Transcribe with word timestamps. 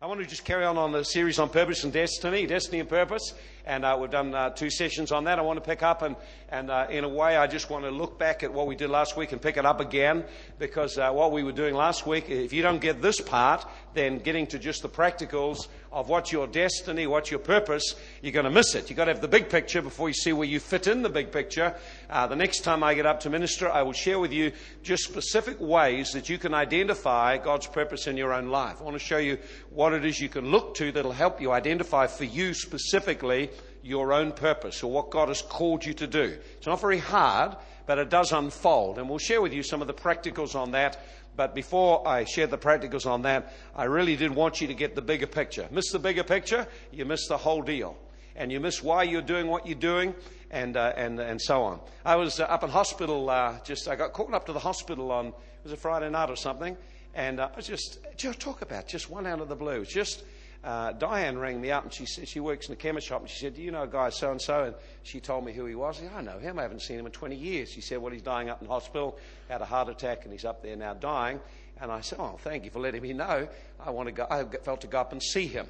I 0.00 0.06
want 0.06 0.20
to 0.20 0.26
just 0.26 0.44
carry 0.44 0.64
on 0.64 0.78
on 0.78 0.92
the 0.92 1.04
series 1.04 1.40
on 1.40 1.48
purpose 1.48 1.82
and 1.82 1.92
destiny, 1.92 2.46
destiny 2.46 2.78
and 2.78 2.88
purpose, 2.88 3.34
and 3.68 3.84
uh, 3.84 3.96
we've 4.00 4.10
done 4.10 4.34
uh, 4.34 4.48
two 4.48 4.70
sessions 4.70 5.12
on 5.12 5.24
that. 5.24 5.38
I 5.38 5.42
want 5.42 5.62
to 5.62 5.68
pick 5.68 5.82
up 5.82 6.00
and, 6.00 6.16
and 6.48 6.70
uh, 6.70 6.86
in 6.88 7.04
a 7.04 7.08
way, 7.08 7.36
I 7.36 7.46
just 7.46 7.68
want 7.68 7.84
to 7.84 7.90
look 7.90 8.18
back 8.18 8.42
at 8.42 8.50
what 8.50 8.66
we 8.66 8.74
did 8.74 8.88
last 8.88 9.14
week 9.14 9.32
and 9.32 9.42
pick 9.42 9.58
it 9.58 9.66
up 9.66 9.78
again 9.78 10.24
because 10.58 10.96
uh, 10.96 11.10
what 11.12 11.32
we 11.32 11.42
were 11.42 11.52
doing 11.52 11.74
last 11.74 12.06
week, 12.06 12.30
if 12.30 12.54
you 12.54 12.62
don't 12.62 12.80
get 12.80 13.02
this 13.02 13.20
part, 13.20 13.66
then 13.92 14.18
getting 14.18 14.46
to 14.46 14.58
just 14.58 14.80
the 14.80 14.88
practicals 14.88 15.68
of 15.92 16.08
what's 16.08 16.32
your 16.32 16.46
destiny, 16.46 17.06
what's 17.06 17.30
your 17.30 17.40
purpose, 17.40 17.94
you're 18.22 18.32
going 18.32 18.44
to 18.44 18.50
miss 18.50 18.74
it. 18.74 18.88
You've 18.88 18.96
got 18.96 19.06
to 19.06 19.12
have 19.12 19.20
the 19.20 19.28
big 19.28 19.48
picture 19.48 19.82
before 19.82 20.08
you 20.08 20.14
see 20.14 20.32
where 20.32 20.46
you 20.46 20.60
fit 20.60 20.86
in 20.86 21.02
the 21.02 21.08
big 21.08 21.32
picture. 21.32 21.74
Uh, 22.08 22.26
the 22.26 22.36
next 22.36 22.60
time 22.60 22.82
I 22.82 22.94
get 22.94 23.06
up 23.06 23.20
to 23.20 23.30
minister, 23.30 23.70
I 23.70 23.82
will 23.82 23.92
share 23.92 24.18
with 24.18 24.32
you 24.32 24.52
just 24.82 25.04
specific 25.04 25.58
ways 25.60 26.12
that 26.12 26.28
you 26.28 26.38
can 26.38 26.54
identify 26.54 27.38
God's 27.38 27.66
purpose 27.66 28.06
in 28.06 28.16
your 28.16 28.32
own 28.32 28.48
life. 28.48 28.76
I 28.80 28.84
want 28.84 28.94
to 28.94 29.04
show 29.04 29.18
you 29.18 29.38
what 29.70 29.92
it 29.92 30.04
is 30.04 30.20
you 30.20 30.28
can 30.28 30.50
look 30.50 30.74
to 30.76 30.92
that'll 30.92 31.12
help 31.12 31.40
you 31.40 31.52
identify 31.52 32.06
for 32.06 32.24
you 32.24 32.54
specifically 32.54 33.50
your 33.82 34.12
own 34.12 34.32
purpose 34.32 34.82
or 34.82 34.90
what 34.90 35.10
God 35.10 35.28
has 35.28 35.42
called 35.42 35.84
you 35.84 35.94
to 35.94 36.06
do. 36.06 36.36
It's 36.56 36.66
not 36.66 36.80
very 36.80 36.98
hard, 36.98 37.56
but 37.86 37.98
it 37.98 38.10
does 38.10 38.32
unfold. 38.32 38.98
And 38.98 39.08
we'll 39.08 39.18
share 39.18 39.40
with 39.40 39.52
you 39.52 39.62
some 39.62 39.80
of 39.80 39.86
the 39.86 39.94
practicals 39.94 40.54
on 40.54 40.72
that 40.72 40.98
but 41.38 41.54
before 41.54 42.06
I 42.06 42.24
share 42.24 42.48
the 42.48 42.58
practicals 42.58 43.06
on 43.06 43.22
that, 43.22 43.54
I 43.76 43.84
really 43.84 44.16
did 44.16 44.32
want 44.32 44.60
you 44.60 44.66
to 44.66 44.74
get 44.74 44.96
the 44.96 45.02
bigger 45.02 45.28
picture. 45.28 45.68
Miss 45.70 45.92
the 45.92 46.00
bigger 46.00 46.24
picture, 46.24 46.66
you 46.90 47.04
miss 47.04 47.28
the 47.28 47.36
whole 47.36 47.62
deal. 47.62 47.96
And 48.34 48.50
you 48.50 48.58
miss 48.58 48.82
why 48.82 49.04
you're 49.04 49.22
doing 49.22 49.46
what 49.46 49.64
you're 49.64 49.78
doing, 49.78 50.16
and, 50.50 50.76
uh, 50.76 50.94
and, 50.96 51.20
and 51.20 51.40
so 51.40 51.62
on. 51.62 51.78
I 52.04 52.16
was 52.16 52.40
uh, 52.40 52.42
up 52.44 52.64
in 52.64 52.70
hospital, 52.70 53.30
uh, 53.30 53.60
just, 53.62 53.86
I 53.86 53.94
got 53.94 54.14
called 54.14 54.34
up 54.34 54.46
to 54.46 54.52
the 54.52 54.58
hospital 54.58 55.12
on, 55.12 55.28
it 55.28 55.34
was 55.62 55.72
a 55.72 55.76
Friday 55.76 56.10
night 56.10 56.28
or 56.28 56.34
something, 56.34 56.76
and 57.14 57.40
I 57.40 57.50
was 57.54 57.68
just, 57.68 58.00
just 58.16 58.40
talk 58.40 58.60
about 58.60 58.88
just 58.88 59.08
one 59.08 59.24
out 59.24 59.40
of 59.40 59.48
the 59.48 59.54
blue. 59.54 59.84
Just, 59.84 60.24
uh, 60.64 60.92
Diane 60.92 61.38
rang 61.38 61.60
me 61.60 61.70
up 61.70 61.84
and 61.84 61.92
she 61.92 62.04
said 62.04 62.28
she 62.28 62.40
works 62.40 62.66
in 62.66 62.72
a 62.72 62.76
chemist 62.76 63.06
shop 63.06 63.20
and 63.20 63.30
she 63.30 63.38
said, 63.38 63.54
"Do 63.54 63.62
you 63.62 63.70
know 63.70 63.84
a 63.84 63.88
guy 63.88 64.10
so 64.10 64.30
and 64.32 64.42
so?" 64.42 64.64
And 64.64 64.74
she 65.04 65.20
told 65.20 65.44
me 65.44 65.52
who 65.52 65.64
he 65.66 65.74
was. 65.74 65.98
I, 65.98 66.02
said, 66.02 66.12
I 66.14 66.20
know 66.20 66.38
him. 66.38 66.58
I 66.58 66.62
haven't 66.62 66.82
seen 66.82 66.98
him 66.98 67.06
in 67.06 67.12
20 67.12 67.36
years. 67.36 67.70
She 67.70 67.80
said, 67.80 67.98
"Well, 67.98 68.12
he's 68.12 68.22
dying 68.22 68.48
up 68.48 68.60
in 68.60 68.66
hospital, 68.66 69.18
had 69.48 69.60
a 69.62 69.64
heart 69.64 69.88
attack, 69.88 70.24
and 70.24 70.32
he's 70.32 70.44
up 70.44 70.62
there 70.62 70.76
now 70.76 70.94
dying." 70.94 71.40
And 71.80 71.92
I 71.92 72.00
said, 72.00 72.18
"Oh, 72.20 72.38
thank 72.42 72.64
you 72.64 72.70
for 72.70 72.80
letting 72.80 73.02
me 73.02 73.12
know. 73.12 73.48
I 73.78 73.90
want 73.90 74.08
to 74.08 74.12
go. 74.12 74.26
I 74.28 74.44
felt 74.44 74.80
to 74.80 74.88
go 74.88 74.98
up 74.98 75.12
and 75.12 75.22
see 75.22 75.46
him." 75.46 75.66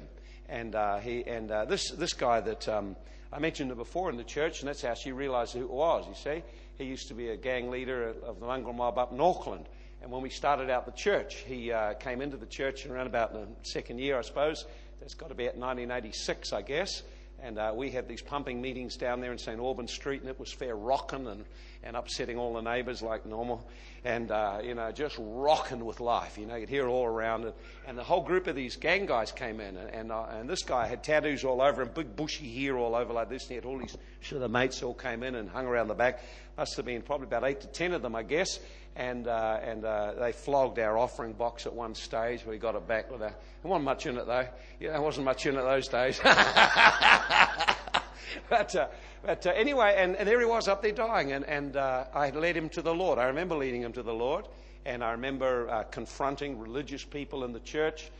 And 0.47 0.73
uh, 0.73 0.97
he 0.97 1.23
and 1.27 1.51
uh, 1.51 1.65
this 1.65 1.91
this 1.91 2.13
guy 2.13 2.41
that 2.41 2.67
um, 2.67 2.95
I 3.31 3.37
mentioned 3.37 3.75
before 3.77 4.09
in 4.09 4.17
the 4.17 4.23
church, 4.23 4.61
and 4.61 4.67
that's 4.67 4.81
how 4.81 4.95
she 4.95 5.11
realised 5.11 5.53
who 5.53 5.61
it 5.61 5.69
was. 5.69 6.07
You 6.07 6.15
see, 6.15 6.43
he 6.79 6.85
used 6.85 7.09
to 7.09 7.13
be 7.13 7.29
a 7.29 7.37
gang 7.37 7.69
leader 7.69 8.15
of 8.23 8.39
the 8.39 8.47
mongrel 8.47 8.73
mob 8.73 8.97
up 8.97 9.11
in 9.11 9.21
Auckland. 9.21 9.69
And 10.01 10.11
when 10.11 10.21
we 10.21 10.29
started 10.29 10.69
out 10.69 10.85
the 10.85 10.91
church, 10.93 11.35
he 11.47 11.71
uh, 11.71 11.93
came 11.95 12.21
into 12.21 12.37
the 12.37 12.45
church 12.45 12.85
around 12.85 13.07
about 13.07 13.33
the 13.33 13.47
second 13.63 13.99
year, 13.99 14.17
I 14.17 14.21
suppose. 14.21 14.65
That's 15.01 15.13
got 15.13 15.29
to 15.29 15.35
be 15.35 15.45
at 15.45 15.57
1986, 15.57 16.53
I 16.53 16.61
guess. 16.61 17.03
And 17.41 17.57
uh, 17.57 17.71
we 17.73 17.89
had 17.89 18.07
these 18.07 18.21
pumping 18.21 18.61
meetings 18.61 18.97
down 18.97 19.21
there 19.21 19.31
in 19.31 19.37
St. 19.37 19.59
Albans 19.59 19.93
Street, 19.93 20.21
and 20.21 20.29
it 20.29 20.37
was 20.37 20.51
fair 20.51 20.75
rocking 20.75 21.25
and, 21.27 21.45
and 21.83 21.95
upsetting 21.95 22.37
all 22.37 22.53
the 22.53 22.61
neighbours 22.61 23.01
like 23.01 23.25
normal. 23.25 23.65
And, 24.03 24.29
uh, 24.31 24.59
you 24.61 24.73
know, 24.73 24.91
just 24.91 25.15
rocking 25.19 25.85
with 25.85 26.01
life. 26.01 26.37
You 26.37 26.45
know, 26.45 26.55
you'd 26.55 26.69
hear 26.69 26.87
all 26.87 27.05
around. 27.05 27.45
And, 27.45 27.53
and 27.87 27.97
the 27.97 28.03
whole 28.03 28.23
group 28.23 28.47
of 28.47 28.55
these 28.55 28.75
gang 28.75 29.05
guys 29.05 29.31
came 29.31 29.61
in. 29.61 29.77
And, 29.77 29.89
and, 29.89 30.11
uh, 30.11 30.25
and 30.31 30.49
this 30.49 30.63
guy 30.63 30.87
had 30.87 31.03
tattoos 31.03 31.45
all 31.45 31.61
over 31.61 31.81
him, 31.81 31.91
big 31.93 32.15
bushy 32.15 32.53
hair 32.61 32.77
all 32.77 32.95
over 32.95 33.13
like 33.13 33.29
this. 33.29 33.43
And 33.43 33.49
he 33.49 33.55
had 33.55 33.65
all 33.65 33.77
these 33.77 33.97
sort 34.21 34.41
of 34.41 34.51
mates 34.51 34.83
all 34.83 34.93
came 34.93 35.23
in 35.23 35.35
and 35.35 35.49
hung 35.49 35.65
around 35.65 35.87
the 35.87 35.95
back. 35.95 36.21
Must 36.57 36.75
have 36.75 36.85
been 36.85 37.01
probably 37.01 37.27
about 37.27 37.45
eight 37.45 37.61
to 37.61 37.67
ten 37.67 37.93
of 37.93 38.01
them, 38.01 38.15
I 38.15 38.23
guess 38.23 38.59
and, 38.95 39.27
uh, 39.27 39.59
and 39.61 39.85
uh, 39.85 40.13
they 40.19 40.31
flogged 40.31 40.79
our 40.79 40.97
offering 40.97 41.33
box 41.33 41.65
at 41.65 41.73
one 41.73 41.95
stage. 41.95 42.45
We 42.45 42.57
got 42.57 42.75
it 42.75 42.87
back 42.87 43.11
with 43.11 43.21
a. 43.21 43.33
There 43.61 43.69
wasn't 43.69 43.85
much 43.85 44.05
in 44.05 44.17
it 44.17 44.25
though. 44.25 44.47
Yeah, 44.79 44.91
there 44.91 45.01
wasn't 45.01 45.25
much 45.25 45.45
in 45.45 45.55
it 45.55 45.61
those 45.61 45.87
days. 45.87 46.19
but 48.49 48.75
uh, 48.75 48.87
but 49.23 49.45
uh, 49.45 49.51
anyway, 49.51 49.95
and, 49.97 50.15
and, 50.15 50.27
there 50.27 50.39
he 50.39 50.45
was 50.45 50.67
up 50.67 50.81
there 50.81 50.91
dying, 50.91 51.31
and, 51.31 51.45
and 51.45 51.75
uh, 51.75 52.05
I 52.13 52.29
led 52.31 52.55
him 52.55 52.69
to 52.69 52.81
the 52.81 52.93
Lord. 52.93 53.19
I 53.19 53.25
remember 53.25 53.55
leading 53.55 53.81
him 53.81 53.93
to 53.93 54.03
the 54.03 54.13
Lord, 54.13 54.47
and 54.85 55.03
I 55.03 55.11
remember 55.11 55.69
uh, 55.69 55.83
confronting 55.83 56.57
religious 56.59 57.03
people 57.03 57.43
in 57.43 57.51
the 57.53 57.59
church 57.59 58.11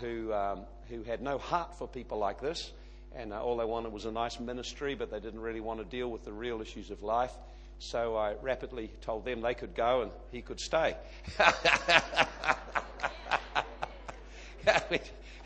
who 0.00 0.32
um, 0.32 0.62
who 0.88 1.02
had 1.04 1.22
no 1.22 1.38
heart 1.38 1.78
for 1.78 1.86
people 1.86 2.18
like 2.18 2.40
this, 2.40 2.72
and 3.14 3.32
all 3.32 3.56
they 3.56 3.64
wanted 3.64 3.92
was 3.92 4.04
a 4.06 4.12
nice 4.12 4.40
ministry, 4.40 4.94
but 4.94 5.10
they 5.10 5.20
didn't 5.20 5.40
really 5.40 5.60
want 5.60 5.78
to 5.78 5.84
deal 5.84 6.10
with 6.10 6.24
the 6.24 6.32
real 6.32 6.60
issues 6.60 6.90
of 6.90 7.02
life. 7.02 7.32
So 7.80 8.14
I 8.14 8.34
rapidly 8.42 8.92
told 9.00 9.24
them 9.24 9.40
they 9.40 9.54
could 9.54 9.74
go 9.74 10.02
and 10.02 10.10
he 10.30 10.42
could 10.42 10.60
stay. 10.60 10.94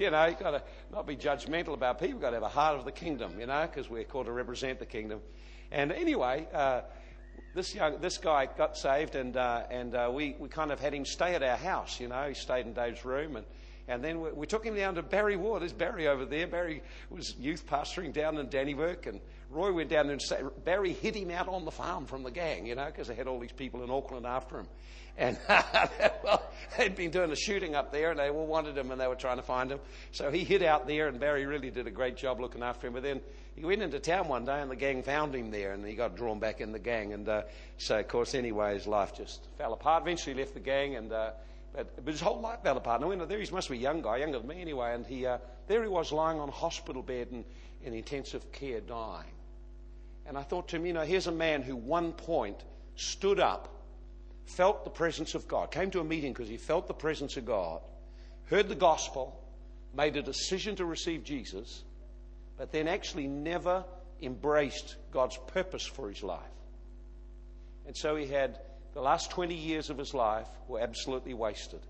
you 0.01 0.11
know, 0.11 0.27
you've 0.27 0.41
got 0.41 0.51
to 0.51 0.63
not 0.93 1.07
be 1.07 1.17
judgmental 1.17 1.75
about 1.75 2.01
people. 2.01 2.15
You've 2.15 2.21
got 2.21 2.31
to 2.31 2.37
have 2.37 2.43
a 2.43 2.49
heart 2.49 2.77
of 2.77 2.85
the 2.85 2.93
kingdom, 2.93 3.39
you 3.39 3.47
know, 3.47 3.63
because 3.63 3.89
we're 3.89 4.03
called 4.03 4.27
to 4.27 4.33
represent 4.33 4.81
the 4.81 4.87
kingdom. 4.87 5.21
And 5.71 5.93
anyway, 5.93 6.49
uh, 6.53 6.81
this 7.55 7.73
young, 7.73 8.01
this 8.01 8.19
guy 8.19 8.47
got 8.47 8.77
saved, 8.77 9.15
and 9.15 9.37
uh, 9.37 9.63
and 9.71 9.95
uh, 9.95 10.11
we 10.13 10.35
we 10.41 10.49
kind 10.49 10.73
of 10.73 10.81
had 10.81 10.93
him 10.93 11.05
stay 11.05 11.37
at 11.37 11.43
our 11.45 11.57
house. 11.57 12.01
You 12.01 12.09
know, 12.09 12.27
he 12.27 12.35
stayed 12.35 12.67
in 12.67 12.73
Dave's 12.73 13.05
room, 13.05 13.37
and 13.37 13.47
and 13.87 14.03
then 14.03 14.37
we, 14.37 14.47
took 14.47 14.65
him 14.65 14.75
down 14.75 14.95
to 14.95 15.03
Barry 15.03 15.37
Ward. 15.37 15.63
There's 15.63 15.73
Barry 15.73 16.09
over 16.09 16.25
there. 16.25 16.47
Barry 16.47 16.83
was 17.11 17.37
youth 17.37 17.67
pastoring 17.67 18.13
down 18.13 18.39
in 18.39 18.49
Dannevirke, 18.49 19.07
and 19.07 19.21
Roy 19.55 19.73
went 19.73 19.89
down 19.89 20.07
there 20.07 20.13
and 20.13 20.23
say, 20.23 20.41
Barry 20.65 20.93
hid 20.93 21.15
him 21.15 21.31
out 21.31 21.49
on 21.49 21.65
the 21.65 21.71
farm 21.71 22.07
from 22.07 22.25
the 22.25 22.31
gang, 22.31 22.67
you 22.67 22.75
know, 22.75 22.87
because 22.87 23.09
they 23.09 23.15
had 23.15 23.29
all 23.29 23.39
these 23.39 23.53
people 23.53 23.83
in 23.85 23.91
Auckland 23.91 24.27
after 24.27 24.59
him. 24.59 24.67
And, 25.17 25.39
well, 26.25 26.43
they'd 26.77 26.97
been 26.97 27.11
doing 27.11 27.31
a 27.31 27.37
shooting 27.37 27.77
up 27.77 27.93
there 27.93 28.11
and 28.11 28.19
they 28.19 28.31
all 28.31 28.47
wanted 28.47 28.77
him 28.77 28.91
and 28.91 29.01
they 29.01 29.07
were 29.07 29.15
trying 29.15 29.37
to 29.37 29.45
find 29.45 29.71
him. 29.71 29.79
So 30.11 30.31
he 30.31 30.43
hid 30.43 30.65
out 30.65 30.89
there 30.89 31.07
and 31.07 31.21
Barry 31.21 31.47
really 31.47 31.71
did 31.71 31.87
a 31.87 31.91
great 31.91 32.17
job 32.17 32.41
looking 32.41 32.63
after 32.63 32.89
him. 32.89 32.95
But 32.95 33.05
then 33.05 33.21
he 33.55 33.65
went 33.65 33.81
into 33.81 34.01
town 34.01 34.27
one 34.27 34.45
day 34.45 34.61
and 34.61 34.69
the 34.69 34.77
gang 34.77 35.05
found 35.05 35.35
him 35.35 35.53
there 35.53 35.73
and 35.73 35.87
he 35.87 35.95
got 35.95 36.17
drawn 36.17 36.41
back 36.41 36.61
in 36.61 36.73
the 36.73 36.81
gang. 36.81 37.13
And 37.13 37.29
uh, 37.29 37.43
so, 37.79 38.01
of 38.01 38.09
course, 38.09 38.35
anyway, 38.35 38.75
his 38.75 38.89
life 38.89 39.15
just 39.17 39.47
fell 39.57 39.73
apart. 39.73 40.03
Eventually 40.03 40.35
he 40.35 40.41
left 40.41 40.55
the 40.55 40.61
gang 40.61 40.97
and, 40.97 41.13
uh, 41.13 41.31
but, 41.73 42.07
his 42.07 42.21
whole 42.21 42.41
life 42.41 42.63
fell 42.65 42.77
apart. 42.77 43.03
And 43.03 43.21
there 43.23 43.39
he 43.39 43.51
must 43.53 43.71
be 43.71 43.77
a 43.77 43.81
young 43.81 44.03
guy, 44.03 44.17
younger 44.17 44.39
than 44.39 44.49
me 44.49 44.61
anyway. 44.61 44.95
And 44.95 45.07
he, 45.07 45.27
uh, 45.27 45.39
there 45.69 45.83
he 45.83 45.89
was 45.89 46.11
lying 46.11 46.41
on 46.41 46.49
a 46.49 46.53
hospital 46.53 47.03
bed 47.03 47.29
in 47.31 47.45
intensive 47.95 48.51
care 48.51 48.81
dying. 48.81 49.34
And 50.27 50.39
I 50.39 50.43
thought 50.43 50.69
to 50.69 50.77
him, 50.77 50.87
you 50.87 50.93
know, 50.93 51.03
here's 51.03 51.27
a 51.27 51.33
man 51.33 51.63
who 51.63 51.77
one 51.77 52.13
point 52.13 52.63
stood 52.97 53.41
up, 53.41 53.69
felt 54.47 54.85
the 54.85 54.91
presence 54.91 55.35
of 55.35 55.47
God, 55.47 55.71
came 55.71 55.91
to 55.91 56.01
a 56.01 56.05
meeting 56.05 56.33
because 56.33 56.49
he 56.49 56.57
felt 56.57 56.87
the 56.87 56.95
presence 56.95 57.37
of 57.37 57.45
God, 57.45 57.81
heard 58.47 58.69
the 58.69 58.75
gospel, 58.75 59.41
made 59.95 60.17
a 60.17 60.23
decision 60.23 60.77
to 60.77 60.85
receive 60.85 61.25
Jesus, 61.25 61.83
but 62.57 62.73
then 62.73 62.89
actually 62.89 63.27
never 63.27 63.85
embraced 64.23 64.97
God's 65.13 65.39
purpose 65.49 65.85
for 65.85 66.09
his 66.09 66.23
life. 66.23 66.41
And 67.87 67.97
so 67.97 68.17
he 68.17 68.27
had 68.27 68.59
the 68.95 69.01
last 69.01 69.31
20 69.31 69.55
years 69.55 69.91
of 69.91 69.99
his 69.99 70.15
life 70.15 70.49
were 70.69 70.81
absolutely 70.81 71.35
wasted. 71.35 71.81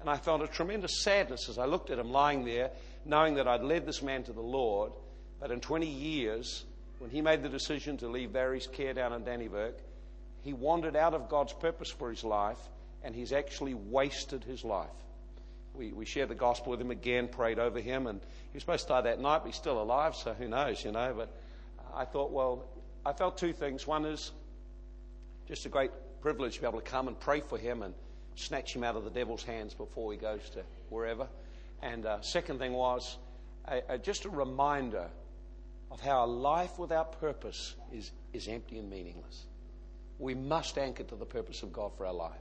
And 0.00 0.10
I 0.10 0.16
felt 0.16 0.42
a 0.42 0.48
tremendous 0.48 1.02
sadness 1.02 1.48
as 1.48 1.58
I 1.58 1.66
looked 1.66 1.90
at 1.90 1.98
him 1.98 2.10
lying 2.10 2.44
there, 2.44 2.70
knowing 3.04 3.34
that 3.34 3.46
I'd 3.46 3.62
led 3.62 3.86
this 3.86 4.02
man 4.02 4.22
to 4.24 4.32
the 4.32 4.40
Lord, 4.40 4.92
but 5.40 5.50
in 5.50 5.60
20 5.60 5.86
years, 5.86 6.64
when 7.04 7.10
he 7.10 7.20
made 7.20 7.42
the 7.42 7.50
decision 7.50 7.98
to 7.98 8.08
leave 8.08 8.32
Barry's 8.32 8.66
care 8.66 8.94
down 8.94 9.12
in 9.12 9.24
Dannevirke, 9.24 9.78
he 10.40 10.54
wandered 10.54 10.96
out 10.96 11.12
of 11.12 11.28
God's 11.28 11.52
purpose 11.52 11.90
for 11.90 12.08
his 12.08 12.24
life 12.24 12.56
and 13.02 13.14
he's 13.14 13.30
actually 13.30 13.74
wasted 13.74 14.42
his 14.42 14.64
life. 14.64 14.88
We, 15.74 15.92
we 15.92 16.06
shared 16.06 16.30
the 16.30 16.34
gospel 16.34 16.70
with 16.70 16.80
him 16.80 16.90
again, 16.90 17.28
prayed 17.28 17.58
over 17.58 17.78
him, 17.78 18.06
and 18.06 18.22
he 18.22 18.54
was 18.54 18.62
supposed 18.62 18.84
to 18.84 18.88
die 18.88 19.00
that 19.02 19.20
night, 19.20 19.40
but 19.40 19.48
he's 19.48 19.56
still 19.56 19.82
alive, 19.82 20.16
so 20.16 20.32
who 20.32 20.48
knows, 20.48 20.82
you 20.82 20.92
know. 20.92 21.12
But 21.14 21.28
I 21.94 22.06
thought, 22.06 22.32
well, 22.32 22.64
I 23.04 23.12
felt 23.12 23.36
two 23.36 23.52
things. 23.52 23.86
One 23.86 24.06
is 24.06 24.32
just 25.46 25.66
a 25.66 25.68
great 25.68 25.90
privilege 26.22 26.54
to 26.54 26.62
be 26.62 26.66
able 26.66 26.80
to 26.80 26.90
come 26.90 27.08
and 27.08 27.20
pray 27.20 27.40
for 27.40 27.58
him 27.58 27.82
and 27.82 27.92
snatch 28.34 28.74
him 28.74 28.82
out 28.82 28.96
of 28.96 29.04
the 29.04 29.10
devil's 29.10 29.44
hands 29.44 29.74
before 29.74 30.10
he 30.10 30.16
goes 30.16 30.48
to 30.54 30.62
wherever. 30.88 31.28
And 31.82 32.06
uh, 32.06 32.22
second 32.22 32.60
thing 32.60 32.72
was 32.72 33.18
just 34.02 34.24
a 34.24 34.30
reminder 34.30 35.10
of 35.94 36.00
how 36.00 36.24
a 36.24 36.26
life 36.26 36.76
without 36.78 37.20
purpose 37.20 37.76
is, 37.92 38.10
is 38.32 38.48
empty 38.48 38.78
and 38.78 38.90
meaningless. 38.90 39.44
We 40.18 40.34
must 40.34 40.76
anchor 40.76 41.04
to 41.04 41.14
the 41.14 41.24
purpose 41.24 41.62
of 41.62 41.72
God 41.72 41.92
for 41.96 42.04
our 42.04 42.12
life. 42.12 42.32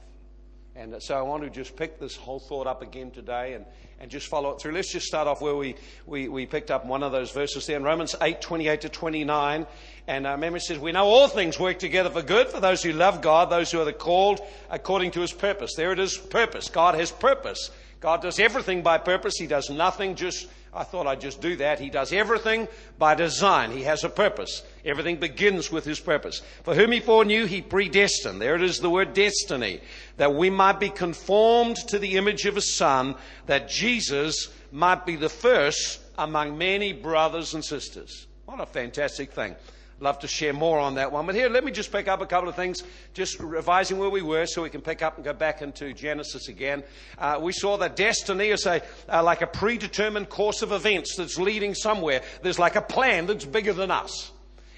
And 0.75 0.95
so 1.03 1.15
I 1.15 1.21
want 1.21 1.43
to 1.43 1.51
just 1.51 1.75
pick 1.75 1.99
this 1.99 2.15
whole 2.15 2.39
thought 2.39 2.65
up 2.65 2.81
again 2.81 3.11
today 3.11 3.53
and, 3.53 3.63
and 3.99 4.09
just 4.09 4.25
follow 4.25 4.49
it 4.53 4.59
through. 4.59 4.71
Let's 4.71 4.91
just 4.91 5.05
start 5.05 5.27
off 5.27 5.39
where 5.39 5.55
we, 5.55 5.75
we, 6.07 6.27
we 6.29 6.47
picked 6.47 6.71
up 6.71 6.87
one 6.87 7.03
of 7.03 7.11
those 7.11 7.29
verses 7.29 7.67
there 7.67 7.77
in 7.77 7.83
Romans 7.83 8.15
8, 8.19 8.41
28 8.41 8.81
to 8.81 8.89
29. 8.89 9.67
And 10.07 10.25
uh, 10.25 10.31
remember 10.31 10.57
it 10.57 10.61
says, 10.61 10.79
We 10.79 10.91
know 10.91 11.05
all 11.05 11.27
things 11.27 11.59
work 11.59 11.77
together 11.77 12.09
for 12.09 12.23
good 12.23 12.47
for 12.47 12.59
those 12.59 12.81
who 12.81 12.91
love 12.91 13.21
God, 13.21 13.51
those 13.51 13.71
who 13.71 13.79
are 13.79 13.85
the 13.85 13.93
called 13.93 14.41
according 14.71 15.11
to 15.11 15.21
his 15.21 15.31
purpose. 15.31 15.75
There 15.77 15.91
it 15.91 15.99
is, 15.99 16.17
purpose. 16.17 16.69
God 16.69 16.95
has 16.95 17.11
purpose. 17.11 17.69
God 17.99 18.23
does 18.23 18.39
everything 18.39 18.81
by 18.81 18.97
purpose. 18.97 19.35
He 19.37 19.45
does 19.45 19.69
nothing 19.69 20.15
just 20.15 20.47
I 20.75 20.83
thought 20.83 21.07
I'd 21.07 21.21
just 21.21 21.41
do 21.41 21.55
that. 21.57 21.79
He 21.79 21.89
does 21.89 22.11
everything 22.11 22.67
by 22.97 23.13
design. 23.15 23.71
He 23.71 23.83
has 23.83 24.03
a 24.03 24.09
purpose. 24.09 24.63
Everything 24.83 25.17
begins 25.17 25.71
with 25.71 25.85
his 25.85 25.99
purpose. 25.99 26.41
For 26.63 26.73
whom 26.73 26.91
he 26.91 26.99
foreknew, 26.99 27.45
he 27.45 27.61
predestined. 27.61 28.41
There 28.41 28.55
it 28.55 28.63
is, 28.63 28.79
the 28.79 28.89
word 28.89 29.13
destiny. 29.13 29.81
That 30.17 30.33
we 30.33 30.49
might 30.49 30.79
be 30.79 30.89
conformed 30.89 31.75
to 31.89 31.99
the 31.99 32.17
image 32.17 32.45
of 32.45 32.55
his 32.55 32.75
son, 32.75 33.15
that 33.45 33.69
Jesus 33.69 34.49
might 34.71 35.05
be 35.05 35.15
the 35.15 35.29
first 35.29 35.99
among 36.17 36.57
many 36.57 36.91
brothers 36.91 37.53
and 37.53 37.63
sisters. 37.63 38.27
What 38.45 38.59
a 38.59 38.65
fantastic 38.65 39.31
thing. 39.31 39.55
Love 39.99 40.19
to 40.19 40.27
share 40.27 40.53
more 40.53 40.79
on 40.79 40.95
that 40.95 41.11
one. 41.11 41.25
But 41.25 41.35
here, 41.35 41.49
let 41.49 41.63
me 41.63 41.71
just 41.71 41.91
pick 41.91 42.07
up 42.07 42.21
a 42.21 42.25
couple 42.25 42.49
of 42.49 42.55
things, 42.55 42.83
just 43.13 43.39
revising 43.39 43.99
where 43.99 44.09
we 44.09 44.21
were 44.21 44.45
so 44.45 44.63
we 44.63 44.69
can 44.69 44.81
pick 44.81 45.01
up 45.01 45.15
and 45.15 45.23
go 45.23 45.33
back 45.33 45.61
into 45.61 45.93
Genesis 45.93 46.49
again. 46.49 46.83
Uh, 47.17 47.39
we 47.41 47.53
saw 47.53 47.77
that 47.77 47.95
destiny 47.95 48.49
is 48.49 48.65
a, 48.65 48.81
uh, 49.07 49.23
like 49.23 49.41
a 49.41 49.47
predetermined 49.47 50.29
course 50.29 50.61
of 50.61 50.71
events 50.71 51.15
that's 51.15 51.37
leading 51.37 51.73
somewhere. 51.73 52.21
There's 52.41 52.59
like 52.59 52.75
a 52.75 52.81
plan 52.81 53.27
that's 53.27 53.45
bigger 53.45 53.73
than 53.73 53.91
us. 53.91 54.31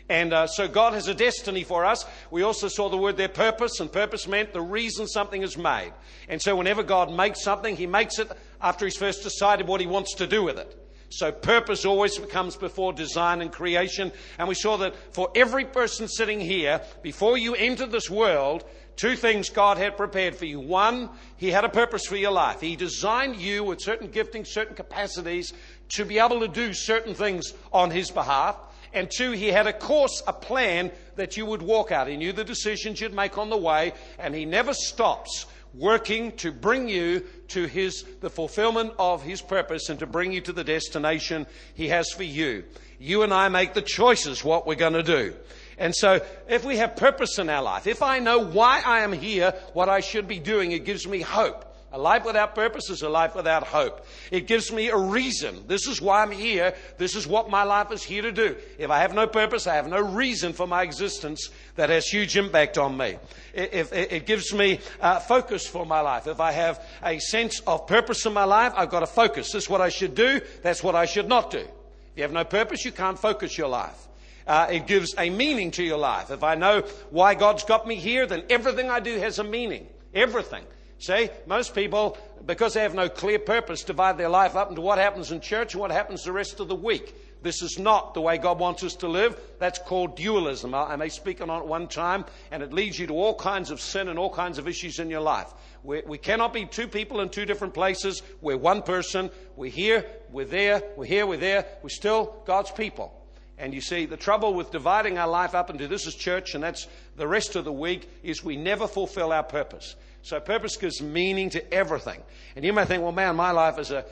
And 0.08 0.34
uh, 0.34 0.46
so 0.48 0.68
God 0.68 0.94
has 0.94 1.08
a 1.08 1.16
destiny 1.16 1.64
for 1.64 1.84
us. 1.84 2.06
We 2.30 2.44
also 2.44 2.68
saw 2.68 2.90
the 2.90 2.98
word 2.98 3.18
their 3.18 3.28
purpose, 3.28 3.80
and 3.80 3.92
purpose 3.92 4.28
meant 4.28 4.54
the 4.54 4.62
reason 4.62 5.08
something 5.08 5.42
is 5.42 5.58
made. 5.58 5.94
And 6.30 6.40
so 6.42 6.56
whenever 6.56 6.84
God 6.84 7.12
makes 7.12 7.42
something, 7.42 7.76
He 7.76 7.88
makes 7.88 8.20
it 8.20 8.32
after 8.62 8.86
He's 8.86 8.98
first 8.98 9.24
decided 9.24 9.68
what 9.68 9.82
He 9.82 9.88
wants 9.88 10.16
to 10.16 10.28
do 10.28 10.44
with 10.44 10.60
it. 10.60 10.85
So 11.16 11.32
purpose 11.32 11.86
always 11.86 12.20
comes 12.30 12.58
before 12.58 12.92
design 12.92 13.42
and 13.42 13.50
creation. 13.50 14.12
And 14.38 14.50
we 14.50 14.54
saw 14.54 14.76
that 14.78 14.96
for 15.14 15.30
every 15.34 15.64
person 15.64 16.10
sitting 16.10 16.42
here, 16.42 16.82
before 17.04 17.38
you 17.38 17.56
entered 17.56 17.90
this 17.90 18.10
world, 18.10 18.66
two 18.98 19.16
things 19.16 19.50
God 19.50 19.78
had 19.78 19.96
prepared 19.96 20.36
for 20.36 20.44
you. 20.44 20.60
One, 20.60 21.10
He 21.38 21.52
had 21.52 21.64
a 21.64 21.70
purpose 21.70 22.06
for 22.06 22.18
your 22.18 22.32
life. 22.32 22.60
He 22.60 22.76
designed 22.76 23.38
you 23.38 23.64
with 23.64 23.80
certain 23.80 24.10
giftings, 24.10 24.48
certain 24.48 24.76
capacities 24.76 25.54
to 25.94 26.04
be 26.04 26.20
able 26.20 26.42
to 26.42 26.50
do 26.50 26.74
certain 26.74 27.14
things 27.14 27.54
on 27.72 27.92
His 27.92 28.12
behalf. 28.12 28.58
And 28.92 29.10
two, 29.10 29.32
He 29.32 29.48
had 29.48 29.68
a 29.68 29.74
course, 29.74 30.22
a 30.28 30.34
plan 30.34 30.92
that 31.16 31.38
you 31.38 31.46
would 31.46 31.62
walk 31.62 31.94
out. 31.94 32.10
He 32.10 32.18
knew 32.18 32.34
the 32.34 32.44
decisions 32.44 33.00
you'd 33.00 33.14
make 33.14 33.38
on 33.38 33.50
the 33.50 33.56
way, 33.56 33.94
and 34.20 34.36
He 34.36 34.44
never 34.44 34.74
stops 34.74 35.46
working 35.78 36.32
to 36.34 36.52
bring 36.52 36.88
you 36.88 37.24
to 37.50 37.66
his, 37.66 38.04
the 38.22 38.30
fulfillment 38.30 38.94
of 38.98 39.24
his 39.24 39.42
purpose 39.42 39.90
and 39.90 40.00
to 40.00 40.06
bring 40.06 40.32
you 40.32 40.42
to 40.42 40.54
the 40.54 40.64
destination 40.64 41.46
he 41.74 41.90
has 41.90 42.10
for 42.12 42.24
you. 42.24 42.64
You 43.00 43.24
and 43.24 43.34
I 43.34 43.50
make 43.50 43.74
the 43.74 43.82
choices 43.82 44.44
what 44.44 44.66
we're 44.66 44.76
going 44.76 44.94
to 44.94 45.04
do. 45.04 45.36
And 45.78 45.94
so, 45.94 46.22
if 46.48 46.64
we 46.64 46.78
have 46.78 46.96
purpose 46.96 47.38
in 47.38 47.50
our 47.50 47.62
life, 47.62 47.88
if 47.88 48.02
I 48.02 48.20
know 48.20 48.40
why 48.40 48.82
I 48.86 49.02
am 49.02 49.12
here, 49.12 49.54
what 49.74 49.90
I 49.90 50.00
should 50.00 50.28
be 50.28 50.40
doing, 50.40 50.72
it 50.72 50.86
gives 50.86 51.06
me 51.06 51.20
hope. 51.20 51.65
A 51.96 51.98
life 51.98 52.26
without 52.26 52.56
purpose 52.56 52.90
is 52.90 53.04
a 53.04 53.10
life 53.10 53.36
without 53.36 53.64
hope. 53.64 54.06
It 54.30 54.48
gives 54.48 54.70
me 54.70 54.90
a 54.90 54.98
reason. 54.98 55.64
This 55.66 55.88
is 55.88 56.02
why 56.02 56.24
I'm 56.24 56.32
here. 56.32 56.76
This 56.98 57.16
is 57.16 57.26
what 57.26 57.50
my 57.50 57.64
life 57.64 57.90
is 57.94 58.04
here 58.04 58.22
to 58.22 58.34
do. 58.34 58.58
If 58.78 58.90
I 58.90 59.00
have 59.00 59.14
no 59.14 59.28
purpose, 59.28 59.66
I 59.66 59.76
have 59.76 59.88
no 59.88 60.02
reason 60.02 60.52
for 60.52 60.68
my 60.68 60.84
existence 60.84 61.50
that 61.78 61.90
has 61.90 62.06
huge 62.06 62.36
impact 62.36 62.78
on 62.78 62.98
me. 62.98 63.16
It 63.54 64.26
gives 64.26 64.54
me 64.54 64.82
uh, 65.00 65.20
focus 65.22 65.66
for 65.66 65.86
my 65.86 66.02
life. 66.02 66.28
If 66.28 66.42
I 66.42 66.52
have 66.52 66.86
a 67.02 67.18
sense 67.20 67.62
of 67.62 67.88
purpose 67.88 68.26
in 68.26 68.34
my 68.34 68.44
life, 68.44 68.74
I've 68.76 68.90
got 68.90 69.00
to 69.00 69.08
focus. 69.08 69.54
This 69.54 69.64
is 69.64 69.70
what 69.70 69.80
I 69.80 69.88
should 69.88 70.16
do. 70.16 70.42
That's 70.64 70.84
what 70.84 70.96
I 70.96 71.06
should 71.06 71.30
not 71.30 71.50
do. 71.50 71.60
If 71.60 71.70
you 72.18 72.24
have 72.24 72.34
no 72.34 72.44
purpose, 72.44 72.84
you 72.84 72.92
can't 72.92 73.18
focus 73.18 73.58
your 73.58 73.70
life. 73.70 74.06
Uh, 74.46 74.68
it 74.70 74.86
gives 74.86 75.16
a 75.18 75.30
meaning 75.30 75.72
to 75.72 75.84
your 75.84 75.98
life. 75.98 76.30
If 76.30 76.44
I 76.44 76.56
know 76.56 76.82
why 77.10 77.36
God's 77.36 77.64
got 77.64 77.88
me 77.88 77.96
here, 77.96 78.26
then 78.26 78.44
everything 78.50 78.90
I 78.90 79.00
do 79.00 79.18
has 79.18 79.40
a 79.40 79.46
meaning. 79.46 79.88
Everything. 80.14 80.66
See, 81.06 81.30
most 81.46 81.76
people, 81.76 82.18
because 82.48 82.74
they 82.74 82.82
have 82.82 82.96
no 82.96 83.10
clear 83.10 83.38
purpose, 83.38 83.84
divide 83.84 84.18
their 84.18 84.28
life 84.28 84.56
up 84.56 84.70
into 84.70 84.82
what 84.82 84.98
happens 84.98 85.32
in 85.32 85.40
church 85.40 85.76
and 85.76 85.82
what 85.82 85.92
happens 85.92 86.24
the 86.24 86.32
rest 86.32 86.60
of 86.60 86.68
the 86.68 86.74
week. 86.74 87.14
This 87.44 87.62
is 87.62 87.78
not 87.78 88.16
the 88.16 88.22
way 88.22 88.40
God 88.40 88.58
wants 88.58 88.84
us 88.84 88.96
to 88.96 89.08
live. 89.08 89.40
That's 89.60 89.78
called 89.78 90.18
dualism. 90.18 90.74
I 90.74 90.96
may 90.96 91.10
speak 91.10 91.42
on 91.42 91.50
it 91.52 91.68
one 91.68 91.88
time, 91.88 92.26
and 92.50 92.64
it 92.64 92.74
leads 92.74 92.98
you 92.98 93.06
to 93.06 93.14
all 93.14 93.36
kinds 93.36 93.70
of 93.70 93.80
sin 93.80 94.08
and 94.08 94.18
all 94.18 94.32
kinds 94.32 94.58
of 94.58 94.68
issues 94.68 94.98
in 94.98 95.12
your 95.12 95.22
life. 95.22 95.54
we 95.84 96.02
we 96.08 96.18
cannot 96.18 96.54
be 96.54 96.66
two 96.66 96.88
people 96.88 97.22
in 97.22 97.30
two 97.30 97.46
different 97.46 97.76
places. 97.76 98.24
We're 98.42 98.58
one 98.58 98.82
person. 98.82 99.30
We're 99.56 99.70
here, 99.70 100.08
we're 100.32 100.46
there, 100.46 100.82
we're 100.98 101.06
here, 101.06 101.28
we're 101.28 101.38
there. 101.38 101.68
We're 101.84 101.90
still 101.90 102.42
God's 102.48 102.72
people. 102.72 103.14
And 103.60 103.76
you 103.76 103.82
see, 103.82 104.08
the 104.08 104.18
trouble 104.18 104.56
with 104.56 104.72
dividing 104.72 105.20
our 105.20 105.30
life 105.30 105.54
up 105.54 105.70
into 105.70 105.88
this 105.88 106.08
is 106.08 106.16
church 106.16 106.56
and 106.56 106.64
that's 106.64 106.88
the 107.16 107.28
rest 107.28 107.56
of 107.56 107.64
the 107.64 107.72
week 107.72 108.10
is 108.24 108.44
we 108.44 108.58
never 108.58 108.88
fulfill 108.88 109.32
our 109.32 109.44
purpose. 109.44 109.96
So 110.26 110.40
purpose 110.40 110.76
gives 110.76 111.04
meaning 111.04 111.52
to 111.52 111.72
everything. 111.72 112.20
And 112.56 112.66
you 112.66 112.74
may 112.74 112.86
think, 112.86 113.04
well, 113.04 113.12
man, 113.12 113.36
my 113.36 113.52
life 113.52 113.78
is 113.78 113.92
a, 113.92 114.06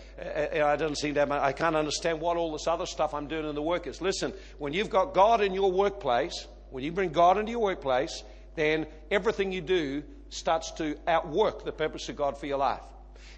I 0.64 0.76
don't 0.76 0.96
seem 0.96 1.16
to 1.16 1.22
have, 1.22 1.32
I 1.32 1.54
can't 1.54 1.76
understand 1.76 2.22
what 2.22 2.38
all 2.38 2.52
this 2.52 2.68
other 2.68 2.86
stuff 2.86 3.16
I'm 3.16 3.28
doing 3.28 3.50
in 3.50 3.56
the 3.56 3.64
work 3.64 3.88
is. 3.88 4.00
Listen, 4.00 4.32
when 4.60 4.74
you've 4.74 4.92
got 4.92 5.16
God 5.16 5.42
in 5.42 5.56
your 5.56 5.72
workplace, 5.72 6.46
when 6.70 6.84
you 6.84 6.92
bring 6.92 7.10
God 7.10 7.40
into 7.40 7.50
your 7.50 7.62
workplace, 7.62 8.24
then 8.54 8.86
everything 9.10 9.52
you 9.52 9.62
do 9.62 10.04
starts 10.30 10.70
to 10.74 10.96
outwork 11.08 11.66
the 11.66 11.72
purpose 11.72 12.08
of 12.10 12.16
God 12.16 12.38
for 12.38 12.46
your 12.46 12.60
life. 12.60 12.84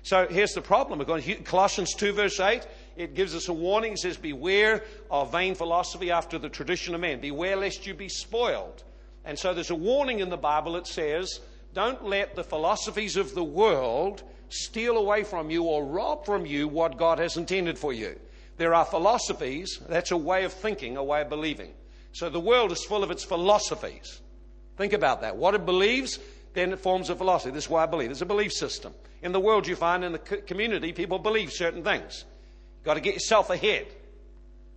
So 0.03 0.27
here's 0.29 0.51
the 0.51 0.61
problem. 0.61 0.99
We're 0.99 1.05
going 1.05 1.23
to 1.23 1.35
Colossians 1.35 1.93
2 1.93 2.11
verse 2.11 2.41
8. 2.41 2.67
It 2.97 3.15
gives 3.15 3.35
us 3.35 3.47
a 3.47 3.53
warning. 3.53 3.93
It 3.93 3.99
says, 3.99 4.17
beware 4.17 4.83
of 5.09 5.31
vain 5.31 5.55
philosophy 5.55 6.11
after 6.11 6.37
the 6.37 6.49
tradition 6.49 6.93
of 6.93 6.99
men. 6.99 7.21
Beware 7.21 7.55
lest 7.55 7.87
you 7.87 7.93
be 7.93 8.09
spoiled. 8.09 8.83
And 9.23 9.39
so 9.39 9.53
there's 9.53 9.71
a 9.71 9.75
warning 9.75 10.19
in 10.19 10.27
the 10.27 10.35
Bible 10.35 10.73
that 10.73 10.87
says, 10.87 11.39
don't 11.75 12.05
let 12.05 12.35
the 12.35 12.43
philosophies 12.43 13.17
of 13.17 13.35
the 13.35 13.43
world 13.43 14.23
steal 14.47 14.97
away 14.97 15.23
from 15.23 15.51
you 15.51 15.63
or 15.63 15.85
rob 15.85 16.25
from 16.25 16.45
you 16.45 16.69
what 16.69 16.97
God 16.97 17.19
has 17.19 17.35
intended 17.35 17.77
for 17.77 17.91
you. 17.91 18.17
There 18.57 18.73
are 18.73 18.85
philosophies, 18.85 19.79
that's 19.89 20.11
a 20.11 20.17
way 20.17 20.45
of 20.45 20.53
thinking, 20.53 20.95
a 20.95 21.03
way 21.03 21.21
of 21.21 21.29
believing. 21.29 21.73
So 22.13 22.29
the 22.29 22.39
world 22.39 22.71
is 22.71 22.85
full 22.85 23.03
of 23.03 23.11
its 23.11 23.25
philosophies. 23.25 24.21
Think 24.77 24.93
about 24.93 25.21
that. 25.21 25.35
What 25.35 25.53
it 25.53 25.65
believes, 25.65 26.17
then 26.53 26.71
it 26.71 26.79
forms 26.79 27.09
a 27.09 27.15
philosophy. 27.15 27.51
This 27.51 27.65
is 27.65 27.69
why 27.69 27.83
I 27.83 27.87
believe. 27.87 28.09
It's 28.09 28.21
a 28.21 28.25
belief 28.25 28.53
system. 28.53 28.93
In 29.21 29.33
the 29.33 29.39
world, 29.41 29.67
you 29.67 29.75
find 29.75 30.05
in 30.05 30.13
the 30.13 30.19
community, 30.19 30.93
people 30.93 31.19
believe 31.19 31.51
certain 31.51 31.83
things. 31.83 32.23
You've 32.77 32.85
got 32.85 32.93
to 32.93 33.01
get 33.01 33.15
yourself 33.15 33.49
ahead. 33.49 33.87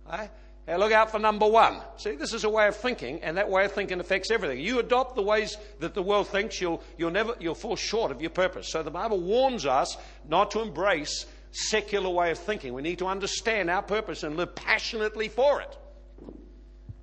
Right? 0.05 0.29
Now 0.69 0.77
look 0.77 0.91
out 0.91 1.09
for 1.09 1.17
number 1.17 1.47
one. 1.47 1.81
See, 1.97 2.11
this 2.11 2.31
is 2.31 2.43
a 2.43 2.49
way 2.49 2.67
of 2.67 2.75
thinking, 2.75 3.23
and 3.23 3.37
that 3.37 3.49
way 3.49 3.65
of 3.65 3.71
thinking 3.71 3.99
affects 3.99 4.29
everything. 4.29 4.59
You 4.59 4.77
adopt 4.77 5.15
the 5.15 5.23
ways 5.23 5.57
that 5.79 5.95
the 5.95 6.03
world 6.03 6.27
thinks, 6.27 6.61
you'll, 6.61 6.83
you'll 6.95 7.09
never, 7.09 7.33
you'll 7.39 7.55
fall 7.55 7.75
short 7.75 8.11
of 8.11 8.21
your 8.21 8.29
purpose. 8.29 8.71
So 8.71 8.83
the 8.83 8.91
Bible 8.91 9.19
warns 9.19 9.65
us 9.65 9.97
not 10.27 10.51
to 10.51 10.61
embrace 10.61 11.25
secular 11.51 12.11
way 12.11 12.29
of 12.29 12.37
thinking. 12.37 12.75
We 12.75 12.83
need 12.83 12.99
to 12.99 13.07
understand 13.07 13.71
our 13.71 13.81
purpose 13.81 14.21
and 14.21 14.37
live 14.37 14.53
passionately 14.53 15.27
for 15.27 15.59
it. 15.59 15.75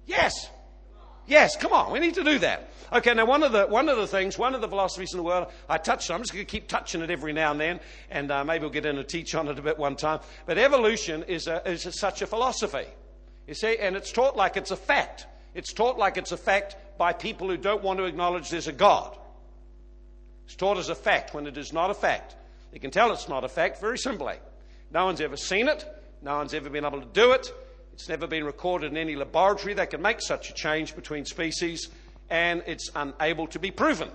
Yes. 0.07 0.49
Yes, 1.27 1.57
come 1.57 1.73
on, 1.73 1.91
we 1.91 1.99
need 1.99 2.15
to 2.15 2.23
do 2.23 2.39
that. 2.39 2.71
Okay, 2.93 3.15
now 3.15 3.27
one 3.27 3.43
of 3.43 3.51
the 3.51 3.67
one 3.67 3.89
of 3.89 3.97
the 3.97 4.07
things, 4.07 4.39
one 4.39 4.55
of 4.55 4.61
the 4.61 4.69
philosophies 4.69 5.13
in 5.13 5.17
the 5.17 5.25
world, 5.25 5.49
I 5.69 5.79
touched 5.79 6.09
on. 6.09 6.15
I'm 6.15 6.23
just 6.23 6.33
going 6.33 6.47
to 6.47 6.49
keep 6.49 6.69
touching 6.69 7.01
it 7.01 7.11
every 7.11 7.33
now 7.33 7.51
and 7.51 7.61
then, 7.61 7.81
and 8.13 8.31
uh, 8.31 8.45
maybe 8.45 8.63
we'll 8.63 8.71
get 8.71 8.87
in 8.87 8.97
and 8.97 9.09
teach 9.09 9.35
on 9.35 9.49
it 9.49 9.59
a 9.59 9.63
bit 9.63 9.77
one 9.77 9.97
time. 9.97 10.21
But 10.47 10.57
evolution 10.57 11.25
is, 11.25 11.49
a, 11.49 11.69
is 11.69 11.85
a, 11.85 11.91
such 11.91 12.23
a 12.23 12.29
philosophy. 12.29 12.87
You 13.47 13.55
see, 13.55 13.77
and 13.79 13.97
it's 13.97 14.13
taught 14.13 14.37
like 14.37 14.57
it's 14.57 14.71
a 14.71 14.77
fact. 14.77 15.27
It's 15.55 15.73
taught 15.73 15.99
like 15.99 16.17
it's 16.17 16.33
a 16.33 16.37
fact 16.37 16.77
by 16.99 17.13
people 17.13 17.49
who 17.49 17.57
don't 17.57 17.83
want 17.83 17.99
to 17.99 18.05
acknowledge 18.05 18.51
there's 18.51 18.69
a 18.69 18.73
God. 18.73 19.17
It's 20.47 20.57
taught 20.57 20.79
as 20.79 20.89
a 20.89 20.95
fact 20.95 21.35
when 21.35 21.47
it 21.47 21.57
is 21.57 21.73
not 21.73 21.91
a 21.91 21.95
fact. 21.95 22.37
You 22.73 22.81
can 22.81 22.91
tell 22.91 23.13
it's 23.13 23.29
not 23.29 23.45
a 23.45 23.49
fact 23.49 23.81
very 23.81 23.99
simply. 23.99 24.35
No 24.93 25.07
one's 25.07 25.21
ever 25.21 25.37
seen 25.37 25.69
it. 25.69 25.85
No 26.23 26.37
one's 26.37 26.55
ever 26.55 26.71
been 26.71 26.85
able 26.85 27.01
to 27.01 27.07
do 27.07 27.33
it. 27.33 27.53
It's 27.93 28.09
never 28.09 28.27
been 28.27 28.45
recorded 28.45 28.91
in 28.91 28.99
any 28.99 29.17
laboratory 29.17 29.75
that 29.75 29.91
can 29.91 30.03
make 30.03 30.21
such 30.21 30.51
a 30.51 30.53
change 30.53 30.95
between 30.95 31.25
species, 31.25 31.89
and 32.29 32.63
it's 32.67 32.91
unable 32.95 33.47
to 33.49 33.59
be 33.59 33.71
proven. 33.71 34.11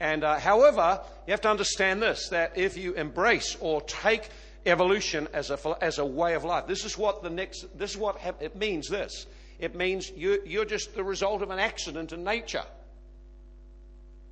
And 0.00 0.24
uh, 0.24 0.38
however, 0.38 1.00
you 1.26 1.30
have 1.30 1.40
to 1.42 1.50
understand 1.50 2.02
this 2.02 2.28
that 2.28 2.56
if 2.56 2.76
you 2.76 2.94
embrace 2.94 3.56
or 3.60 3.80
take 3.82 4.28
evolution 4.66 5.28
as 5.32 5.50
a, 5.50 5.58
as 5.80 5.98
a 5.98 6.04
way 6.04 6.34
of 6.34 6.44
life. 6.44 6.66
This 6.66 6.84
is 6.84 6.98
what 6.98 7.22
the 7.22 7.30
next, 7.30 7.66
this 7.78 7.92
is 7.92 7.96
what 7.96 8.20
it 8.40 8.56
means 8.56 8.88
this. 8.88 9.26
It 9.58 9.74
means 9.74 10.10
you, 10.10 10.42
you're 10.44 10.64
just 10.64 10.94
the 10.94 11.04
result 11.04 11.42
of 11.42 11.50
an 11.50 11.58
accident 11.58 12.12
in 12.12 12.24
nature. 12.24 12.64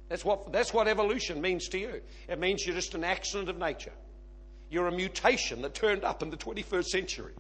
That's 0.09 0.25
what, 0.25 0.53
that's 0.53 0.73
what 0.73 0.89
evolution 0.89 1.41
means 1.41 1.69
to 1.69 1.79
you. 1.79 2.01
It 2.29 2.39
means 2.39 2.67
you're 2.67 2.75
just 2.75 2.95
an 2.95 3.05
accident 3.05 3.51
of 3.51 3.59
nature. 3.59 3.93
You're 4.71 4.89
a 4.89 4.93
mutation 4.93 5.63
that 5.63 5.75
turned 5.75 6.05
up 6.05 6.23
in 6.23 6.31
the 6.31 6.37
21st 6.37 6.87
century. 6.87 7.33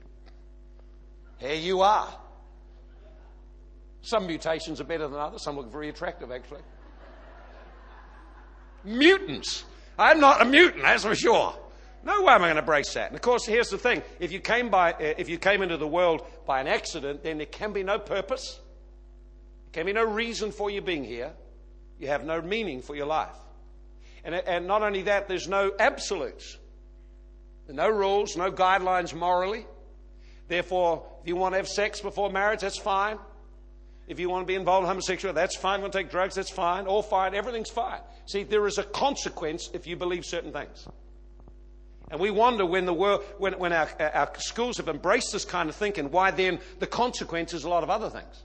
Here 1.38 1.54
you 1.54 1.80
are. 1.80 2.09
Some 4.02 4.26
mutations 4.26 4.80
are 4.80 4.85
better 4.85 5.09
than 5.09 5.18
others. 5.18 5.42
Some 5.42 5.57
look 5.57 5.71
very 5.73 5.88
attractive, 5.88 6.30
actually. 6.30 6.61
Mutants. 8.85 9.64
I'm 9.99 10.21
not 10.21 10.40
a 10.42 10.45
mutant, 10.45 10.83
that's 10.83 11.04
for 11.04 11.14
sure. 11.14 11.54
No 12.05 12.23
way 12.23 12.33
am 12.33 12.43
I 12.43 12.47
going 12.47 12.57
to 12.57 12.62
brace 12.62 12.95
that. 12.95 13.09
And 13.09 13.17
of 13.17 13.23
course, 13.23 13.45
here's 13.45 13.69
the 13.69 13.78
thing: 13.78 14.02
if 14.21 14.33
you 14.33 14.40
came 14.40 14.71
by, 14.71 14.93
uh, 14.93 15.14
if 15.19 15.28
you 15.28 15.38
came 15.38 15.62
into 15.62 15.76
the 15.76 15.87
world 15.87 16.26
by 16.47 16.61
an 16.61 16.69
accident, 16.69 17.23
then 17.23 17.38
there 17.38 17.47
can 17.47 17.73
be 17.73 17.83
no 17.83 17.99
purpose. 17.99 18.61
There 19.64 19.85
can 19.85 19.87
be 19.87 19.93
no 19.93 20.05
reason 20.05 20.52
for 20.52 20.71
you 20.71 20.81
being 20.81 21.05
here. 21.05 21.33
You 21.99 22.09
have 22.09 22.25
no 22.25 22.40
meaning 22.40 22.83
for 22.83 22.95
your 22.95 23.07
life. 23.07 23.37
And, 24.25 24.35
and 24.35 24.67
not 24.67 24.83
only 24.83 25.02
that, 25.02 25.28
there's 25.28 25.49
no 25.49 25.73
absolutes. 25.78 26.57
No 27.69 27.88
rules, 27.88 28.37
no 28.37 28.50
guidelines 28.50 29.14
morally. 29.14 29.67
Therefore, 30.49 31.07
if 31.21 31.28
you 31.28 31.37
want 31.37 31.52
to 31.52 31.59
have 31.59 31.69
sex 31.69 32.00
before 32.00 32.31
marriage, 32.31 32.61
that's 32.61 32.78
fine. 32.78 33.19
If 34.07 34.19
you 34.19 34.31
want 34.31 34.45
to 34.45 34.47
be 34.47 34.55
involved 34.55 34.85
in 34.85 34.88
homosexuality, 34.88 35.35
that's 35.35 35.57
fine. 35.57 35.75
If 35.75 35.78
you 35.78 35.83
Want 35.83 35.93
to 35.93 35.99
take 35.99 36.11
drugs, 36.11 36.35
that's 36.37 36.50
fine. 36.50 36.87
All 36.87 37.02
fine. 37.02 37.35
Everything's 37.35 37.71
fine. 37.71 38.00
See, 38.26 38.43
there 38.43 38.67
is 38.67 38.78
a 38.78 38.85
consequence 38.85 39.69
if 39.75 39.87
you 39.87 39.97
believe 39.97 40.25
certain 40.25 40.52
things. 40.52 40.88
And 42.11 42.21
we 42.21 42.31
wonder 42.31 42.65
when, 42.65 42.87
the 42.87 42.95
world, 42.95 43.23
when, 43.37 43.59
when 43.59 43.73
our, 43.73 43.88
our 44.00 44.31
schools 44.38 44.79
have 44.79 44.88
embraced 44.88 45.33
this 45.33 45.45
kind 45.45 45.69
of 45.69 45.77
thinking, 45.77 46.11
why 46.11 46.31
then 46.31 46.59
the 46.79 46.87
consequence 46.87 47.53
is 47.53 47.65
a 47.65 47.69
lot 47.69 47.83
of 47.83 47.91
other 47.91 48.09
things. 48.09 48.45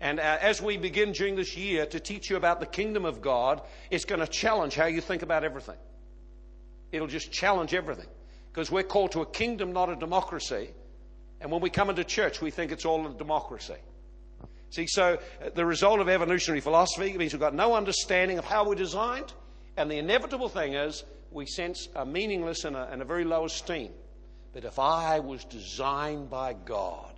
And 0.00 0.18
uh, 0.18 0.38
as 0.40 0.60
we 0.60 0.78
begin 0.78 1.12
during 1.12 1.36
this 1.36 1.56
year 1.56 1.86
to 1.86 2.00
teach 2.00 2.28
you 2.28 2.36
about 2.36 2.60
the 2.60 2.66
kingdom 2.66 3.04
of 3.04 3.20
God, 3.20 3.62
it's 3.90 4.04
going 4.04 4.20
to 4.20 4.26
challenge 4.26 4.74
how 4.74 4.86
you 4.86 5.00
think 5.00 5.22
about 5.22 5.44
everything. 5.44 5.76
It'll 6.90 7.06
just 7.06 7.30
challenge 7.30 7.72
everything. 7.72 8.08
Because 8.52 8.70
we're 8.70 8.82
called 8.82 9.12
to 9.12 9.20
a 9.20 9.26
kingdom, 9.26 9.72
not 9.72 9.90
a 9.90 9.96
democracy. 9.96 10.70
And 11.40 11.50
when 11.50 11.60
we 11.60 11.70
come 11.70 11.88
into 11.88 12.04
church, 12.04 12.40
we 12.40 12.50
think 12.50 12.72
it's 12.72 12.84
all 12.84 13.06
a 13.06 13.14
democracy. 13.14 13.76
See, 14.70 14.86
so 14.88 15.18
uh, 15.44 15.50
the 15.54 15.66
result 15.66 16.00
of 16.00 16.08
evolutionary 16.08 16.60
philosophy 16.60 17.16
means 17.16 17.32
we've 17.32 17.40
got 17.40 17.54
no 17.54 17.74
understanding 17.74 18.38
of 18.38 18.44
how 18.44 18.66
we're 18.66 18.74
designed. 18.74 19.32
And 19.76 19.90
the 19.90 19.98
inevitable 19.98 20.48
thing 20.48 20.74
is 20.74 21.04
we 21.30 21.46
sense 21.46 21.88
a 21.94 22.04
meaningless 22.04 22.64
and 22.64 22.76
a, 22.76 22.88
and 22.92 23.02
a 23.02 23.04
very 23.04 23.24
low 23.24 23.46
esteem. 23.46 23.90
But 24.52 24.64
if 24.64 24.78
I 24.78 25.20
was 25.20 25.44
designed 25.44 26.28
by 26.28 26.52
God, 26.52 27.08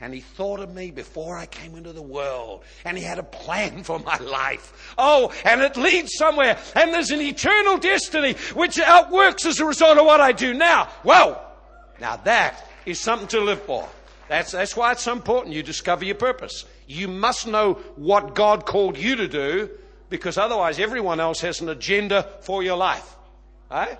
and 0.00 0.12
he 0.12 0.20
thought 0.20 0.60
of 0.60 0.74
me 0.74 0.90
before 0.90 1.36
I 1.36 1.46
came 1.46 1.76
into 1.76 1.92
the 1.92 2.02
world, 2.02 2.64
and 2.84 2.96
he 2.96 3.02
had 3.02 3.18
a 3.18 3.22
plan 3.22 3.82
for 3.82 3.98
my 3.98 4.16
life. 4.18 4.94
Oh, 4.98 5.32
and 5.44 5.60
it 5.60 5.76
leads 5.76 6.14
somewhere, 6.16 6.58
and 6.74 6.92
there's 6.92 7.10
an 7.10 7.20
eternal 7.20 7.78
destiny 7.78 8.34
which 8.54 8.78
outworks 8.78 9.46
as 9.46 9.60
a 9.60 9.64
result 9.64 9.98
of 9.98 10.04
what 10.04 10.20
I 10.20 10.32
do 10.32 10.52
now. 10.52 10.88
Well, 11.04 11.44
now 12.00 12.16
that 12.16 12.68
is 12.86 13.00
something 13.00 13.28
to 13.28 13.40
live 13.40 13.62
for. 13.62 13.88
That's, 14.28 14.52
that's 14.52 14.76
why 14.76 14.92
it's 14.92 15.02
so 15.02 15.12
important 15.12 15.54
you 15.54 15.62
discover 15.62 16.04
your 16.04 16.14
purpose. 16.14 16.64
You 16.86 17.08
must 17.08 17.46
know 17.46 17.74
what 17.96 18.34
God 18.34 18.66
called 18.66 18.96
you 18.96 19.16
to 19.16 19.28
do, 19.28 19.70
because 20.18 20.38
otherwise 20.38 20.78
everyone 20.78 21.18
else 21.18 21.40
has 21.40 21.60
an 21.60 21.68
agenda 21.68 22.28
for 22.42 22.62
your 22.62 22.76
life. 22.76 23.16
Right? 23.68 23.98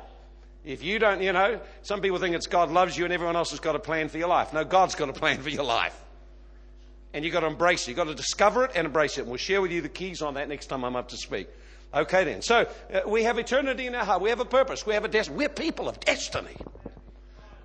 If 0.65 0.85
you 0.85 1.01
don't, 1.01 1.21
you 1.21 1.33
know, 1.33 1.61
some 1.83 2.01
people 2.01 2.19
think 2.19 2.37
it's 2.37 2.47
God 2.47 2.71
loves 2.71 2.97
you 2.97 3.05
and 3.05 3.13
everyone 3.13 3.35
else 3.35 3.51
has 3.51 3.59
got 3.59 3.75
a 3.75 3.81
plan 3.81 4.09
for 4.09 4.19
your 4.19 4.29
life. 4.29 4.53
No, 4.53 4.65
God's 4.65 4.95
got 4.95 5.09
a 5.09 5.13
plan 5.13 5.43
for 5.43 5.49
your 5.49 5.65
life. 5.65 6.01
And 7.13 7.25
you've 7.25 7.35
got 7.35 7.41
to 7.41 7.47
embrace 7.47 7.83
it. 7.83 7.89
You've 7.89 7.97
got 7.97 8.05
to 8.05 8.15
discover 8.15 8.65
it 8.65 8.71
and 8.77 8.87
embrace 8.87 9.19
it. 9.19 9.23
And 9.23 9.31
we'll 9.31 9.39
share 9.39 9.61
with 9.61 9.73
you 9.73 9.83
the 9.83 9.89
keys 9.89 10.23
on 10.23 10.35
that 10.35 10.49
next 10.49 10.67
time 10.67 10.85
I'm 10.85 10.95
up 10.95 11.09
to 11.09 11.17
speak. 11.17 11.49
Okay, 11.93 12.25
then. 12.25 12.43
So 12.43 12.69
uh, 12.93 13.01
we 13.07 13.25
have 13.25 13.39
eternity 13.39 13.87
in 13.87 13.95
our 13.95 14.05
heart. 14.05 14.23
We 14.23 14.31
have 14.31 14.41
a 14.41 14.45
purpose. 14.45 14.87
We 14.87 14.95
have 14.95 15.05
a 15.05 15.09
destiny. 15.09 15.37
We're 15.37 15.49
people 15.49 15.89
of 15.89 15.99
destiny. 16.01 16.57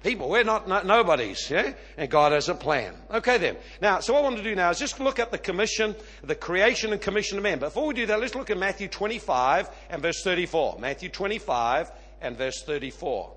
People. 0.04 0.30
We're 0.30 0.44
not, 0.44 0.68
nobodies. 0.86 1.50
Yeah? 1.50 1.74
And 1.98 2.10
God 2.10 2.32
has 2.32 2.48
a 2.48 2.56
plan. 2.56 2.96
Okay, 3.12 3.38
then. 3.38 3.58
Now, 3.82 4.00
so 4.00 4.14
what 4.14 4.20
I 4.20 4.24
want 4.24 4.38
to 4.38 4.44
do 4.44 4.56
now 4.56 4.70
is 4.70 4.80
just 4.80 5.00
look 5.00 5.20
at 5.20 5.32
the 5.32 5.38
commission, 5.38 5.96
the 6.24 6.36
creation 6.36 6.94
and 6.94 7.02
commission 7.02 7.38
of 7.38 7.44
man. 7.44 7.60
Before 7.60 7.86
we 7.86 7.94
do 7.94 8.06
that, 8.06 8.20
let's 8.20 8.34
look 8.34 8.50
at 8.50 8.58
Matthew 8.58 8.88
25 8.88 9.70
and 9.90 10.02
verse 10.02 10.22
34. 10.24 10.78
Matthew 10.80 11.10
25 11.10 11.92
and 12.22 12.38
verse 12.38 12.64
34. 12.64 13.34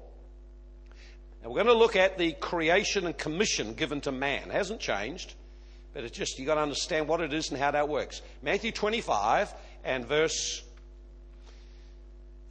Now 1.43 1.49
we're 1.49 1.65
going 1.65 1.67
to 1.67 1.75
look 1.75 1.97
at 1.97 2.17
the 2.17 2.33
creation 2.33 3.07
and 3.07 3.19
commission 3.19 3.75
given 3.75 4.01
to 4.03 4.13
man. 4.13 4.51
It 4.51 4.53
hasn't 4.53 4.79
changed, 4.79 5.35
but 5.93 6.05
it's 6.05 6.17
just 6.17 6.39
you've 6.39 6.47
got 6.47 6.55
to 6.55 6.61
understand 6.61 7.09
what 7.09 7.21
it 7.21 7.33
is 7.33 7.51
and 7.51 7.59
how 7.59 7.73
that 7.73 7.89
works. 7.89 8.23
Matthew 8.41 8.71
25 8.71 9.53
and 9.83 10.07
verse 10.07 10.63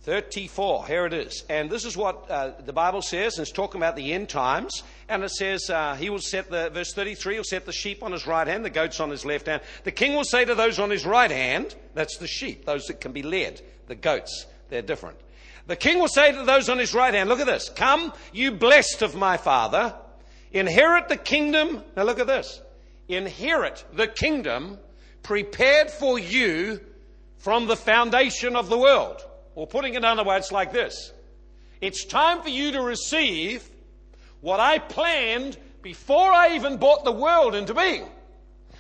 34. 0.04 0.88
Here 0.88 1.06
it 1.06 1.14
is. 1.14 1.44
And 1.50 1.70
this 1.70 1.86
is 1.86 1.96
what 1.96 2.30
uh, 2.30 2.52
the 2.66 2.74
Bible 2.74 3.02
says, 3.02 3.38
and 3.38 3.44
it's 3.44 3.52
talking 3.56 3.80
about 3.80 3.96
the 3.96 4.14
end 4.14 4.30
times. 4.30 4.84
And 5.08 5.24
it 5.24 5.30
says, 5.30 5.70
uh, 5.70 5.96
He 5.96 6.10
will 6.10 6.20
set 6.20 6.50
the, 6.50 6.70
verse 6.72 6.94
33, 6.94 7.36
He'll 7.36 7.44
set 7.44 7.66
the 7.66 7.72
sheep 7.72 8.02
on 8.02 8.12
His 8.12 8.26
right 8.26 8.48
hand, 8.48 8.66
the 8.66 8.70
goats 8.70 9.00
on 9.00 9.12
His 9.12 9.26
left 9.26 9.46
hand. 9.46 9.62
The 9.84 9.92
king 9.92 10.16
will 10.16 10.24
say 10.24 10.44
to 10.46 10.56
those 10.56 10.80
on 10.80 10.90
His 10.90 11.06
right 11.06 11.30
hand, 11.30 11.76
that's 11.94 12.18
the 12.18 12.28
sheep, 12.28 12.66
those 12.66 12.86
that 12.86 13.00
can 13.00 13.12
be 13.12 13.22
led, 13.22 13.62
the 13.88 13.96
goats, 13.96 14.48
they're 14.70 14.82
different. 14.82 15.18
The 15.68 15.76
king 15.76 16.00
will 16.00 16.08
say 16.08 16.32
to 16.32 16.44
those 16.44 16.70
on 16.70 16.80
his 16.80 16.94
right 16.94 17.14
hand, 17.14 17.30
look 17.30 17.40
at 17.40 17.46
this, 17.46 17.70
come, 17.70 18.12
you 18.34 18.52
blessed 18.52 19.02
of 19.02 19.16
my 19.16 19.38
father, 19.38 19.96
inherit 20.52 21.08
the 21.08 21.18
kingdom. 21.18 21.84
Now 21.96 22.04
look 22.04 22.20
at 22.20 22.28
this. 22.28 22.62
Inherit 23.08 23.86
the 23.94 24.08
kingdom 24.08 24.80
prepared 25.24 25.92
for 25.92 26.18
you 26.18 26.82
from 27.38 27.68
the 27.68 27.76
foundation 27.76 28.56
of 28.56 28.70
the 28.70 28.78
world. 28.78 29.24
Or 29.56 29.68
putting 29.68 29.94
it 29.94 29.98
another 29.98 30.24
way, 30.24 30.38
it's 30.38 30.52
like 30.52 30.72
this. 30.72 31.12
It's 31.82 32.06
time 32.06 32.42
for 32.42 32.50
you 32.50 32.72
to 32.74 32.82
receive 32.82 33.68
what 34.40 34.60
I 34.60 34.80
planned 34.80 35.58
before 35.82 36.32
I 36.32 36.56
even 36.56 36.78
brought 36.78 37.04
the 37.04 37.12
world 37.12 37.56
into 37.56 37.74
being. 37.74 38.06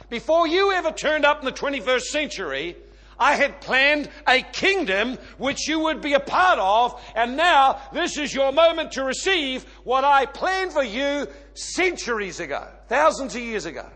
Before 0.09 0.47
you 0.47 0.71
ever 0.71 0.91
turned 0.91 1.25
up 1.25 1.39
in 1.39 1.45
the 1.45 1.51
21st 1.51 2.01
century, 2.01 2.75
I 3.17 3.35
had 3.35 3.61
planned 3.61 4.09
a 4.27 4.41
kingdom 4.41 5.17
which 5.37 5.67
you 5.67 5.79
would 5.79 6.01
be 6.01 6.13
a 6.13 6.19
part 6.19 6.59
of, 6.59 6.99
and 7.15 7.37
now 7.37 7.79
this 7.93 8.17
is 8.17 8.33
your 8.33 8.51
moment 8.51 8.93
to 8.93 9.03
receive 9.03 9.63
what 9.83 10.03
I 10.03 10.25
planned 10.25 10.73
for 10.73 10.83
you 10.83 11.27
centuries 11.53 12.39
ago, 12.39 12.67
thousands 12.87 13.35
of 13.35 13.41
years 13.41 13.65
ago. 13.65 13.87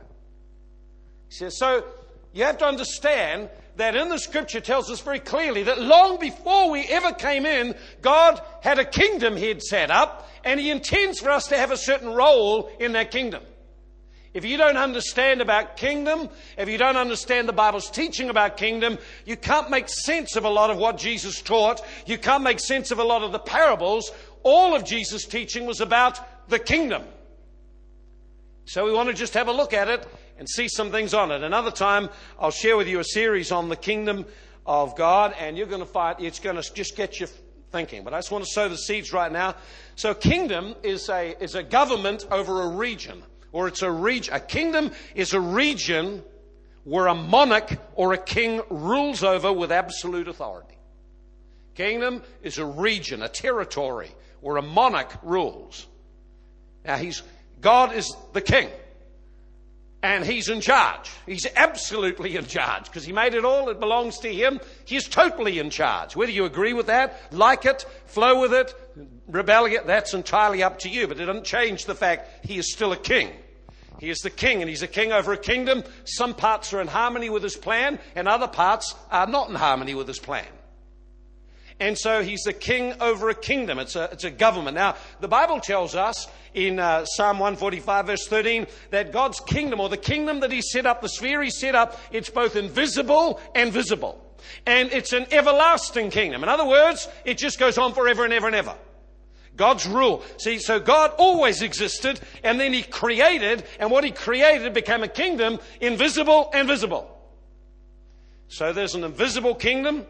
He 1.29 1.35
says, 1.35 1.57
so 1.57 1.85
you 2.33 2.43
have 2.43 2.59
to 2.59 2.65
understand 2.65 3.49
that 3.77 3.95
in 3.95 4.09
the 4.09 4.17
scripture 4.17 4.61
tells 4.61 4.89
us 4.89 5.01
very 5.01 5.19
clearly 5.19 5.63
that 5.63 5.81
long 5.81 6.19
before 6.19 6.69
we 6.69 6.81
ever 6.81 7.11
came 7.11 7.45
in, 7.45 7.75
God 8.01 8.41
had 8.61 8.79
a 8.79 8.85
kingdom 8.85 9.35
He 9.35 9.47
had 9.47 9.61
set 9.61 9.91
up, 9.91 10.29
and 10.43 10.59
He 10.59 10.69
intends 10.69 11.19
for 11.19 11.29
us 11.29 11.47
to 11.47 11.57
have 11.57 11.71
a 11.71 11.77
certain 11.77 12.09
role 12.09 12.69
in 12.79 12.93
that 12.93 13.11
kingdom. 13.11 13.43
If 14.33 14.43
you 14.43 14.57
don't 14.57 14.75
understand 14.75 15.39
about 15.39 15.77
kingdom, 15.77 16.27
if 16.57 16.67
you 16.67 16.77
don't 16.77 16.97
understand 16.97 17.47
the 17.47 17.53
Bible's 17.53 17.89
teaching 17.89 18.29
about 18.29 18.57
kingdom, 18.57 18.97
you 19.25 19.37
can't 19.37 19.69
make 19.69 19.87
sense 19.87 20.35
of 20.35 20.43
a 20.43 20.49
lot 20.49 20.69
of 20.69 20.77
what 20.77 20.97
Jesus 20.97 21.41
taught. 21.41 21.81
You 22.05 22.17
can't 22.17 22.43
make 22.43 22.59
sense 22.59 22.91
of 22.91 22.99
a 22.99 23.03
lot 23.03 23.23
of 23.23 23.31
the 23.31 23.39
parables. 23.39 24.11
All 24.43 24.75
of 24.75 24.83
Jesus' 24.83 25.25
teaching 25.25 25.65
was 25.65 25.79
about 25.79 26.49
the 26.49 26.59
kingdom. 26.59 27.03
So 28.65 28.83
we 28.83 28.91
want 28.91 29.07
to 29.07 29.15
just 29.15 29.35
have 29.35 29.47
a 29.47 29.53
look 29.53 29.73
at 29.73 29.87
it 29.87 30.05
and 30.37 30.49
see 30.49 30.67
some 30.67 30.91
things 30.91 31.13
on 31.13 31.31
it. 31.31 31.43
Another 31.43 31.71
time, 31.71 32.09
I'll 32.39 32.51
share 32.51 32.77
with 32.77 32.87
you 32.87 32.99
a 32.99 33.03
series 33.03 33.51
on 33.51 33.69
the 33.69 33.75
kingdom 33.75 34.25
of 34.65 34.95
God, 34.95 35.33
and 35.39 35.57
you're 35.57 35.67
going 35.67 35.81
to 35.81 35.85
find 35.85 36.19
it's 36.19 36.39
going 36.39 36.61
to 36.61 36.73
just 36.73 36.95
get 36.95 37.19
you 37.19 37.27
thinking. 37.71 38.03
But 38.03 38.13
I 38.13 38.17
just 38.17 38.31
want 38.31 38.43
to 38.43 38.49
sow 38.49 38.67
the 38.67 38.77
seeds 38.77 39.13
right 39.13 39.31
now. 39.31 39.55
So, 39.95 40.13
kingdom 40.13 40.75
is 40.83 41.09
a, 41.09 41.35
is 41.41 41.55
a 41.55 41.63
government 41.63 42.25
over 42.31 42.63
a 42.63 42.67
region 42.69 43.23
or 43.55 43.69
it's 43.69 43.83
a 43.83 43.89
region. 43.89 44.33
A 44.33 44.39
kingdom 44.41 44.91
is 45.15 45.33
a 45.33 45.39
region 45.39 46.21
where 46.83 47.07
a 47.07 47.15
monarch 47.15 47.77
or 47.95 48.11
a 48.11 48.17
king 48.17 48.61
rules 48.69 49.23
over 49.23 49.53
with 49.53 49.71
absolute 49.71 50.27
authority. 50.27 50.77
Kingdom 51.73 52.21
is 52.43 52.57
a 52.57 52.65
region, 52.65 53.23
a 53.23 53.29
territory 53.29 54.11
where 54.41 54.57
a 54.57 54.61
monarch 54.61 55.11
rules. 55.23 55.87
Now 56.83 56.97
he's, 56.97 57.23
God 57.61 57.93
is 57.93 58.13
the 58.33 58.41
king. 58.41 58.69
And 60.05 60.23
he's 60.23 60.49
in 60.49 60.61
charge. 60.61 61.09
He's 61.25 61.47
absolutely 61.55 62.35
in 62.35 62.45
charge 62.45 62.85
because 62.85 63.05
he 63.05 63.11
made 63.11 63.33
it 63.33 63.43
all. 63.43 63.69
It 63.69 63.79
belongs 63.79 64.19
to 64.19 64.31
him. 64.31 64.59
He's 64.85 65.07
totally 65.07 65.57
in 65.57 65.71
charge. 65.71 66.15
Whether 66.15 66.31
you 66.31 66.45
agree 66.45 66.73
with 66.73 66.85
that, 66.85 67.19
like 67.33 67.65
it, 67.65 67.87
flow 68.05 68.39
with 68.39 68.53
it, 68.53 68.71
rebel 69.27 69.65
against, 69.65 69.87
that's 69.87 70.13
entirely 70.13 70.61
up 70.61 70.77
to 70.79 70.89
you. 70.89 71.07
But 71.07 71.19
it 71.19 71.25
doesn't 71.25 71.43
change 71.43 71.85
the 71.85 71.95
fact 71.95 72.45
he 72.45 72.59
is 72.59 72.71
still 72.71 72.91
a 72.91 72.97
king. 72.97 73.31
He 73.99 74.11
is 74.11 74.19
the 74.19 74.29
king, 74.29 74.61
and 74.61 74.69
he's 74.69 74.83
a 74.83 74.87
king 74.87 75.11
over 75.11 75.33
a 75.33 75.37
kingdom. 75.37 75.83
Some 76.03 76.35
parts 76.35 76.71
are 76.71 76.81
in 76.81 76.87
harmony 76.87 77.31
with 77.31 77.41
his 77.41 77.55
plan, 77.55 77.97
and 78.15 78.27
other 78.27 78.47
parts 78.47 78.93
are 79.09 79.25
not 79.25 79.49
in 79.49 79.55
harmony 79.55 79.95
with 79.95 80.07
his 80.07 80.19
plan. 80.19 80.45
And 81.79 81.97
so 81.97 82.23
he's 82.23 82.43
the 82.43 82.53
king 82.53 82.93
over 83.01 83.29
a 83.29 83.35
kingdom. 83.35 83.79
It's 83.79 83.95
a, 83.97 84.05
it's 84.11 84.23
a 84.23 84.31
government. 84.31 84.75
Now, 84.75 84.95
the 85.19 85.27
Bible 85.27 85.59
tells 85.59 85.93
us 85.93 86.27
in 86.53 86.79
uh, 86.79 87.03
Psalm 87.03 87.37
145, 87.37 88.07
verse 88.07 88.27
13, 88.27 88.67
that 88.91 89.11
God's 89.11 89.41
kingdom, 89.41 89.81
or 89.81 89.89
the 89.89 89.97
kingdom 89.97 90.39
that 90.39 90.53
he 90.53 90.61
set 90.61 90.85
up, 90.85 91.01
the 91.01 91.09
sphere 91.09 91.43
he 91.43 91.49
set 91.49 91.75
up, 91.75 91.99
it's 92.11 92.29
both 92.29 92.55
invisible 92.55 93.41
and 93.53 93.73
visible. 93.73 94.21
And 94.65 94.91
it's 94.93 95.11
an 95.11 95.25
everlasting 95.31 96.11
kingdom. 96.11 96.43
In 96.43 96.49
other 96.49 96.65
words, 96.65 97.09
it 97.25 97.37
just 97.37 97.59
goes 97.59 97.77
on 97.77 97.93
forever 97.93 98.23
and 98.23 98.31
ever 98.31 98.47
and 98.47 98.55
ever. 98.55 98.75
God's 99.57 99.85
rule. 99.85 100.23
See, 100.37 100.59
so 100.59 100.79
God 100.79 101.11
always 101.17 101.61
existed, 101.61 102.19
and 102.43 102.59
then 102.59 102.71
He 102.71 102.83
created, 102.83 103.63
and 103.79 103.91
what 103.91 104.03
He 104.03 104.11
created 104.11 104.73
became 104.73 105.03
a 105.03 105.07
kingdom, 105.07 105.59
invisible 105.81 106.49
and 106.53 106.67
visible. 106.67 107.11
So 108.47 108.71
there's 108.71 108.95
an 108.95 109.03
invisible 109.03 109.55
kingdom 109.55 110.05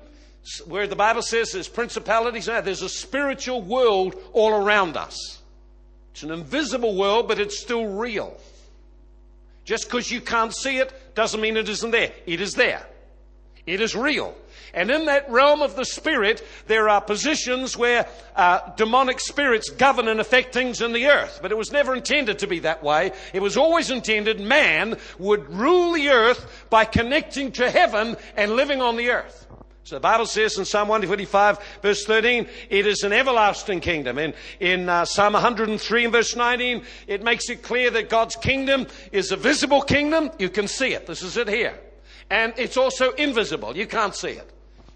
where 0.65 0.87
the 0.87 0.95
Bible 0.95 1.21
says 1.21 1.51
there's 1.51 1.67
principalities. 1.67 2.47
Now 2.47 2.61
there's 2.61 2.81
a 2.81 2.89
spiritual 2.89 3.61
world 3.61 4.15
all 4.33 4.53
around 4.53 4.97
us. 4.97 5.39
It's 6.13 6.23
an 6.23 6.31
invisible 6.31 6.95
world, 6.95 7.27
but 7.27 7.39
it's 7.39 7.59
still 7.59 7.85
real. 7.85 8.37
Just 9.65 9.85
because 9.85 10.11
you 10.11 10.21
can't 10.21 10.55
see 10.55 10.77
it 10.77 10.93
doesn't 11.15 11.41
mean 11.41 11.57
it 11.57 11.67
isn't 11.67 11.91
there. 11.91 12.11
It 12.25 12.39
is 12.39 12.53
there. 12.53 12.85
It 13.65 13.81
is 13.81 13.95
real. 13.95 14.35
And 14.75 14.91
in 14.91 15.05
that 15.05 15.29
realm 15.31 15.61
of 15.61 15.75
the 15.75 15.85
spirit, 15.85 16.45
there 16.67 16.89
are 16.89 17.01
positions 17.01 17.77
where 17.77 18.07
uh, 18.35 18.59
demonic 18.75 19.19
spirits 19.21 19.69
govern 19.69 20.07
and 20.07 20.19
affect 20.19 20.53
things 20.53 20.81
in 20.81 20.91
the 20.91 21.07
earth. 21.07 21.39
But 21.41 21.51
it 21.51 21.57
was 21.57 21.71
never 21.71 21.95
intended 21.95 22.39
to 22.39 22.47
be 22.47 22.59
that 22.59 22.83
way. 22.83 23.13
It 23.33 23.41
was 23.41 23.57
always 23.57 23.89
intended 23.89 24.39
man 24.39 24.97
would 25.17 25.49
rule 25.49 25.93
the 25.93 26.09
earth 26.09 26.65
by 26.69 26.85
connecting 26.85 27.53
to 27.53 27.71
heaven 27.71 28.17
and 28.35 28.51
living 28.51 28.81
on 28.81 28.97
the 28.97 29.11
earth. 29.11 29.44
So 29.85 29.97
the 29.97 29.99
Bible 29.99 30.25
says 30.25 30.57
in 30.57 30.65
Psalm 30.65 30.87
145 30.87 31.59
verse 31.83 32.05
13, 32.05 32.47
it 32.71 32.87
is 32.87 33.03
an 33.03 33.13
everlasting 33.13 33.81
kingdom. 33.81 34.17
In, 34.17 34.33
in 34.59 34.89
uh, 34.89 35.05
Psalm 35.05 35.33
103 35.33 36.05
and 36.05 36.11
verse 36.11 36.35
19, 36.35 36.83
it 37.05 37.21
makes 37.21 37.51
it 37.51 37.61
clear 37.61 37.91
that 37.91 38.09
God's 38.09 38.35
kingdom 38.35 38.87
is 39.11 39.31
a 39.31 39.35
visible 39.35 39.83
kingdom. 39.83 40.31
You 40.39 40.49
can 40.49 40.67
see 40.67 40.93
it. 40.93 41.05
This 41.05 41.21
is 41.21 41.37
it 41.37 41.47
here. 41.47 41.79
And 42.31 42.51
it's 42.57 42.77
also 42.77 43.11
invisible. 43.11 43.77
You 43.77 43.85
can't 43.85 44.15
see 44.15 44.29
it. 44.29 44.51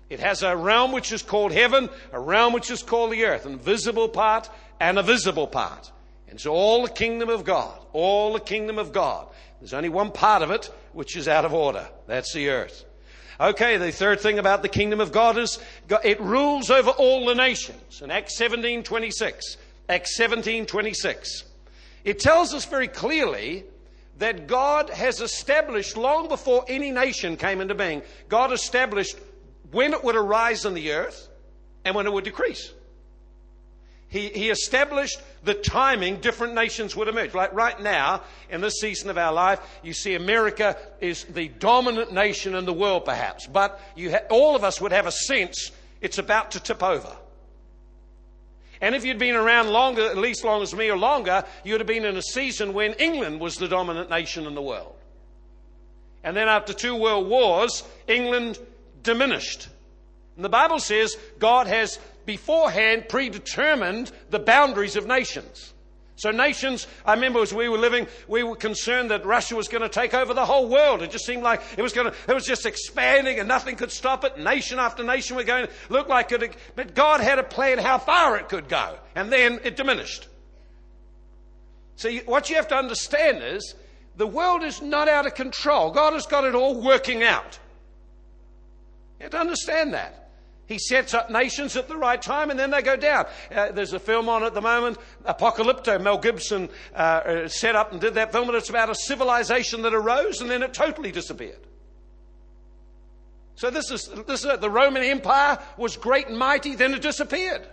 It 0.09 0.21
has 0.21 0.41
a 0.41 0.57
realm 0.57 0.91
which 0.91 1.11
is 1.11 1.21
called 1.21 1.51
heaven, 1.51 1.87
a 2.11 2.19
realm 2.19 2.53
which 2.53 2.71
is 2.71 2.81
called 2.81 3.11
the 3.11 3.25
earth, 3.25 3.45
an 3.45 3.53
invisible 3.53 4.09
part 4.09 4.49
and 4.79 4.97
a 4.97 5.03
visible 5.03 5.45
part. 5.45 5.91
And 6.29 6.41
so 6.41 6.51
all 6.51 6.81
the 6.81 6.91
kingdom 6.91 7.29
of 7.29 7.43
God, 7.43 7.79
all 7.93 8.33
the 8.33 8.39
kingdom 8.39 8.79
of 8.79 8.91
God. 8.91 9.27
There's 9.59 9.75
only 9.75 9.89
one 9.89 10.09
part 10.09 10.41
of 10.41 10.49
it 10.49 10.71
which 10.93 11.15
is 11.15 11.27
out 11.27 11.45
of 11.45 11.53
order. 11.53 11.87
That's 12.07 12.33
the 12.33 12.49
earth. 12.49 12.85
Okay, 13.41 13.77
the 13.77 13.91
third 13.91 14.19
thing 14.19 14.37
about 14.37 14.63
the 14.63 14.67
kingdom 14.67 14.99
of 14.99 15.13
God 15.13 15.37
is 15.37 15.59
it 16.03 16.19
rules 16.19 16.69
over 16.69 16.89
all 16.89 17.25
the 17.25 17.35
nations. 17.35 18.01
In 18.01 18.11
Acts 18.11 18.35
17 18.35 18.83
26, 18.83 19.55
Acts 19.87 20.17
17 20.17 20.65
26, 20.65 21.45
it 22.03 22.19
tells 22.19 22.53
us 22.53 22.65
very 22.65 22.89
clearly 22.89 23.63
that 24.17 24.47
God 24.47 24.89
has 24.89 25.21
established, 25.21 25.95
long 25.95 26.27
before 26.27 26.65
any 26.67 26.91
nation 26.91 27.37
came 27.37 27.61
into 27.61 27.75
being, 27.75 28.01
God 28.27 28.51
established 28.51 29.17
when 29.71 29.93
it 29.93 30.03
would 30.03 30.17
arise 30.17 30.65
in 30.65 30.73
the 30.73 30.91
earth 30.91 31.29
and 31.85 31.95
when 31.95 32.07
it 32.07 32.11
would 32.11 32.25
decrease. 32.25 32.73
He, 34.09 34.29
he 34.29 34.49
established 34.49 35.21
the 35.43 35.53
timing 35.53 36.19
different 36.19 36.55
nations 36.55 36.95
would 36.95 37.07
emerge. 37.07 37.35
Like 37.35 37.53
right 37.53 37.79
now, 37.79 38.21
in 38.49 38.59
this 38.59 38.79
season 38.79 39.09
of 39.09 39.17
our 39.17 39.31
life, 39.31 39.59
you 39.83 39.93
see 39.93 40.15
America 40.15 40.75
is 40.99 41.25
the 41.25 41.47
dominant 41.47 42.11
nation 42.11 42.55
in 42.55 42.65
the 42.65 42.73
world, 42.73 43.05
perhaps. 43.05 43.45
But 43.45 43.79
ha- 43.97 44.25
all 44.29 44.55
of 44.55 44.63
us 44.63 44.81
would 44.81 44.91
have 44.91 45.05
a 45.05 45.11
sense 45.11 45.71
it's 46.01 46.17
about 46.17 46.51
to 46.51 46.59
tip 46.59 46.81
over. 46.81 47.15
And 48.81 48.95
if 48.95 49.05
you'd 49.05 49.19
been 49.19 49.35
around 49.35 49.69
longer, 49.69 50.03
at 50.03 50.17
least 50.17 50.43
long 50.43 50.63
as 50.63 50.73
me 50.73 50.89
or 50.89 50.97
longer, 50.97 51.43
you'd 51.63 51.81
have 51.81 51.87
been 51.87 52.05
in 52.05 52.15
a 52.17 52.21
season 52.21 52.73
when 52.73 52.93
England 52.93 53.39
was 53.39 53.57
the 53.57 53.67
dominant 53.67 54.09
nation 54.09 54.47
in 54.47 54.55
the 54.55 54.61
world. 54.61 54.95
And 56.23 56.35
then 56.35 56.47
after 56.47 56.73
two 56.73 56.95
world 56.95 57.27
wars, 57.27 57.83
England 58.07 58.57
diminished. 59.03 59.67
And 60.35 60.45
the 60.45 60.49
Bible 60.49 60.79
says 60.79 61.15
God 61.37 61.67
has 61.67 61.99
beforehand 62.29 63.09
predetermined 63.09 64.11
the 64.29 64.37
boundaries 64.37 64.95
of 64.95 65.07
nations. 65.07 65.73
So 66.15 66.29
nations, 66.29 66.85
I 67.03 67.15
remember 67.15 67.41
as 67.41 67.51
we 67.51 67.67
were 67.69 67.79
living, 67.79 68.05
we 68.27 68.43
were 68.43 68.55
concerned 68.55 69.09
that 69.09 69.25
Russia 69.25 69.55
was 69.55 69.67
going 69.67 69.81
to 69.81 69.89
take 69.89 70.13
over 70.13 70.35
the 70.35 70.45
whole 70.45 70.69
world. 70.69 71.01
It 71.01 71.09
just 71.09 71.25
seemed 71.25 71.41
like 71.41 71.59
it 71.75 71.81
was 71.81 71.91
going 71.91 72.11
to, 72.11 72.15
it 72.27 72.33
was 72.35 72.45
just 72.45 72.67
expanding 72.67 73.39
and 73.39 73.47
nothing 73.47 73.75
could 73.75 73.91
stop 73.91 74.23
it. 74.23 74.37
Nation 74.37 74.77
after 74.77 75.03
nation 75.03 75.37
were 75.37 75.43
going 75.43 75.65
to 75.65 75.71
look 75.89 76.07
like 76.07 76.31
it, 76.31 76.55
but 76.75 76.93
God 76.93 77.19
had 77.19 77.39
a 77.39 77.43
plan 77.43 77.79
how 77.79 77.97
far 77.97 78.37
it 78.37 78.47
could 78.47 78.69
go. 78.69 78.99
And 79.15 79.31
then 79.31 79.59
it 79.63 79.75
diminished. 79.75 80.27
So 81.95 82.11
what 82.27 82.51
you 82.51 82.57
have 82.57 82.67
to 82.67 82.75
understand 82.75 83.41
is 83.41 83.73
the 84.17 84.27
world 84.27 84.61
is 84.61 84.83
not 84.83 85.09
out 85.09 85.25
of 85.25 85.33
control. 85.33 85.89
God 85.89 86.13
has 86.13 86.27
got 86.27 86.43
it 86.43 86.53
all 86.53 86.79
working 86.79 87.23
out. 87.23 87.57
You 89.17 89.23
have 89.23 89.31
to 89.31 89.39
understand 89.39 89.95
that. 89.95 90.28
He 90.69 90.77
sets 90.77 91.15
up 91.15 91.31
nations 91.31 91.75
at 91.75 91.87
the 91.87 91.97
right 91.97 92.21
time 92.21 92.51
and 92.51 92.59
then 92.59 92.69
they 92.69 92.83
go 92.83 92.95
down. 92.95 93.25
Uh, 93.53 93.71
there's 93.71 93.93
a 93.93 93.99
film 93.99 94.29
on 94.29 94.43
at 94.43 94.53
the 94.53 94.61
moment, 94.61 94.99
Apocalypto. 95.25 95.99
Mel 95.99 96.19
Gibson 96.19 96.69
uh, 96.93 96.97
uh, 96.97 97.47
set 97.47 97.75
up 97.75 97.91
and 97.91 97.99
did 97.99 98.13
that 98.13 98.31
film, 98.31 98.47
and 98.47 98.55
it's 98.55 98.69
about 98.69 98.87
a 98.87 98.93
civilization 98.93 99.81
that 99.81 99.95
arose 99.95 100.41
and 100.41 100.49
then 100.49 100.61
it 100.61 100.71
totally 100.71 101.11
disappeared. 101.11 101.57
So 103.55 103.71
this 103.71 103.89
is, 103.89 104.09
this 104.27 104.45
is 104.45 104.59
the 104.59 104.69
Roman 104.69 105.01
Empire 105.01 105.57
was 105.75 105.97
great 105.97 106.27
and 106.27 106.37
mighty, 106.37 106.75
then 106.75 106.93
it 106.93 107.01
disappeared. 107.01 107.67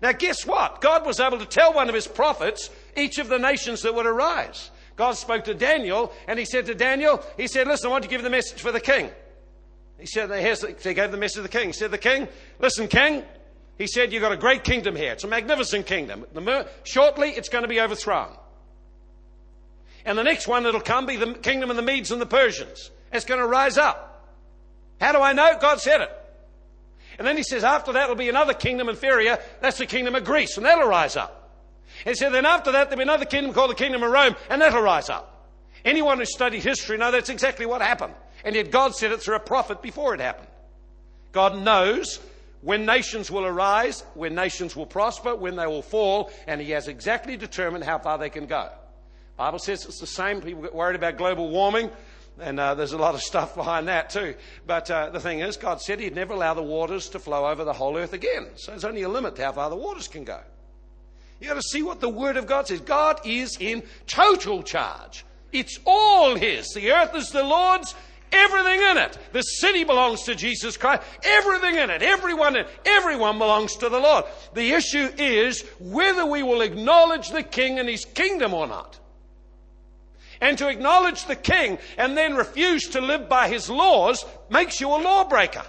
Now, 0.00 0.12
guess 0.12 0.46
what? 0.46 0.80
God 0.80 1.04
was 1.04 1.20
able 1.20 1.38
to 1.38 1.46
tell 1.46 1.74
one 1.74 1.90
of 1.90 1.94
his 1.94 2.06
prophets 2.06 2.70
each 2.96 3.18
of 3.18 3.28
the 3.28 3.38
nations 3.38 3.82
that 3.82 3.94
would 3.94 4.06
arise. 4.06 4.70
God 4.96 5.12
spoke 5.12 5.44
to 5.44 5.54
Daniel, 5.54 6.10
and 6.26 6.38
he 6.38 6.46
said 6.46 6.64
to 6.66 6.74
Daniel, 6.74 7.22
He 7.36 7.48
said, 7.48 7.68
Listen, 7.68 7.88
I 7.88 7.90
want 7.90 8.04
to 8.04 8.10
give 8.10 8.22
the 8.22 8.30
message 8.30 8.62
for 8.62 8.72
the 8.72 8.80
king. 8.80 9.10
He 9.98 10.06
said, 10.06 10.28
the, 10.28 10.76
he 10.82 10.94
gave 10.94 11.10
the 11.10 11.16
message 11.16 11.36
to 11.36 11.42
the 11.42 11.48
king. 11.48 11.66
He 11.68 11.72
said, 11.72 11.90
the 11.90 11.98
king, 11.98 12.28
listen, 12.58 12.88
king, 12.88 13.22
he 13.78 13.86
said, 13.86 14.12
you've 14.12 14.22
got 14.22 14.32
a 14.32 14.36
great 14.36 14.64
kingdom 14.64 14.96
here. 14.96 15.12
It's 15.12 15.24
a 15.24 15.28
magnificent 15.28 15.86
kingdom. 15.86 16.26
The, 16.32 16.68
shortly, 16.82 17.30
it's 17.30 17.48
going 17.48 17.62
to 17.62 17.68
be 17.68 17.80
overthrown. 17.80 18.36
And 20.04 20.18
the 20.18 20.22
next 20.22 20.46
one 20.46 20.64
that'll 20.64 20.80
come 20.80 21.06
be 21.06 21.16
the 21.16 21.34
kingdom 21.34 21.70
of 21.70 21.76
the 21.76 21.82
Medes 21.82 22.10
and 22.10 22.20
the 22.20 22.26
Persians. 22.26 22.90
It's 23.12 23.24
going 23.24 23.40
to 23.40 23.46
rise 23.46 23.78
up. 23.78 24.28
How 25.00 25.12
do 25.12 25.20
I 25.20 25.32
know? 25.32 25.56
God 25.60 25.80
said 25.80 26.02
it. 26.02 26.10
And 27.18 27.26
then 27.26 27.36
he 27.36 27.42
says, 27.42 27.64
after 27.64 27.92
that 27.92 28.08
will 28.08 28.16
be 28.16 28.28
another 28.28 28.54
kingdom 28.54 28.88
inferior. 28.88 29.38
That's 29.60 29.78
the 29.78 29.86
kingdom 29.86 30.14
of 30.14 30.24
Greece, 30.24 30.56
and 30.56 30.66
that'll 30.66 30.88
rise 30.88 31.16
up. 31.16 31.52
And 32.04 32.14
he 32.14 32.18
said, 32.18 32.30
then 32.30 32.44
after 32.44 32.72
that 32.72 32.90
there'll 32.90 32.98
be 32.98 33.02
another 33.04 33.24
kingdom 33.24 33.52
called 33.52 33.70
the 33.70 33.76
kingdom 33.76 34.02
of 34.02 34.10
Rome, 34.10 34.34
and 34.50 34.60
that'll 34.60 34.82
rise 34.82 35.08
up. 35.08 35.48
Anyone 35.84 36.18
who 36.18 36.24
studied 36.24 36.62
history 36.62 36.98
knows 36.98 37.12
that's 37.12 37.28
exactly 37.28 37.66
what 37.66 37.82
happened. 37.82 38.14
And 38.44 38.54
yet 38.54 38.70
God 38.70 38.94
said 38.94 39.12
it 39.12 39.20
through 39.20 39.36
a 39.36 39.40
prophet 39.40 39.82
before 39.82 40.14
it 40.14 40.20
happened. 40.20 40.48
God 41.32 41.58
knows 41.58 42.20
when 42.60 42.86
nations 42.86 43.30
will 43.30 43.44
arise, 43.44 44.04
when 44.14 44.34
nations 44.34 44.74
will 44.74 44.86
prosper, 44.86 45.34
when 45.34 45.56
they 45.56 45.66
will 45.66 45.82
fall, 45.82 46.30
and 46.46 46.60
He 46.60 46.70
has 46.70 46.88
exactly 46.88 47.36
determined 47.36 47.84
how 47.84 47.98
far 47.98 48.16
they 48.18 48.30
can 48.30 48.46
go. 48.46 48.70
Bible 49.36 49.58
says 49.58 49.84
it's 49.84 50.00
the 50.00 50.06
same. 50.06 50.40
People 50.40 50.62
get 50.62 50.74
worried 50.74 50.96
about 50.96 51.18
global 51.18 51.50
warming, 51.50 51.90
and 52.40 52.60
uh, 52.60 52.74
there's 52.74 52.92
a 52.92 52.98
lot 52.98 53.14
of 53.14 53.20
stuff 53.20 53.54
behind 53.54 53.88
that 53.88 54.10
too. 54.10 54.34
But 54.66 54.90
uh, 54.90 55.10
the 55.10 55.20
thing 55.20 55.40
is, 55.40 55.56
God 55.56 55.80
said 55.80 56.00
He'd 56.00 56.14
never 56.14 56.34
allow 56.34 56.54
the 56.54 56.62
waters 56.62 57.08
to 57.10 57.18
flow 57.18 57.46
over 57.46 57.64
the 57.64 57.72
whole 57.72 57.96
earth 57.96 58.12
again. 58.12 58.46
So 58.56 58.70
there's 58.70 58.84
only 58.84 59.02
a 59.02 59.08
limit 59.08 59.36
to 59.36 59.44
how 59.44 59.52
far 59.52 59.70
the 59.70 59.76
waters 59.76 60.08
can 60.08 60.24
go. 60.24 60.40
You've 61.40 61.48
got 61.48 61.60
to 61.60 61.68
see 61.68 61.82
what 61.82 62.00
the 62.00 62.08
Word 62.08 62.36
of 62.36 62.46
God 62.46 62.68
says. 62.68 62.80
God 62.80 63.20
is 63.24 63.58
in 63.60 63.82
total 64.06 64.62
charge. 64.62 65.24
It's 65.52 65.78
all 65.84 66.36
His. 66.36 66.72
The 66.74 66.92
earth 66.92 67.14
is 67.14 67.28
the 67.30 67.44
Lord's 67.44 67.94
Everything 68.34 68.80
in 68.80 68.96
it. 68.98 69.18
The 69.32 69.42
city 69.42 69.84
belongs 69.84 70.24
to 70.24 70.34
Jesus 70.34 70.76
Christ. 70.76 71.02
Everything 71.22 71.76
in 71.76 71.88
it. 71.90 72.02
Everyone 72.02 72.56
in 72.56 72.64
it. 72.64 72.68
Everyone 72.84 73.38
belongs 73.38 73.76
to 73.76 73.88
the 73.88 74.00
Lord. 74.00 74.24
The 74.54 74.72
issue 74.72 75.08
is 75.16 75.62
whether 75.78 76.26
we 76.26 76.42
will 76.42 76.60
acknowledge 76.60 77.30
the 77.30 77.44
king 77.44 77.78
and 77.78 77.88
his 77.88 78.04
kingdom 78.04 78.52
or 78.52 78.66
not. 78.66 78.98
And 80.40 80.58
to 80.58 80.68
acknowledge 80.68 81.26
the 81.26 81.36
king 81.36 81.78
and 81.96 82.18
then 82.18 82.34
refuse 82.34 82.88
to 82.90 83.00
live 83.00 83.28
by 83.28 83.48
his 83.48 83.70
laws 83.70 84.24
makes 84.50 84.80
you 84.80 84.88
a 84.88 84.98
lawbreaker. 84.98 85.62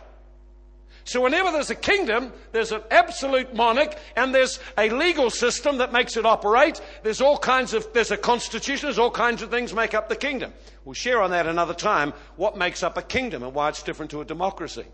So 1.06 1.22
whenever 1.22 1.52
there's 1.52 1.70
a 1.70 1.76
kingdom, 1.76 2.34
there's 2.52 2.72
an 2.72 2.82
absolute 2.90 3.54
monarch 3.54 3.96
and 4.16 4.34
there's 4.34 4.60
a 4.76 4.90
legal 4.90 5.30
system 5.30 5.78
that 5.78 5.94
makes 5.94 6.18
it 6.18 6.26
operate. 6.26 6.82
There's 7.04 7.22
all 7.22 7.38
kinds 7.38 7.76
of, 7.76 7.88
there's 7.94 8.10
a 8.10 8.18
constitution, 8.18 8.88
there's 8.88 8.98
all 8.98 9.12
kinds 9.12 9.44
of 9.44 9.52
things 9.52 9.72
make 9.72 9.94
up 9.94 10.10
the 10.10 10.16
kingdom. 10.16 10.52
We'll 10.84 10.96
share 10.96 11.22
on 11.22 11.30
that 11.30 11.46
another 11.46 11.76
time 11.76 12.14
what 12.38 12.58
makes 12.58 12.82
up 12.82 12.98
a 12.98 13.04
kingdom 13.04 13.44
and 13.44 13.54
why 13.54 13.70
it's 13.70 13.84
different 13.84 14.10
to 14.12 14.22
a 14.22 14.26
democracy. 14.26 14.86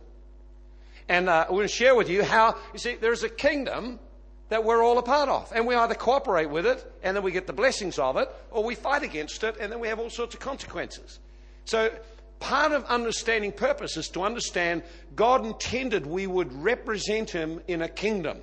And 1.08 1.30
uh, 1.30 1.46
we're 1.50 1.58
going 1.58 1.68
to 1.70 1.74
share 1.74 1.96
with 1.96 2.10
you 2.10 2.24
how, 2.24 2.58
you 2.74 2.80
see, 2.80 2.96
there's 2.96 3.24
a 3.24 3.30
kingdom 3.30 3.98
that 4.50 4.66
we're 4.66 4.84
all 4.84 4.98
a 4.98 5.04
part 5.04 5.30
of. 5.30 5.50
And 5.56 5.66
we 5.66 5.76
either 5.76 5.96
cooperate 5.96 6.50
with 6.50 6.66
it 6.66 6.86
and 7.04 7.16
then 7.16 7.24
we 7.24 7.32
get 7.32 7.48
the 7.48 7.54
blessings 7.54 7.98
of 7.98 8.18
it, 8.18 8.30
or 8.52 8.66
we 8.66 8.76
fight 8.76 9.04
against 9.04 9.46
it 9.46 9.56
and 9.62 9.72
then 9.72 9.80
we 9.80 9.88
have 9.88 9.98
all 9.98 10.10
sorts 10.10 10.36
of 10.36 10.42
consequences. 10.42 11.20
So 11.64 11.90
part 12.42 12.74
of 12.74 12.84
understanding 12.86 13.54
purpose 13.54 13.96
is 13.96 14.10
to 14.10 14.24
understand 14.24 14.84
God 15.16 15.46
intended 15.46 16.06
we 16.06 16.28
would 16.28 16.52
represent 16.52 17.30
Him 17.30 17.62
in 17.68 17.82
a 17.82 17.88
kingdom. 17.88 18.40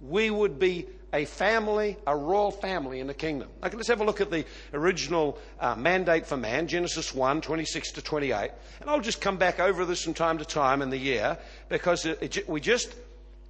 We 0.00 0.30
would 0.30 0.58
be 0.58 0.86
a 1.12 1.24
family, 1.24 1.96
a 2.06 2.16
royal 2.16 2.50
family 2.50 3.00
in 3.00 3.06
the 3.06 3.14
kingdom. 3.14 3.48
Okay, 3.62 3.76
let's 3.76 3.88
have 3.88 4.00
a 4.00 4.04
look 4.04 4.20
at 4.20 4.30
the 4.30 4.44
original 4.72 5.38
uh, 5.60 5.74
mandate 5.74 6.26
for 6.26 6.36
man, 6.36 6.68
Genesis 6.68 7.14
1 7.14 7.40
26 7.40 7.92
to 7.92 8.02
28. 8.02 8.50
And 8.80 8.88
I'll 8.88 9.00
just 9.00 9.20
come 9.20 9.36
back 9.36 9.60
over 9.60 9.84
this 9.84 10.02
from 10.02 10.14
time 10.14 10.38
to 10.38 10.44
time 10.44 10.80
in 10.80 10.90
the 10.90 10.98
year 10.98 11.38
because 11.68 12.06
it, 12.06 12.36
it, 12.36 12.48
we 12.48 12.60
just 12.60 12.94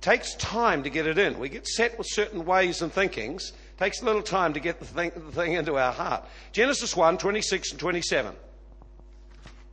takes 0.01 0.35
time 0.35 0.83
to 0.83 0.91
get 0.91 1.07
it 1.07 1.19
in. 1.19 1.39
We 1.39 1.49
get 1.49 1.67
set 1.67 1.97
with 1.97 2.09
certain 2.11 2.45
ways 2.45 2.83
and 2.83 2.93
thinkings. 2.93 3.51
It 3.51 3.79
takes 3.79 4.03
a 4.03 4.05
little 4.05 4.23
time 4.23 4.55
to 4.55 4.61
get 4.61 4.81
the 4.81 4.85
thing, 4.85 5.13
the 5.15 5.33
thing 5.33 5.53
into 5.53 5.79
our 5.79 5.93
heart. 5.93 6.25
Genesis 6.53 6.97
1 6.97 7.19
26 7.19 7.71
and 7.73 7.81
27. 7.81 8.35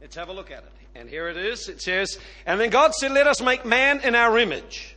Let's 0.09 0.17
have 0.17 0.29
a 0.29 0.33
look 0.33 0.49
at 0.49 0.63
it. 0.63 0.71
And 0.95 1.07
here 1.07 1.27
it 1.27 1.37
is. 1.37 1.69
It 1.69 1.83
says, 1.83 2.17
And 2.47 2.59
then 2.59 2.71
God 2.71 2.95
said, 2.95 3.11
Let 3.11 3.27
us 3.27 3.43
make 3.43 3.63
man 3.63 3.99
in 3.99 4.15
our 4.15 4.39
image. 4.39 4.95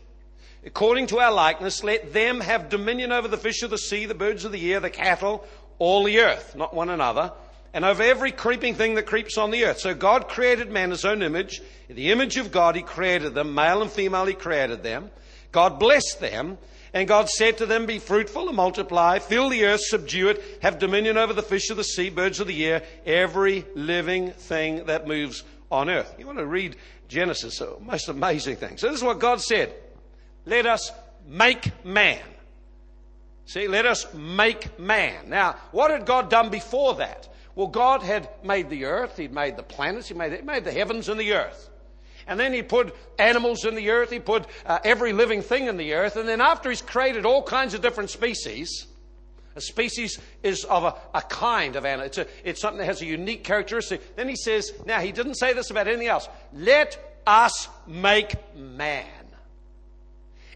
According 0.65 1.09
to 1.09 1.19
our 1.21 1.31
likeness, 1.31 1.85
let 1.85 2.15
them 2.15 2.41
have 2.41 2.71
dominion 2.71 3.13
over 3.13 3.29
the 3.29 3.37
fish 3.37 3.63
of 3.63 3.69
the 3.69 3.77
sea, 3.77 4.07
the 4.07 4.15
birds 4.15 4.47
of 4.47 4.53
the 4.53 4.73
air, 4.73 4.81
the 4.81 4.89
cattle, 4.89 5.45
all 5.79 6.05
the 6.05 6.21
earth, 6.21 6.57
not 6.57 6.73
one 6.73 6.89
another, 6.89 7.31
and 7.75 7.85
over 7.85 8.03
every 8.03 8.33
creeping 8.33 8.75
thing 8.75 8.95
that 8.95 9.05
creeps 9.05 9.37
on 9.37 9.51
the 9.51 9.67
earth. 9.67 9.81
So 9.81 9.93
God 9.93 10.29
created 10.29 10.71
man 10.71 10.85
in 10.85 10.91
his 10.93 11.05
own 11.05 11.21
image. 11.21 11.61
In 11.91 11.97
the 11.97 12.11
image 12.11 12.39
of 12.39 12.51
God, 12.51 12.75
he 12.75 12.81
created 12.81 13.35
them. 13.35 13.55
Male 13.55 13.83
and 13.83 13.91
female, 13.91 14.25
he 14.25 14.33
created 14.33 14.83
them. 14.83 15.11
God 15.51 15.79
blessed 15.79 16.21
them. 16.21 16.57
And 16.95 17.09
God 17.09 17.29
said 17.31 17.59
to 17.59 17.67
them, 17.67 17.87
Be 17.87 17.99
fruitful 17.99 18.49
and 18.49 18.57
multiply, 18.57 19.19
fill 19.19 19.49
the 19.49 19.65
earth, 19.65 19.81
subdue 19.83 20.29
it, 20.29 20.59
have 20.61 20.79
dominion 20.79 21.17
over 21.17 21.33
the 21.33 21.43
fish 21.43 21.71
of 21.71 21.79
the 21.79 21.85
sea, 21.85 22.11
birds 22.11 22.39
of 22.39 22.47
the 22.47 22.67
air, 22.67 22.83
every 23.07 23.65
living 23.75 24.33
thing 24.33 24.85
that 24.87 25.07
moves 25.07 25.43
on 25.71 25.89
earth. 25.89 26.15
You 26.19 26.27
want 26.27 26.39
to 26.39 26.47
read 26.47 26.77
Genesis, 27.09 27.59
the 27.59 27.77
most 27.81 28.09
amazing 28.09 28.57
thing. 28.57 28.77
So 28.77 28.89
this 28.89 28.99
is 28.99 29.05
what 29.05 29.21
God 29.21 29.41
said. 29.41 29.73
Let 30.45 30.67
us 30.67 30.93
make 31.27 31.85
man. 31.85 32.21
See, 33.47 33.69
let 33.69 33.87
us 33.87 34.13
make 34.15 34.79
man. 34.79 35.29
Now, 35.29 35.57
what 35.73 35.91
had 35.91 36.05
God 36.05 36.31
done 36.31 36.51
before 36.51 36.97
that? 36.97 37.29
Well, 37.55 37.67
God 37.69 38.03
had 38.03 38.29
made 38.45 38.71
the 38.71 38.85
earth, 38.85 39.17
He'd 39.17 39.33
made 39.33 39.57
the 39.57 39.63
planets, 39.63 40.09
He 40.09 40.15
made, 40.15 40.33
he 40.33 40.43
made 40.43 40.65
the 40.65 40.73
heavens 40.73 41.09
and 41.09 41.19
the 41.19 41.33
earth. 41.33 41.71
And 42.27 42.39
then 42.39 42.53
He 42.53 42.63
put 42.63 42.95
animals 43.19 43.65
in 43.65 43.75
the 43.75 43.91
earth, 43.91 44.11
He 44.11 44.21
put 44.21 44.47
uh, 44.67 44.79
every 44.85 45.13
living 45.13 45.43
thing 45.43 45.67
in 45.67 45.77
the 45.77 45.95
earth. 45.95 46.17
And 46.17 46.29
then 46.29 46.41
after 46.41 46.71
He's 46.71 46.83
created 46.83 47.27
all 47.27 47.43
kinds 47.43 47.75
of 47.75 47.83
different 47.83 48.11
species, 48.11 48.87
a 49.55 49.61
species 49.61 50.19
is 50.43 50.65
of 50.65 50.85
a, 50.85 50.95
a 51.15 51.23
kind 51.23 51.77
of 51.77 51.85
animal. 51.85 52.07
It's, 52.07 52.19
a, 52.19 52.27
it's 52.45 52.61
something 52.61 52.79
that 52.79 52.87
has 52.87 53.03
a 53.03 53.07
unique 53.07 53.45
characteristic. 53.45 54.17
Then 54.17 54.29
He 54.29 54.37
says, 54.37 54.73
now 54.87 55.01
He 55.01 55.13
didn't 55.13 55.35
say 55.35 55.53
this 55.53 55.71
about 55.71 55.89
anything 55.89 56.09
else. 56.09 56.29
Let 56.53 57.21
us 57.27 57.69
make 57.87 58.35
man. 58.57 59.07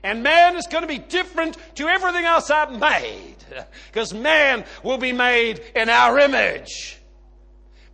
And 0.03 0.23
man 0.23 0.57
is 0.57 0.67
going 0.69 0.83
to 0.83 0.89
be 0.89 0.99
different 0.99 1.57
to 1.77 1.89
everything 1.89 2.25
else 2.25 2.49
I've 2.49 2.79
made. 2.79 3.35
Because 3.89 4.15
man 4.15 4.65
will 4.85 4.99
be 4.99 5.13
made 5.13 5.61
in 5.75 5.89
our 5.89 6.19
image. 6.19 6.99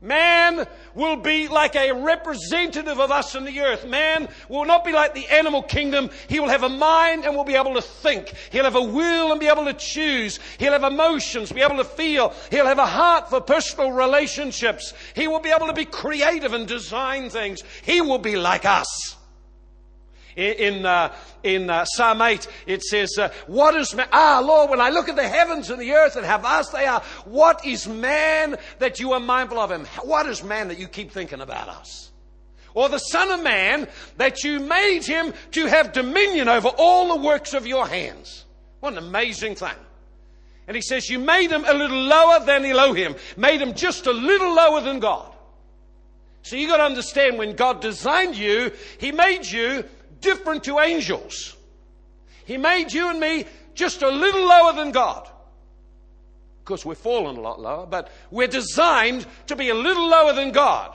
Man 0.02 0.66
will 0.96 1.14
be 1.14 1.46
like 1.46 1.76
a 1.76 1.92
representative 1.92 2.98
of 2.98 3.12
us 3.12 3.36
in 3.36 3.44
the 3.44 3.60
earth. 3.60 3.86
Man 3.86 4.28
will 4.48 4.64
not 4.64 4.84
be 4.84 4.90
like 4.90 5.14
the 5.14 5.28
animal 5.28 5.62
kingdom. 5.62 6.10
He 6.26 6.40
will 6.40 6.48
have 6.48 6.64
a 6.64 6.68
mind 6.68 7.24
and 7.24 7.36
will 7.36 7.44
be 7.44 7.54
able 7.54 7.74
to 7.74 7.80
think. 7.80 8.32
He'll 8.50 8.64
have 8.64 8.74
a 8.74 8.82
will 8.82 9.30
and 9.30 9.38
be 9.38 9.46
able 9.46 9.64
to 9.66 9.74
choose. 9.74 10.40
He'll 10.58 10.72
have 10.72 10.82
emotions, 10.82 11.52
be 11.52 11.62
able 11.62 11.76
to 11.76 11.84
feel. 11.84 12.34
He'll 12.50 12.66
have 12.66 12.80
a 12.80 12.86
heart 12.86 13.30
for 13.30 13.40
personal 13.40 13.92
relationships. 13.92 14.92
He 15.14 15.28
will 15.28 15.40
be 15.40 15.50
able 15.50 15.68
to 15.68 15.72
be 15.72 15.84
creative 15.84 16.52
and 16.52 16.66
design 16.66 17.30
things. 17.30 17.62
He 17.82 18.00
will 18.00 18.18
be 18.18 18.34
like 18.34 18.64
us. 18.64 19.16
In, 20.36 20.86
uh, 20.86 21.14
in 21.42 21.68
uh, 21.68 21.84
Psalm 21.84 22.22
8, 22.22 22.46
it 22.66 22.82
says, 22.82 23.18
uh, 23.18 23.30
What 23.46 23.74
is 23.74 23.94
man? 23.94 24.08
Ah, 24.12 24.42
Lord, 24.42 24.70
when 24.70 24.80
I 24.80 24.88
look 24.88 25.08
at 25.08 25.16
the 25.16 25.28
heavens 25.28 25.68
and 25.68 25.80
the 25.80 25.92
earth 25.92 26.16
and 26.16 26.24
how 26.24 26.38
vast 26.38 26.72
they 26.72 26.86
are, 26.86 27.02
what 27.24 27.66
is 27.66 27.86
man 27.86 28.56
that 28.78 28.98
you 28.98 29.12
are 29.12 29.20
mindful 29.20 29.58
of 29.58 29.70
him? 29.70 29.84
What 30.02 30.26
is 30.26 30.42
man 30.42 30.68
that 30.68 30.78
you 30.78 30.88
keep 30.88 31.10
thinking 31.10 31.40
about 31.40 31.68
us? 31.68 32.10
Or 32.74 32.88
the 32.88 32.98
Son 32.98 33.30
of 33.30 33.42
Man 33.42 33.86
that 34.16 34.44
you 34.44 34.60
made 34.60 35.04
him 35.04 35.34
to 35.50 35.66
have 35.66 35.92
dominion 35.92 36.48
over 36.48 36.68
all 36.68 37.14
the 37.14 37.22
works 37.22 37.52
of 37.52 37.66
your 37.66 37.86
hands. 37.86 38.46
What 38.80 38.94
an 38.94 38.98
amazing 38.98 39.56
thing. 39.56 39.76
And 40.66 40.74
he 40.74 40.80
says, 40.80 41.10
You 41.10 41.18
made 41.18 41.50
him 41.50 41.64
a 41.66 41.74
little 41.74 42.00
lower 42.00 42.44
than 42.44 42.64
Elohim, 42.64 43.16
made 43.36 43.60
him 43.60 43.74
just 43.74 44.06
a 44.06 44.12
little 44.12 44.54
lower 44.54 44.80
than 44.80 45.00
God. 45.00 45.32
So 46.42 46.56
you 46.56 46.66
got 46.66 46.78
to 46.78 46.84
understand 46.84 47.38
when 47.38 47.54
God 47.54 47.80
designed 47.80 48.36
you, 48.36 48.72
He 48.98 49.12
made 49.12 49.46
you 49.46 49.84
different 50.22 50.64
to 50.64 50.80
angels. 50.80 51.54
He 52.46 52.56
made 52.56 52.92
you 52.92 53.10
and 53.10 53.20
me 53.20 53.44
just 53.74 54.02
a 54.02 54.08
little 54.08 54.46
lower 54.46 54.72
than 54.72 54.90
God. 54.90 55.26
Of 55.26 56.64
course, 56.64 56.84
we're 56.84 56.94
fallen 56.94 57.36
a 57.36 57.40
lot 57.40 57.60
lower, 57.60 57.86
but 57.86 58.10
we're 58.30 58.46
designed 58.46 59.26
to 59.48 59.56
be 59.56 59.68
a 59.68 59.74
little 59.74 60.08
lower 60.08 60.32
than 60.32 60.52
God. 60.52 60.94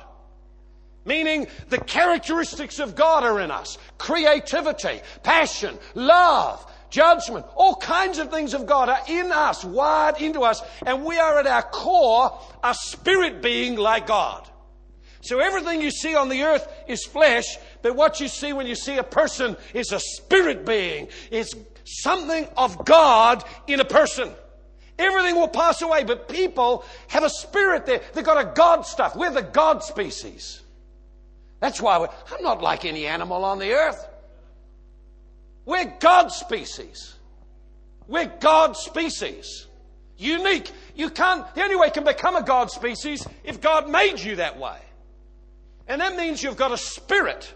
Meaning 1.05 1.47
the 1.69 1.77
characteristics 1.77 2.79
of 2.79 2.95
God 2.95 3.23
are 3.23 3.39
in 3.39 3.51
us. 3.51 3.77
Creativity, 3.97 5.01
passion, 5.23 5.77
love, 5.93 6.65
judgment, 6.89 7.45
all 7.55 7.75
kinds 7.75 8.17
of 8.17 8.31
things 8.31 8.53
of 8.53 8.65
God 8.65 8.89
are 8.89 9.01
in 9.07 9.31
us, 9.31 9.63
wired 9.63 10.21
into 10.21 10.41
us, 10.41 10.61
and 10.85 11.05
we 11.05 11.17
are 11.17 11.39
at 11.39 11.47
our 11.47 11.63
core 11.63 12.39
a 12.63 12.73
spirit 12.73 13.41
being 13.41 13.75
like 13.75 14.07
God. 14.07 14.47
So 15.21 15.39
everything 15.39 15.81
you 15.81 15.91
see 15.91 16.15
on 16.15 16.29
the 16.29 16.43
earth 16.43 16.67
is 16.87 17.05
flesh, 17.05 17.57
but 17.87 17.95
what 17.95 18.19
you 18.19 18.27
see 18.27 18.51
when 18.51 18.67
you 18.67 18.75
see 18.75 18.97
a 18.97 19.03
person 19.03 19.55
is 19.73 19.93
a 19.93 19.99
spirit 20.01 20.65
being. 20.65 21.07
It's 21.31 21.53
something 21.85 22.45
of 22.57 22.83
God 22.83 23.45
in 23.65 23.79
a 23.79 23.85
person. 23.85 24.29
Everything 24.99 25.37
will 25.37 25.47
pass 25.47 25.81
away, 25.81 26.03
but 26.03 26.27
people 26.27 26.83
have 27.07 27.23
a 27.23 27.29
spirit 27.29 27.85
there. 27.85 28.01
They've 28.13 28.25
got 28.25 28.45
a 28.45 28.51
God 28.53 28.85
stuff. 28.85 29.15
We're 29.15 29.31
the 29.31 29.41
God 29.41 29.83
species. 29.83 30.61
That's 31.61 31.79
why 31.79 31.95
I'm 32.29 32.43
not 32.43 32.61
like 32.61 32.83
any 32.83 33.05
animal 33.05 33.45
on 33.45 33.57
the 33.57 33.71
earth. 33.71 34.05
We're 35.63 35.93
God 36.01 36.33
species. 36.33 37.15
We're 38.05 38.33
God 38.41 38.75
species. 38.75 39.65
Unique. 40.17 40.69
You 40.93 41.09
can't, 41.09 41.55
the 41.55 41.63
only 41.63 41.77
way 41.77 41.87
you 41.87 41.93
can 41.93 42.03
become 42.03 42.35
a 42.35 42.43
God 42.43 42.69
species 42.69 43.25
if 43.45 43.61
God 43.61 43.89
made 43.89 44.19
you 44.19 44.35
that 44.35 44.59
way. 44.59 44.77
And 45.87 46.01
that 46.01 46.17
means 46.17 46.43
you've 46.43 46.57
got 46.57 46.73
a 46.73 46.77
spirit. 46.77 47.53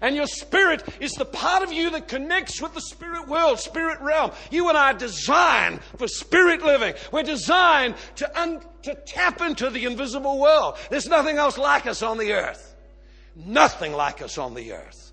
And 0.00 0.16
your 0.16 0.26
spirit 0.26 0.82
is 1.00 1.12
the 1.12 1.24
part 1.24 1.62
of 1.62 1.72
you 1.72 1.90
that 1.90 2.08
connects 2.08 2.60
with 2.60 2.74
the 2.74 2.80
spirit 2.80 3.28
world, 3.28 3.58
spirit 3.58 4.00
realm. 4.00 4.32
You 4.50 4.68
and 4.68 4.76
I 4.76 4.90
are 4.90 4.98
designed 4.98 5.82
for 5.96 6.08
spirit 6.08 6.62
living. 6.62 6.94
We're 7.12 7.22
designed 7.22 7.94
to, 8.16 8.40
un- 8.40 8.60
to 8.82 8.94
tap 9.06 9.40
into 9.40 9.70
the 9.70 9.84
invisible 9.84 10.38
world. 10.38 10.76
There's 10.90 11.08
nothing 11.08 11.38
else 11.38 11.56
like 11.56 11.86
us 11.86 12.02
on 12.02 12.18
the 12.18 12.32
earth. 12.32 12.74
Nothing 13.34 13.92
like 13.92 14.22
us 14.22 14.38
on 14.38 14.54
the 14.54 14.72
earth. 14.72 15.12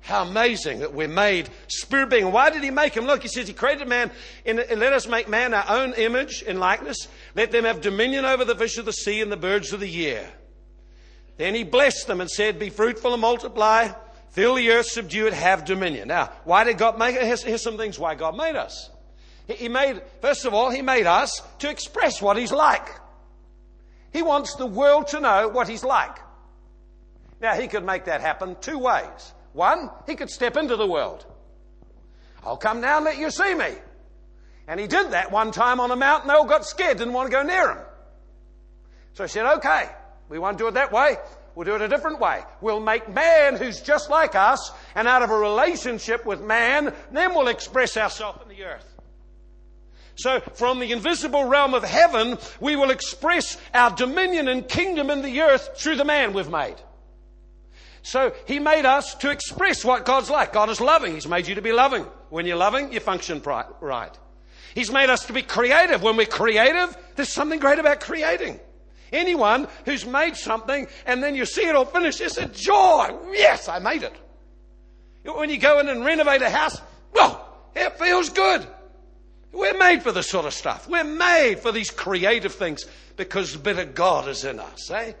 How 0.00 0.22
amazing 0.22 0.80
that 0.80 0.94
we're 0.94 1.08
made 1.08 1.50
spirit 1.66 2.10
being. 2.10 2.32
Why 2.32 2.50
did 2.50 2.62
he 2.62 2.70
make 2.70 2.94
him? 2.94 3.04
Look, 3.04 3.22
he 3.22 3.28
says 3.28 3.46
he 3.46 3.52
created 3.52 3.88
man 3.88 4.10
and 4.46 4.56
let 4.56 4.92
us 4.92 5.06
make 5.06 5.28
man 5.28 5.52
our 5.52 5.64
own 5.68 5.92
image 5.94 6.42
and 6.46 6.58
likeness. 6.58 7.08
Let 7.34 7.50
them 7.50 7.64
have 7.64 7.80
dominion 7.80 8.24
over 8.24 8.44
the 8.44 8.54
fish 8.54 8.78
of 8.78 8.84
the 8.84 8.92
sea 8.92 9.20
and 9.20 9.30
the 9.30 9.36
birds 9.36 9.72
of 9.72 9.80
the 9.80 10.06
air. 10.06 10.30
Then 11.36 11.54
he 11.54 11.62
blessed 11.62 12.06
them 12.06 12.20
and 12.20 12.30
said, 12.30 12.58
Be 12.58 12.70
fruitful 12.70 13.12
and 13.12 13.20
multiply, 13.20 13.92
fill 14.30 14.54
the 14.54 14.70
earth, 14.70 14.86
subdue 14.86 15.26
it, 15.26 15.32
have 15.32 15.64
dominion. 15.64 16.08
Now, 16.08 16.30
why 16.44 16.64
did 16.64 16.78
God 16.78 16.98
make? 16.98 17.16
Here's, 17.16 17.42
here's 17.42 17.62
some 17.62 17.76
things 17.76 17.98
why 17.98 18.14
God 18.14 18.36
made 18.36 18.56
us. 18.56 18.90
He 19.46 19.68
made, 19.68 20.02
first 20.20 20.44
of 20.44 20.52
all, 20.52 20.70
He 20.70 20.82
made 20.82 21.06
us 21.06 21.42
to 21.60 21.70
express 21.70 22.20
what 22.20 22.36
He's 22.36 22.52
like. 22.52 22.86
He 24.12 24.22
wants 24.22 24.54
the 24.56 24.66
world 24.66 25.08
to 25.08 25.20
know 25.20 25.48
what 25.48 25.68
He's 25.68 25.84
like. 25.84 26.18
Now, 27.40 27.54
He 27.54 27.66
could 27.66 27.84
make 27.84 28.04
that 28.04 28.20
happen 28.20 28.56
two 28.60 28.78
ways. 28.78 29.32
One, 29.54 29.90
He 30.06 30.16
could 30.16 30.28
step 30.28 30.56
into 30.56 30.76
the 30.76 30.86
world. 30.86 31.24
I'll 32.44 32.58
come 32.58 32.80
now 32.80 32.96
and 32.96 33.04
let 33.04 33.18
you 33.18 33.30
see 33.30 33.54
me. 33.54 33.72
And 34.66 34.78
He 34.78 34.86
did 34.86 35.12
that 35.12 35.32
one 35.32 35.50
time 35.50 35.80
on 35.80 35.90
a 35.90 35.96
mountain. 35.96 36.28
They 36.28 36.34
all 36.34 36.44
got 36.44 36.66
scared, 36.66 36.98
didn't 36.98 37.14
want 37.14 37.30
to 37.30 37.36
go 37.36 37.42
near 37.42 37.70
Him. 37.70 37.78
So 39.14 39.24
He 39.24 39.28
said, 39.28 39.46
okay, 39.58 39.88
we 40.28 40.38
won't 40.38 40.58
do 40.58 40.68
it 40.68 40.74
that 40.74 40.92
way. 40.92 41.16
We'll 41.58 41.64
do 41.64 41.74
it 41.74 41.82
a 41.82 41.88
different 41.88 42.20
way. 42.20 42.44
We'll 42.60 42.78
make 42.78 43.12
man 43.12 43.56
who's 43.56 43.80
just 43.80 44.10
like 44.10 44.36
us, 44.36 44.70
and 44.94 45.08
out 45.08 45.22
of 45.22 45.30
a 45.30 45.36
relationship 45.36 46.24
with 46.24 46.40
man, 46.40 46.94
then 47.10 47.34
we'll 47.34 47.48
express 47.48 47.96
ourselves 47.96 48.38
in 48.44 48.48
the 48.48 48.62
earth. 48.62 48.86
So, 50.14 50.38
from 50.38 50.78
the 50.78 50.92
invisible 50.92 51.46
realm 51.46 51.74
of 51.74 51.82
heaven, 51.82 52.38
we 52.60 52.76
will 52.76 52.92
express 52.92 53.56
our 53.74 53.90
dominion 53.90 54.46
and 54.46 54.68
kingdom 54.68 55.10
in 55.10 55.20
the 55.20 55.40
earth 55.40 55.70
through 55.74 55.96
the 55.96 56.04
man 56.04 56.32
we've 56.32 56.48
made. 56.48 56.76
So, 58.02 58.32
He 58.46 58.60
made 58.60 58.86
us 58.86 59.16
to 59.16 59.30
express 59.32 59.84
what 59.84 60.04
God's 60.04 60.30
like. 60.30 60.52
God 60.52 60.70
is 60.70 60.80
loving. 60.80 61.14
He's 61.14 61.26
made 61.26 61.48
you 61.48 61.56
to 61.56 61.62
be 61.62 61.72
loving. 61.72 62.04
When 62.30 62.46
you're 62.46 62.56
loving, 62.56 62.92
you 62.92 63.00
function 63.00 63.42
right. 63.42 64.16
He's 64.76 64.92
made 64.92 65.10
us 65.10 65.26
to 65.26 65.32
be 65.32 65.42
creative. 65.42 66.04
When 66.04 66.16
we're 66.16 66.26
creative, 66.26 66.96
there's 67.16 67.32
something 67.32 67.58
great 67.58 67.80
about 67.80 67.98
creating. 67.98 68.60
Anyone 69.12 69.68
who's 69.84 70.06
made 70.06 70.36
something 70.36 70.86
and 71.06 71.22
then 71.22 71.34
you 71.34 71.44
see 71.44 71.66
it 71.66 71.74
all 71.74 71.84
finished, 71.84 72.20
it's 72.20 72.38
a 72.38 72.46
joy. 72.46 73.16
Yes, 73.32 73.68
I 73.68 73.78
made 73.78 74.02
it. 74.02 74.14
When 75.24 75.50
you 75.50 75.58
go 75.58 75.78
in 75.78 75.88
and 75.88 76.04
renovate 76.04 76.42
a 76.42 76.50
house, 76.50 76.80
well, 77.12 77.46
it 77.74 77.98
feels 77.98 78.30
good. 78.30 78.66
We're 79.52 79.76
made 79.76 80.02
for 80.02 80.12
this 80.12 80.28
sort 80.28 80.46
of 80.46 80.54
stuff. 80.54 80.88
We're 80.88 81.04
made 81.04 81.60
for 81.60 81.72
these 81.72 81.90
creative 81.90 82.54
things 82.54 82.86
because 83.16 83.52
the 83.52 83.58
bit 83.58 83.78
of 83.78 83.94
God 83.94 84.28
is 84.28 84.44
in 84.44 84.60
us, 84.60 84.90
eh? 84.90 85.12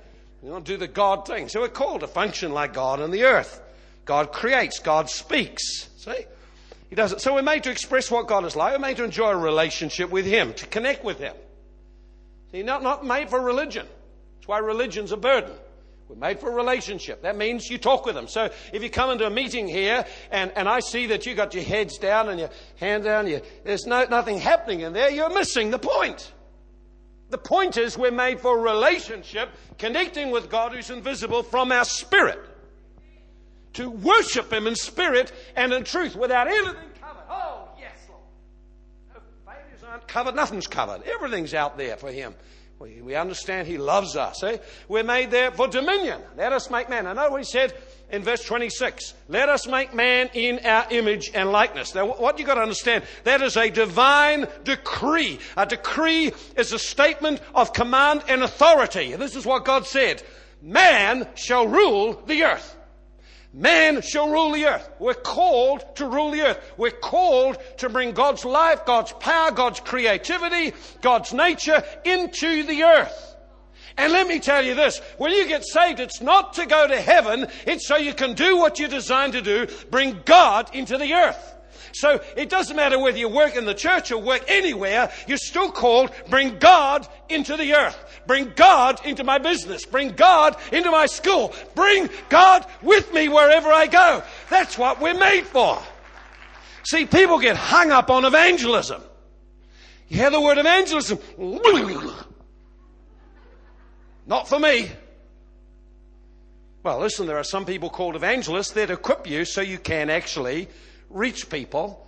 We 0.42 0.50
don't 0.50 0.64
do 0.64 0.76
the 0.76 0.86
God 0.86 1.26
thing. 1.26 1.48
So 1.48 1.60
we're 1.60 1.68
called 1.68 2.00
to 2.00 2.06
function 2.06 2.52
like 2.52 2.72
God 2.72 3.00
on 3.00 3.10
the 3.10 3.24
earth. 3.24 3.60
God 4.04 4.32
creates, 4.32 4.78
God 4.78 5.10
speaks. 5.10 5.88
See? 5.96 6.24
He 6.88 6.94
does 6.94 7.12
it. 7.12 7.20
So 7.20 7.34
we're 7.34 7.42
made 7.42 7.64
to 7.64 7.70
express 7.70 8.10
what 8.10 8.28
God 8.28 8.44
is 8.44 8.56
like. 8.56 8.72
We're 8.72 8.78
made 8.78 8.96
to 8.98 9.04
enjoy 9.04 9.30
a 9.30 9.36
relationship 9.36 10.10
with 10.10 10.24
Him, 10.24 10.54
to 10.54 10.66
connect 10.66 11.04
with 11.04 11.18
Him. 11.18 11.34
See, 12.52 12.62
not, 12.62 12.82
not 12.82 13.04
made 13.04 13.28
for 13.28 13.40
religion. 13.40 13.86
That's 14.36 14.48
why 14.48 14.58
religion's 14.58 15.12
a 15.12 15.16
burden. 15.16 15.52
We're 16.08 16.16
made 16.16 16.40
for 16.40 16.50
a 16.50 16.54
relationship. 16.54 17.22
That 17.22 17.36
means 17.36 17.68
you 17.68 17.76
talk 17.76 18.06
with 18.06 18.14
them. 18.14 18.28
So 18.28 18.50
if 18.72 18.82
you 18.82 18.88
come 18.88 19.10
into 19.10 19.26
a 19.26 19.30
meeting 19.30 19.68
here 19.68 20.06
and, 20.30 20.50
and 20.56 20.66
I 20.66 20.80
see 20.80 21.06
that 21.08 21.26
you 21.26 21.34
got 21.34 21.54
your 21.54 21.64
heads 21.64 21.98
down 21.98 22.30
and 22.30 22.40
your 22.40 22.48
hands 22.76 23.04
down, 23.04 23.26
you, 23.26 23.42
there's 23.64 23.86
no, 23.86 24.04
nothing 24.04 24.38
happening 24.38 24.80
in 24.80 24.94
there, 24.94 25.10
you're 25.10 25.32
missing 25.32 25.70
the 25.70 25.78
point. 25.78 26.32
The 27.28 27.36
point 27.36 27.76
is 27.76 27.98
we're 27.98 28.10
made 28.10 28.40
for 28.40 28.58
relationship, 28.58 29.50
connecting 29.76 30.30
with 30.30 30.48
God 30.48 30.72
who's 30.72 30.88
invisible 30.88 31.42
from 31.42 31.72
our 31.72 31.84
spirit. 31.84 32.40
To 33.74 33.90
worship 33.90 34.50
Him 34.50 34.66
in 34.66 34.76
spirit 34.76 35.30
and 35.54 35.74
in 35.74 35.84
truth 35.84 36.16
without 36.16 36.48
anything 36.48 36.74
covered. 40.08 40.34
Nothing's 40.34 40.66
covered. 40.66 41.02
Everything's 41.02 41.54
out 41.54 41.78
there 41.78 41.96
for 41.96 42.10
Him. 42.10 42.34
We, 42.78 43.02
we 43.02 43.14
understand 43.14 43.66
He 43.66 43.78
loves 43.78 44.16
us. 44.16 44.42
Eh? 44.42 44.58
We're 44.88 45.04
made 45.04 45.30
there 45.30 45.50
for 45.50 45.68
dominion. 45.68 46.20
Let 46.36 46.52
us 46.52 46.70
make 46.70 46.88
man. 46.88 47.06
I 47.06 47.12
know 47.12 47.34
He 47.36 47.44
said 47.44 47.74
in 48.10 48.22
verse 48.22 48.44
26. 48.44 49.14
Let 49.28 49.48
us 49.48 49.66
make 49.66 49.94
man 49.94 50.30
in 50.32 50.64
our 50.64 50.86
image 50.90 51.30
and 51.34 51.50
likeness. 51.50 51.94
Now, 51.94 52.06
what 52.06 52.38
you've 52.38 52.48
got 52.48 52.54
to 52.54 52.62
understand, 52.62 53.04
that 53.24 53.42
is 53.42 53.56
a 53.56 53.70
divine 53.70 54.46
decree. 54.64 55.38
A 55.56 55.66
decree 55.66 56.32
is 56.56 56.72
a 56.72 56.78
statement 56.78 57.40
of 57.54 57.72
command 57.72 58.22
and 58.28 58.42
authority. 58.42 59.14
This 59.16 59.36
is 59.36 59.44
what 59.44 59.64
God 59.64 59.86
said. 59.86 60.22
Man 60.62 61.28
shall 61.34 61.66
rule 61.66 62.22
the 62.26 62.44
earth. 62.44 62.76
Man 63.58 64.02
shall 64.02 64.30
rule 64.30 64.52
the 64.52 64.66
earth. 64.66 64.88
We're 65.00 65.14
called 65.14 65.96
to 65.96 66.06
rule 66.06 66.30
the 66.30 66.42
earth. 66.42 66.74
We're 66.76 66.92
called 66.92 67.58
to 67.78 67.88
bring 67.88 68.12
God's 68.12 68.44
life, 68.44 68.86
God's 68.86 69.10
power, 69.14 69.50
God's 69.50 69.80
creativity, 69.80 70.74
God's 71.00 71.34
nature 71.34 71.82
into 72.04 72.62
the 72.62 72.84
earth. 72.84 73.36
And 73.96 74.12
let 74.12 74.28
me 74.28 74.38
tell 74.38 74.64
you 74.64 74.76
this, 74.76 75.00
when 75.16 75.32
you 75.32 75.48
get 75.48 75.64
saved, 75.64 75.98
it's 75.98 76.20
not 76.20 76.52
to 76.52 76.66
go 76.66 76.86
to 76.86 77.00
heaven, 77.00 77.48
it's 77.66 77.88
so 77.88 77.96
you 77.96 78.14
can 78.14 78.34
do 78.34 78.58
what 78.58 78.78
you're 78.78 78.88
designed 78.88 79.32
to 79.32 79.42
do, 79.42 79.66
bring 79.90 80.20
God 80.24 80.72
into 80.72 80.96
the 80.96 81.14
earth. 81.14 81.56
So 81.92 82.20
it 82.36 82.50
doesn't 82.50 82.76
matter 82.76 82.98
whether 82.98 83.18
you 83.18 83.28
work 83.28 83.56
in 83.56 83.64
the 83.64 83.74
church 83.74 84.10
or 84.12 84.18
work 84.18 84.44
anywhere, 84.48 85.10
you're 85.26 85.38
still 85.38 85.70
called 85.70 86.10
bring 86.28 86.58
God 86.58 87.06
into 87.28 87.56
the 87.56 87.74
earth. 87.74 88.22
Bring 88.26 88.52
God 88.54 89.04
into 89.06 89.24
my 89.24 89.38
business. 89.38 89.84
Bring 89.84 90.12
God 90.12 90.56
into 90.72 90.90
my 90.90 91.06
school. 91.06 91.54
Bring 91.74 92.08
God 92.28 92.66
with 92.82 93.12
me 93.12 93.28
wherever 93.28 93.68
I 93.72 93.86
go. 93.86 94.22
That's 94.50 94.76
what 94.76 95.00
we're 95.00 95.18
made 95.18 95.44
for. 95.44 95.80
See, 96.84 97.06
people 97.06 97.38
get 97.38 97.56
hung 97.56 97.90
up 97.90 98.10
on 98.10 98.24
evangelism. 98.24 99.02
You 100.08 100.18
hear 100.18 100.30
the 100.30 100.40
word 100.40 100.58
evangelism. 100.58 101.18
Not 104.26 104.48
for 104.48 104.58
me. 104.58 104.90
Well, 106.82 107.00
listen, 107.00 107.26
there 107.26 107.36
are 107.36 107.44
some 107.44 107.66
people 107.66 107.90
called 107.90 108.16
evangelists 108.16 108.72
that 108.72 108.90
equip 108.90 109.26
you 109.26 109.44
so 109.44 109.60
you 109.60 109.78
can 109.78 110.08
actually 110.08 110.68
reach 111.10 111.48
people 111.50 112.06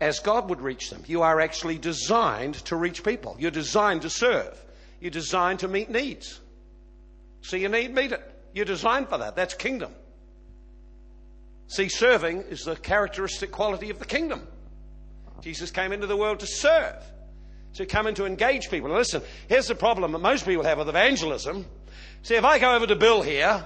as 0.00 0.20
God 0.20 0.50
would 0.50 0.60
reach 0.60 0.90
them. 0.90 1.02
You 1.06 1.22
are 1.22 1.40
actually 1.40 1.78
designed 1.78 2.54
to 2.66 2.76
reach 2.76 3.02
people. 3.04 3.36
You're 3.38 3.50
designed 3.50 4.02
to 4.02 4.10
serve. 4.10 4.62
You're 5.00 5.10
designed 5.10 5.60
to 5.60 5.68
meet 5.68 5.90
needs. 5.90 6.40
See 7.42 7.58
your 7.58 7.70
need, 7.70 7.94
meet 7.94 8.12
it. 8.12 8.22
You're 8.52 8.64
designed 8.64 9.08
for 9.08 9.18
that. 9.18 9.36
That's 9.36 9.54
kingdom. 9.54 9.92
See, 11.66 11.88
serving 11.88 12.42
is 12.42 12.64
the 12.64 12.76
characteristic 12.76 13.50
quality 13.50 13.90
of 13.90 13.98
the 13.98 14.04
kingdom. 14.04 14.46
Jesus 15.40 15.70
came 15.70 15.92
into 15.92 16.06
the 16.06 16.16
world 16.16 16.40
to 16.40 16.46
serve, 16.46 17.02
to 17.74 17.86
come 17.86 18.06
in 18.06 18.14
to 18.14 18.26
engage 18.26 18.70
people. 18.70 18.88
Now 18.88 18.96
listen, 18.96 19.22
here's 19.48 19.68
the 19.68 19.74
problem 19.74 20.12
that 20.12 20.18
most 20.18 20.46
people 20.46 20.64
have 20.64 20.78
with 20.78 20.88
evangelism. 20.88 21.66
See, 22.22 22.34
if 22.34 22.44
I 22.44 22.58
go 22.58 22.74
over 22.74 22.86
to 22.86 22.96
Bill 22.96 23.22
here 23.22 23.64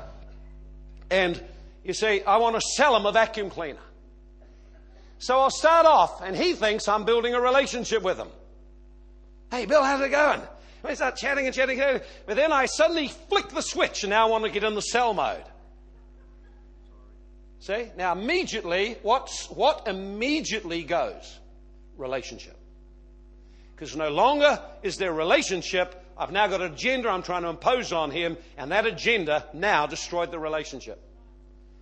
and 1.10 1.40
you 1.84 1.92
say, 1.92 2.22
I 2.22 2.38
want 2.38 2.56
to 2.56 2.60
sell 2.60 2.96
him 2.96 3.06
a 3.06 3.12
vacuum 3.12 3.50
cleaner. 3.50 3.78
So 5.18 5.38
I'll 5.38 5.50
start 5.50 5.86
off, 5.86 6.22
and 6.22 6.36
he 6.36 6.54
thinks 6.54 6.88
I'm 6.88 7.04
building 7.04 7.34
a 7.34 7.40
relationship 7.40 8.02
with 8.02 8.18
him. 8.18 8.28
Hey, 9.50 9.66
Bill, 9.66 9.82
how's 9.82 10.00
it 10.00 10.10
going? 10.10 10.40
We 10.86 10.94
start 10.94 11.16
chatting 11.16 11.46
and 11.46 11.54
chatting, 11.54 11.80
but 12.26 12.36
then 12.36 12.52
I 12.52 12.66
suddenly 12.66 13.08
flick 13.08 13.48
the 13.48 13.62
switch, 13.62 14.04
and 14.04 14.10
now 14.10 14.28
I 14.28 14.30
want 14.30 14.44
to 14.44 14.50
get 14.50 14.62
in 14.62 14.74
the 14.74 14.80
sell 14.80 15.12
mode. 15.12 15.42
See? 17.60 17.88
Now, 17.96 18.12
immediately, 18.12 18.96
what's, 19.02 19.50
what 19.50 19.88
immediately 19.88 20.84
goes? 20.84 21.38
Relationship. 21.96 22.56
Because 23.74 23.96
no 23.96 24.08
longer 24.10 24.62
is 24.82 24.96
there 24.96 25.12
relationship, 25.12 26.04
I've 26.16 26.30
now 26.30 26.46
got 26.46 26.60
an 26.62 26.72
agenda 26.72 27.08
I'm 27.08 27.22
trying 27.22 27.42
to 27.42 27.48
impose 27.48 27.92
on 27.92 28.10
him, 28.10 28.36
and 28.56 28.70
that 28.70 28.86
agenda 28.86 29.46
now 29.52 29.86
destroyed 29.86 30.30
the 30.30 30.38
relationship. 30.38 31.00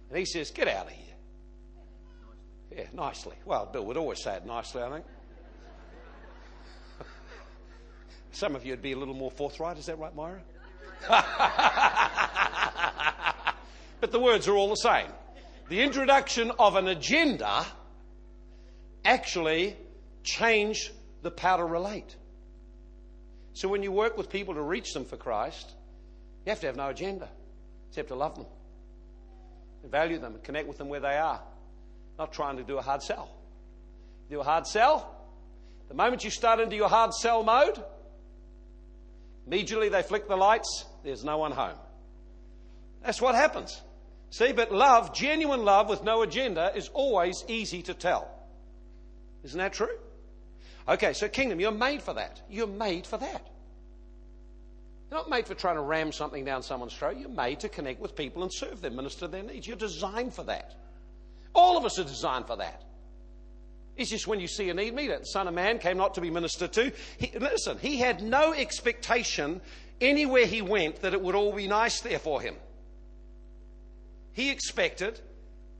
And 0.09 0.19
he 0.19 0.25
says, 0.25 0.51
Get 0.51 0.69
out 0.69 0.87
of 0.87 0.93
here. 0.93 1.06
Yeah, 2.77 2.85
nicely. 2.93 3.35
Well, 3.47 3.67
Bill 3.73 3.87
would 3.87 3.97
always 3.97 4.23
say 4.23 4.37
it 4.37 4.45
nicely, 4.45 4.83
I 4.83 4.91
think. 4.91 5.07
Some 8.33 8.55
of 8.55 8.67
you 8.67 8.73
would 8.73 8.83
be 8.83 8.93
a 8.93 8.99
little 8.99 9.15
more 9.15 9.31
forthright. 9.31 9.79
Is 9.79 9.87
that 9.87 9.99
right, 9.99 10.15
Myra? 10.15 10.43
but 14.01 14.13
the 14.13 14.21
words 14.21 14.47
are 14.47 14.55
all 14.55 14.69
the 14.69 14.77
same. 14.77 15.07
The 15.71 15.81
introduction 15.81 16.53
of 16.59 16.77
an 16.77 16.87
agenda 16.87 17.65
actually 19.07 19.75
changed 20.23 20.91
the 21.23 21.31
power 21.31 21.59
to 21.59 21.65
relate. 21.65 22.15
So 23.55 23.69
when 23.69 23.83
you 23.83 23.91
work 23.91 24.19
with 24.19 24.29
people 24.29 24.53
to 24.53 24.61
reach 24.61 24.93
them 24.93 25.07
for 25.07 25.17
Christ, 25.17 25.73
you 26.45 26.51
have 26.51 26.61
to 26.61 26.67
have 26.67 26.77
no 26.77 26.89
agenda. 26.89 27.31
except 27.89 28.09
to 28.09 28.17
love 28.17 28.35
them, 28.35 28.45
value 29.85 30.19
them, 30.19 30.35
and 30.35 30.45
connect 30.45 30.69
with 30.69 30.77
them 30.77 30.91
where 30.91 31.01
they 31.01 31.17
are. 31.17 31.41
Not 32.19 32.33
trying 32.33 32.57
to 32.57 32.63
do 32.63 32.79
a 32.79 32.83
hard 32.83 33.03
sell. 33.03 33.29
Do 34.31 34.41
a 34.41 34.45
hard 34.45 34.67
sell. 34.67 35.15
The 35.89 35.95
moment 35.95 36.25
you 36.25 36.31
start 36.31 36.61
into 36.61 36.77
your 36.77 36.89
hard 36.89 37.15
sell 37.15 37.45
mode, 37.45 37.83
immediately 39.47 39.89
they 39.89 40.03
flick 40.03 40.27
the 40.27 40.37
lights, 40.37 40.85
there's 41.05 41.25
no 41.25 41.39
one 41.39 41.53
home. 41.53 41.77
That's 43.03 43.21
what 43.21 43.35
happens. 43.35 43.81
See, 44.31 44.53
but 44.53 44.73
love, 44.73 45.15
genuine 45.15 45.65
love 45.65 45.89
with 45.89 46.03
no 46.03 46.23
agenda, 46.23 46.73
is 46.75 46.89
always 46.89 47.45
easy 47.47 47.83
to 47.83 47.95
tell. 47.95 48.29
Isn't 49.45 49.59
that 49.59 49.73
true? 49.73 49.97
Okay, 50.89 51.13
so 51.13 51.29
kingdom, 51.29 51.61
you're 51.61 51.71
made 51.71 52.03
for 52.03 52.15
that. 52.15 52.41
You're 52.51 52.67
made 52.67 53.07
for 53.07 53.17
that. 53.19 53.47
You're 55.11 55.21
not 55.21 55.31
made 55.31 55.47
for 55.47 55.55
trying 55.55 55.77
to 55.77 55.83
ram 55.83 56.11
something 56.11 56.45
down 56.45 56.63
someone's 56.63 56.95
throat. 56.95 57.17
You're 57.17 57.29
made 57.29 57.61
to 57.61 57.69
connect 57.69 58.01
with 58.01 58.17
people 58.17 58.43
and 58.43 58.53
serve 58.53 58.81
them, 58.81 58.97
minister 58.97 59.29
their 59.29 59.45
needs. 59.45 59.67
You're 59.69 59.77
designed 59.77 60.35
for 60.35 60.43
that. 60.45 60.75
All 61.57 61.79
of 61.79 61.85
us 61.87 61.99
are 61.99 62.05
designed 62.05 62.47
for 62.47 62.57
that. 62.57 62.83
It's 63.97 64.11
just 64.11 64.27
when 64.27 64.41
you 64.41 64.47
see 64.47 64.69
a 64.69 64.75
need, 64.75 64.95
meet 64.95 65.11
it. 65.11 65.21
The 65.21 65.27
Son 65.27 65.49
of 65.49 65.55
Man 65.55 65.79
came 65.79 65.97
not 65.97 66.15
to 66.15 66.21
be 66.21 66.31
ministered 66.31 66.73
to. 66.75 66.93
He, 67.17 67.37
listen, 67.39 67.79
he 67.79 67.97
had 67.97 68.23
no 68.23 68.53
expectation 68.53 69.63
anywhere 70.01 70.45
he 70.45 70.61
went 70.61 71.01
that 71.01 71.15
it 71.15 71.23
would 71.23 71.35
all 71.35 71.55
be 71.55 71.67
nice 71.67 72.03
there 72.03 72.19
for 72.19 72.43
him. 72.43 72.55
He 74.35 74.51
expected 74.51 75.19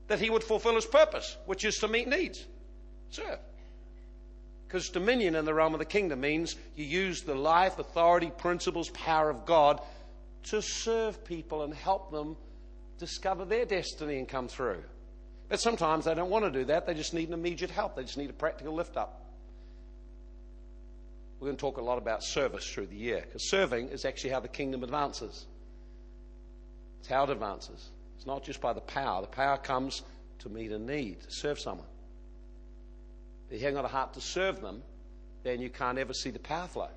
that 0.07 0.19
he 0.19 0.31
would 0.31 0.43
fulfill 0.43 0.73
his 0.73 0.85
purpose, 0.85 1.37
which 1.45 1.63
is 1.63 1.75
to 1.77 1.87
meet 1.87 2.07
needs, 2.07 2.43
serve. 3.11 3.37
Because 4.67 4.89
dominion 4.89 5.35
in 5.35 5.45
the 5.45 5.53
realm 5.53 5.73
of 5.73 5.79
the 5.79 5.85
kingdom 5.85 6.21
means 6.21 6.55
you 6.75 6.85
use 6.85 7.21
the 7.21 7.35
life, 7.35 7.77
authority, 7.77 8.31
principles, 8.35 8.89
power 8.89 9.29
of 9.29 9.45
God 9.45 9.79
to 10.45 10.61
serve 10.61 11.23
people 11.23 11.61
and 11.61 11.73
help 11.73 12.11
them 12.11 12.35
discover 12.97 13.45
their 13.45 13.65
destiny 13.65 14.17
and 14.17 14.27
come 14.27 14.47
through. 14.47 14.83
But 15.49 15.59
sometimes 15.59 16.05
they 16.05 16.13
don't 16.13 16.29
want 16.29 16.45
to 16.45 16.51
do 16.51 16.65
that. 16.65 16.85
They 16.85 16.93
just 16.93 17.13
need 17.13 17.29
an 17.29 17.33
immediate 17.33 17.71
help. 17.71 17.95
They 17.95 18.03
just 18.03 18.17
need 18.17 18.29
a 18.29 18.33
practical 18.33 18.73
lift 18.73 18.97
up. 18.97 19.23
We're 21.39 21.47
going 21.47 21.57
to 21.57 21.61
talk 21.61 21.77
a 21.77 21.81
lot 21.81 21.97
about 21.97 22.23
service 22.23 22.67
through 22.69 22.87
the 22.87 22.95
year 22.95 23.21
because 23.25 23.49
serving 23.49 23.89
is 23.89 24.05
actually 24.05 24.31
how 24.31 24.39
the 24.39 24.47
kingdom 24.47 24.83
advances. 24.83 25.45
It's 26.99 27.07
how 27.07 27.23
it 27.23 27.29
advances. 27.29 27.89
It's 28.17 28.25
not 28.25 28.43
just 28.43 28.59
by 28.59 28.73
the 28.73 28.81
power. 28.81 29.21
The 29.21 29.27
power 29.27 29.57
comes 29.57 30.01
to 30.39 30.49
meet 30.49 30.71
a 30.71 30.79
need, 30.79 31.21
to 31.21 31.31
serve 31.31 31.59
someone. 31.59 31.87
If 33.49 33.59
you 33.59 33.65
haven't 33.65 33.75
got 33.75 33.85
a 33.85 33.93
heart 33.93 34.13
to 34.15 34.21
serve 34.21 34.61
them, 34.61 34.81
then 35.43 35.61
you 35.61 35.69
can't 35.69 35.97
ever 35.97 36.13
see 36.13 36.31
the 36.31 36.39
power 36.39 36.67
flow. 36.67 36.89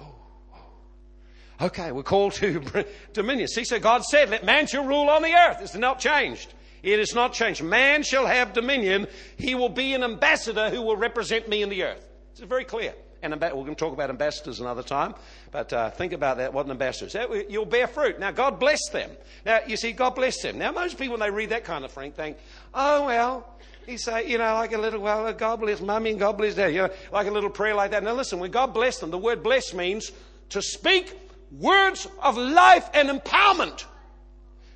Oh, 0.00 0.14
oh. 0.54 1.66
Okay, 1.66 1.90
we're 1.90 2.02
called 2.02 2.34
to 2.34 2.62
dominion. 3.12 3.48
See, 3.48 3.64
so 3.64 3.80
God 3.80 4.04
said, 4.04 4.30
let 4.30 4.44
man 4.44 4.66
shall 4.66 4.84
rule 4.84 5.08
on 5.08 5.22
the 5.22 5.32
earth. 5.32 5.58
It's 5.60 5.74
not 5.74 5.98
changed. 5.98 6.52
It 6.84 7.00
is 7.00 7.14
not 7.14 7.32
changed. 7.32 7.62
Man 7.62 8.02
shall 8.02 8.26
have 8.26 8.52
dominion. 8.52 9.06
He 9.38 9.54
will 9.54 9.70
be 9.70 9.94
an 9.94 10.04
ambassador 10.04 10.68
who 10.68 10.82
will 10.82 10.98
represent 10.98 11.48
me 11.48 11.62
in 11.62 11.70
the 11.70 11.82
earth. 11.82 12.06
It's 12.32 12.40
very 12.40 12.64
clear. 12.64 12.94
And 13.22 13.32
we're 13.32 13.48
going 13.48 13.68
to 13.68 13.74
talk 13.74 13.94
about 13.94 14.10
ambassadors 14.10 14.60
another 14.60 14.82
time, 14.82 15.14
but 15.50 15.72
uh, 15.72 15.88
think 15.88 16.12
about 16.12 16.36
that. 16.36 16.52
What 16.52 16.66
an 16.66 16.72
ambassador 16.72 17.06
is. 17.06 17.44
You'll 17.48 17.64
bear 17.64 17.86
fruit. 17.86 18.20
Now, 18.20 18.32
God 18.32 18.60
bless 18.60 18.90
them. 18.90 19.10
Now, 19.46 19.60
you 19.66 19.78
see, 19.78 19.92
God 19.92 20.10
bless 20.10 20.42
them. 20.42 20.58
Now, 20.58 20.72
most 20.72 20.98
people, 20.98 21.16
when 21.16 21.20
they 21.20 21.34
read 21.34 21.48
that 21.48 21.64
kind 21.64 21.86
of 21.86 21.90
thing, 21.90 22.12
think, 22.12 22.36
oh, 22.74 23.06
well, 23.06 23.48
he 23.86 23.96
say, 23.96 24.28
you 24.28 24.36
know, 24.36 24.52
like 24.52 24.74
a 24.74 24.78
little, 24.78 25.00
well, 25.00 25.32
God 25.32 25.60
bless 25.60 25.80
mummy 25.80 26.10
and 26.10 26.18
God 26.18 26.36
bless 26.36 26.54
dad, 26.54 26.74
you 26.74 26.82
know, 26.82 26.90
like 27.12 27.26
a 27.26 27.30
little 27.30 27.48
prayer 27.48 27.74
like 27.74 27.92
that. 27.92 28.02
Now, 28.02 28.12
listen, 28.12 28.40
when 28.40 28.50
God 28.50 28.74
bless 28.74 28.98
them, 28.98 29.10
the 29.10 29.16
word 29.16 29.42
bless 29.42 29.72
means 29.72 30.12
to 30.50 30.60
speak 30.60 31.18
words 31.50 32.06
of 32.22 32.36
life 32.36 32.90
and 32.92 33.08
empowerment. 33.08 33.86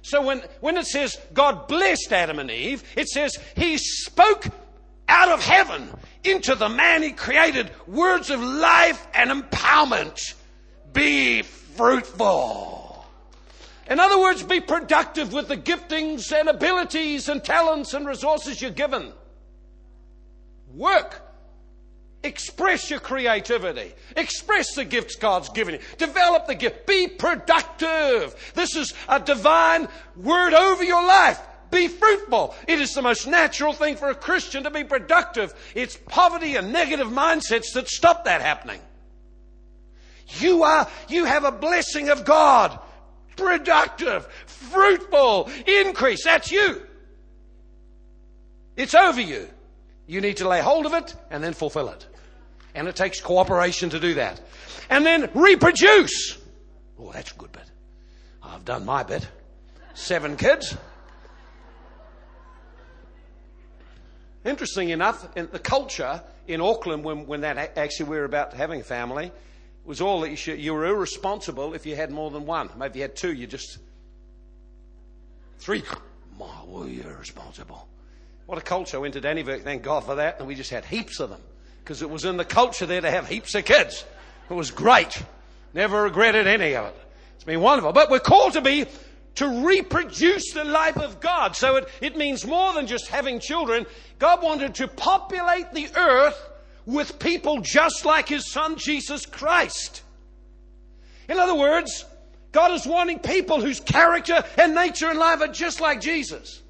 So 0.03 0.23
when, 0.23 0.43
when 0.61 0.77
it 0.77 0.87
says 0.87 1.19
God 1.35 1.69
blessed 1.69 2.13
Adam 2.13 2.39
and 2.39 2.51
Eve, 2.51 2.83
it 2.97 3.09
says 3.09 3.37
he 3.57 3.79
spoke 3.79 4.47
out 5.09 5.31
of 5.31 5.43
heaven 5.43 5.91
into 6.25 6.55
the 6.55 6.69
man 6.69 7.03
he 7.03 7.13
created 7.13 7.71
words 7.87 8.31
of 8.31 8.41
life 8.41 9.07
and 9.15 9.31
empowerment. 9.31 10.35
Be 10.93 11.43
fruitful. 11.43 13.07
In 13.91 13.99
other 14.01 14.21
words, 14.21 14.43
be 14.43 14.61
productive 14.61 15.33
with 15.33 15.49
the 15.49 15.57
giftings 15.57 16.31
and 16.33 16.49
abilities 16.49 17.29
and 17.29 17.43
talents 17.43 17.95
and 17.95 18.07
resources 18.07 18.61
you're 18.61 18.71
given. 18.71 19.13
Work 20.75 21.28
Express 22.29 22.91
your 22.91 23.01
creativity. 23.01 23.95
Express 24.15 24.75
the 24.75 24.85
gifts 24.85 25.17
God's 25.17 25.49
given 25.49 25.75
you. 25.75 25.81
Develop 25.97 26.47
the 26.47 26.55
gift. 26.55 26.87
Be 26.87 27.09
productive. 27.09 28.53
This 28.55 28.77
is 28.77 28.93
a 29.09 29.19
divine 29.19 29.89
word 30.15 30.53
over 30.53 30.85
your 30.85 31.07
life. 31.07 31.41
Be 31.71 31.89
fruitful. 31.89 32.55
It 32.67 32.81
is 32.81 32.93
the 32.93 33.01
most 33.01 33.27
natural 33.27 33.73
thing 33.73 33.97
for 33.97 34.11
a 34.11 34.15
Christian 34.15 34.65
to 34.65 34.71
be 34.71 34.85
productive. 34.85 35.55
It's 35.75 35.97
poverty 35.97 36.57
and 36.57 36.71
negative 36.71 37.07
mindsets 37.07 37.73
that 37.73 37.89
stop 37.89 38.27
that 38.27 38.43
happening. 38.43 38.81
You 40.39 40.65
are, 40.65 40.87
you 41.09 41.25
have 41.25 41.45
a 41.45 41.53
blessing 41.53 42.11
of 42.11 42.27
God. 42.27 42.79
Productive, 43.37 44.27
fruitful, 44.45 45.49
increase. 45.67 46.25
That's 46.25 46.53
you. 46.53 46.83
It's 48.77 48.95
over 48.95 49.21
you. 49.21 49.49
You 50.07 50.21
need 50.21 50.39
to 50.39 50.49
lay 50.49 50.61
hold 50.61 50.85
of 50.85 50.93
it 50.93 51.15
and 51.31 51.43
then 51.43 51.55
fulfill 51.55 51.89
it. 51.89 52.07
And 52.75 52.89
it 52.89 52.97
takes 52.97 53.21
cooperation 53.21 53.91
to 53.91 54.01
do 54.01 54.15
that. 54.15 54.41
And 54.91 55.05
then 55.05 55.31
reproduce. 55.35 56.39
Oh, 56.99 57.13
that's 57.13 57.33
a 57.33 57.35
good 57.35 57.53
bit. 57.53 57.71
I've 58.43 58.65
done 58.65 58.85
my 58.85 59.03
bit. 59.03 59.27
Seven 59.95 60.37
kids. 60.37 60.77
Interesting 64.45 64.91
enough, 64.91 65.29
in 65.37 65.49
the 65.51 65.59
culture 65.59 66.23
in 66.47 66.61
Auckland, 66.61 67.05
when, 67.05 67.27
when 67.27 67.43
that 67.43 67.77
actually 67.77 68.09
we 68.09 68.17
were 68.17 68.25
about 68.25 68.53
to 68.53 68.57
having 68.57 68.81
a 68.81 68.85
family, 68.85 69.31
was 69.85 70.01
all 70.01 70.21
that 70.21 70.31
you, 70.31 70.37
should, 70.37 70.59
you 70.59 70.73
were 70.75 70.87
irresponsible 70.87 71.75
if 71.75 71.87
you 71.87 71.97
had 71.97 72.11
more 72.11 72.31
than 72.31 72.47
one. 72.47 72.71
Maybe 72.77 72.99
you 72.99 73.03
had 73.03 73.17
two, 73.17 73.33
you 73.33 73.47
just. 73.47 73.79
Three. 75.59 75.83
My, 76.39 76.65
were 76.67 76.87
you 76.87 77.03
irresponsible? 77.03 77.89
What 78.47 78.59
a 78.59 78.63
culture. 78.63 78.97
I 78.97 79.01
went 79.01 79.15
to 79.15 79.21
Dannevirke, 79.21 79.65
thank 79.65 79.83
God 79.83 80.05
for 80.05 80.15
that, 80.15 80.39
and 80.39 80.47
we 80.47 80.55
just 80.55 80.71
had 80.71 80.85
heaps 80.85 81.21
of 81.21 81.31
them. 81.31 81.41
Because 81.89 82.03
it 82.03 82.11
was 82.11 82.27
in 82.27 82.37
the 82.37 82.45
culture 82.45 82.85
there 82.85 83.01
to 83.01 83.11
have 83.11 83.27
heaps 83.27 83.55
of 83.55 83.65
kids. 83.65 84.05
It 84.51 84.53
was 84.53 84.71
great. 84.71 85.23
Never 85.73 86.03
regretted 86.03 86.47
any 86.47 86.77
of 86.77 86.85
it. 86.85 86.97
It's 87.35 87.45
been 87.45 87.63
wonderful. 87.63 87.95
But 87.95 88.11
we're 88.11 88.19
called 88.19 88.53
to 88.53 88.61
be 88.61 88.85
to 89.37 89.65
reproduce 89.67 90.53
the 90.53 90.65
life 90.65 90.99
of 90.99 91.19
God. 91.19 91.57
So 91.57 91.77
it, 91.77 91.89
it 92.03 92.15
means 92.15 92.45
more 92.45 92.75
than 92.75 92.87
just 92.87 93.07
having 93.07 93.41
children. 93.41 93.87
God 94.19 94.43
wanted 94.43 94.75
to 94.75 94.89
populate 94.89 95.73
the 95.73 95.89
earth 95.97 96.39
with 96.85 97.19
people 97.19 97.63
just 97.63 98.05
like 98.05 98.29
his 98.29 98.53
son 98.53 98.77
Jesus 98.77 99.25
Christ. 99.25 100.03
In 101.27 101.39
other 101.39 101.55
words, 101.55 102.05
God 102.53 102.73
is 102.73 102.87
wanting 102.87 103.19
people 103.19 103.63
whose 103.63 103.81
character 103.81 104.45
and 104.59 104.75
nature 104.75 105.09
and 105.09 105.19
life 105.19 105.41
are 105.41 105.49
just 105.49 105.81
like 105.81 106.03
Jesus. 106.03 106.61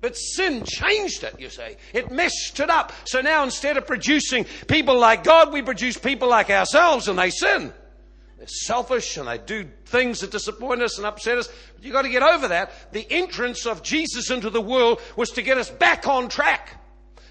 But 0.00 0.16
sin 0.16 0.64
changed 0.64 1.24
it, 1.24 1.40
you 1.40 1.48
see. 1.48 1.76
It 1.92 2.10
messed 2.10 2.60
it 2.60 2.70
up. 2.70 2.92
So 3.04 3.20
now 3.20 3.42
instead 3.44 3.76
of 3.76 3.86
producing 3.86 4.44
people 4.68 4.98
like 4.98 5.24
God, 5.24 5.52
we 5.52 5.62
produce 5.62 5.96
people 5.96 6.28
like 6.28 6.50
ourselves 6.50 7.08
and 7.08 7.18
they 7.18 7.30
sin. 7.30 7.72
They're 8.38 8.46
selfish 8.46 9.16
and 9.16 9.26
they 9.26 9.38
do 9.38 9.66
things 9.86 10.20
that 10.20 10.30
disappoint 10.30 10.82
us 10.82 10.98
and 10.98 11.06
upset 11.06 11.38
us. 11.38 11.48
But 11.74 11.84
you've 11.84 11.94
got 11.94 12.02
to 12.02 12.10
get 12.10 12.22
over 12.22 12.48
that. 12.48 12.92
The 12.92 13.10
entrance 13.10 13.66
of 13.66 13.82
Jesus 13.82 14.30
into 14.30 14.50
the 14.50 14.60
world 14.60 15.00
was 15.16 15.30
to 15.30 15.42
get 15.42 15.56
us 15.56 15.70
back 15.70 16.06
on 16.06 16.28
track. 16.28 16.80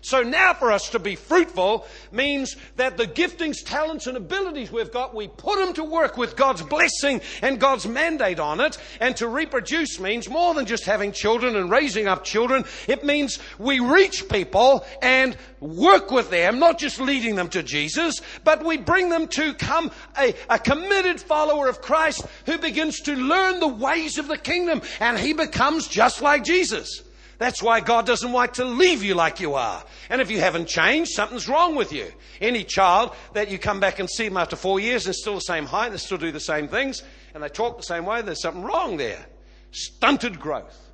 So 0.05 0.21
now 0.21 0.53
for 0.53 0.71
us 0.71 0.89
to 0.89 0.99
be 0.99 1.15
fruitful 1.15 1.87
means 2.11 2.57
that 2.75 2.95
the 2.95 3.07
giftings, 3.07 3.65
talents, 3.65 4.05
and 4.05 4.15
abilities 4.15 4.71
we've 4.71 4.91
got, 4.91 5.15
we 5.15 5.27
put 5.27 5.57
them 5.57 5.73
to 5.73 5.83
work 5.83 6.15
with 6.15 6.35
God's 6.35 6.61
blessing 6.61 7.21
and 7.41 7.59
God's 7.59 7.87
mandate 7.87 8.39
on 8.39 8.59
it. 8.59 8.77
And 8.99 9.17
to 9.17 9.27
reproduce 9.27 9.99
means 9.99 10.29
more 10.29 10.53
than 10.53 10.67
just 10.67 10.85
having 10.85 11.11
children 11.11 11.55
and 11.55 11.71
raising 11.71 12.07
up 12.07 12.23
children. 12.23 12.65
It 12.87 13.03
means 13.03 13.39
we 13.57 13.79
reach 13.79 14.29
people 14.29 14.85
and 15.01 15.35
work 15.59 16.11
with 16.11 16.29
them, 16.29 16.59
not 16.59 16.77
just 16.77 16.99
leading 16.99 17.33
them 17.33 17.49
to 17.49 17.63
Jesus, 17.63 18.21
but 18.43 18.63
we 18.63 18.77
bring 18.77 19.09
them 19.09 19.27
to 19.29 19.55
come 19.55 19.89
a, 20.19 20.35
a 20.51 20.59
committed 20.59 21.19
follower 21.19 21.67
of 21.67 21.81
Christ 21.81 22.27
who 22.45 22.59
begins 22.59 22.99
to 23.01 23.15
learn 23.15 23.59
the 23.59 23.67
ways 23.67 24.19
of 24.19 24.27
the 24.27 24.37
kingdom 24.37 24.83
and 24.99 25.17
he 25.17 25.33
becomes 25.33 25.87
just 25.87 26.21
like 26.21 26.43
Jesus. 26.43 27.01
That's 27.37 27.61
why 27.61 27.81
God 27.81 28.05
doesn't 28.05 28.31
want 28.31 28.55
to 28.55 28.65
leave 28.65 29.03
you 29.03 29.13
like 29.13 29.39
you 29.39 29.55
are. 29.55 29.83
And 30.09 30.21
if 30.21 30.31
you 30.31 30.39
haven't 30.39 30.67
changed, 30.67 31.11
something's 31.11 31.49
wrong 31.49 31.75
with 31.75 31.91
you. 31.91 32.07
Any 32.39 32.63
child 32.63 33.13
that 33.33 33.49
you 33.51 33.57
come 33.57 33.79
back 33.79 33.99
and 33.99 34.09
see 34.09 34.27
them 34.27 34.37
after 34.37 34.55
four 34.55 34.79
years 34.79 35.05
and 35.05 35.15
still 35.15 35.35
the 35.35 35.41
same 35.41 35.65
height, 35.65 35.91
they 35.91 35.97
still 35.97 36.17
do 36.17 36.31
the 36.31 36.39
same 36.39 36.67
things, 36.67 37.03
and 37.33 37.43
they 37.43 37.49
talk 37.49 37.77
the 37.77 37.83
same 37.83 38.05
way, 38.05 38.21
there's 38.21 38.41
something 38.41 38.63
wrong 38.63 38.97
there. 38.97 39.25
Stunted 39.71 40.39
growth. 40.39 40.91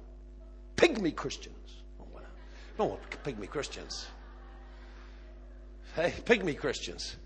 Pygmy 0.75 1.15
Christians. 1.15 1.55
Oh, 1.99 2.19
no, 2.79 2.85
what 2.85 3.23
pygmy 3.23 3.47
Christians. 3.47 4.07
Hey, 5.95 6.13
pygmy 6.25 6.57
Christians. 6.57 7.17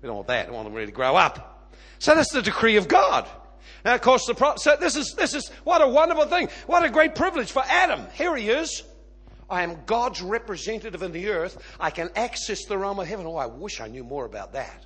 We 0.00 0.06
don't 0.06 0.16
want 0.16 0.28
that. 0.28 0.48
We 0.48 0.54
want 0.54 0.66
them 0.66 0.74
really 0.74 0.86
to 0.86 0.92
grow 0.92 1.16
up. 1.16 1.72
So 1.98 2.14
that's 2.14 2.32
the 2.32 2.42
decree 2.42 2.76
of 2.76 2.88
God. 2.88 3.28
Now, 3.84 3.94
of 3.94 4.00
course, 4.00 4.26
the 4.26 4.34
pro- 4.34 4.56
so 4.56 4.76
this 4.76 4.96
is 4.96 5.14
this 5.14 5.34
is 5.34 5.48
what 5.64 5.82
a 5.82 5.88
wonderful 5.88 6.26
thing. 6.26 6.48
What 6.66 6.84
a 6.84 6.90
great 6.90 7.14
privilege 7.14 7.52
for 7.52 7.62
Adam. 7.66 8.06
Here 8.14 8.34
he 8.36 8.48
is. 8.48 8.82
I 9.48 9.62
am 9.62 9.78
God's 9.86 10.22
representative 10.22 11.02
in 11.02 11.12
the 11.12 11.28
earth. 11.28 11.62
I 11.78 11.90
can 11.90 12.10
access 12.16 12.64
the 12.64 12.76
realm 12.76 12.98
of 12.98 13.06
heaven. 13.06 13.26
Oh, 13.26 13.36
I 13.36 13.46
wish 13.46 13.80
I 13.80 13.86
knew 13.86 14.02
more 14.02 14.24
about 14.24 14.54
that. 14.54 14.84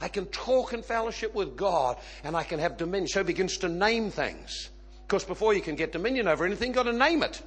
I 0.00 0.08
can 0.08 0.26
talk 0.26 0.72
in 0.72 0.82
fellowship 0.82 1.34
with 1.34 1.56
God 1.56 1.98
and 2.24 2.36
I 2.36 2.44
can 2.44 2.60
have 2.60 2.76
dominion. 2.76 3.08
So 3.08 3.20
he 3.20 3.24
begins 3.24 3.58
to 3.58 3.68
name 3.68 4.10
things. 4.10 4.70
Because 5.06 5.24
before 5.24 5.54
you 5.54 5.60
can 5.60 5.74
get 5.74 5.92
dominion 5.92 6.28
over 6.28 6.44
anything, 6.44 6.68
you've 6.68 6.76
got 6.76 6.84
to 6.84 6.92
name 6.92 7.22
it. 7.22 7.42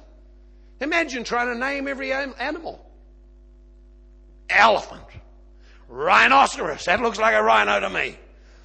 Imagine 0.80 1.24
trying 1.24 1.46
to 1.52 1.58
name 1.58 1.88
every 1.88 2.12
animal. 2.12 2.84
Elephant. 4.50 5.02
Rhinoceros. 5.88 6.84
That 6.84 7.00
looks 7.00 7.18
like 7.18 7.34
a 7.34 7.42
rhino 7.42 7.80
to 7.80 7.88
me. 7.88 8.16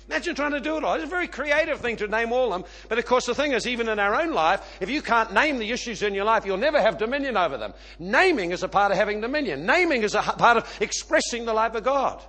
Imagine 0.10 0.36
trying 0.36 0.54
to 0.54 0.62
do 0.62 0.78
it 0.78 0.84
all. 0.86 0.94
It's 0.94 1.04
a 1.04 1.08
very 1.08 1.28
creative 1.28 1.82
thing 1.82 1.98
to 1.98 2.08
name 2.08 2.32
all 2.32 2.54
of 2.54 2.62
them. 2.62 2.72
But 2.88 2.98
of 2.98 3.06
course, 3.06 3.26
the 3.26 3.36
thing 3.36 3.52
is, 3.52 3.68
even 3.68 3.90
in 3.90 4.00
our 4.00 4.16
own 4.16 4.34
life, 4.34 4.78
if 4.80 4.90
you 4.90 5.02
can't 5.02 5.34
name 5.34 5.60
the 5.60 5.72
issues 5.72 6.02
in 6.02 6.14
your 6.14 6.24
life, 6.24 6.46
you'll 6.46 6.58
never 6.58 6.82
have 6.82 6.98
dominion 6.98 7.36
over 7.36 7.58
them. 7.58 7.74
Naming 8.00 8.52
is 8.52 8.64
a 8.64 8.70
part 8.70 8.92
of 8.92 8.98
having 8.98 9.20
dominion. 9.20 9.66
Naming 9.66 10.04
is 10.04 10.16
a 10.16 10.22
part 10.22 10.58
of 10.58 10.78
expressing 10.82 11.44
the 11.44 11.54
life 11.54 11.76
of 11.76 11.84
God. 11.84 12.24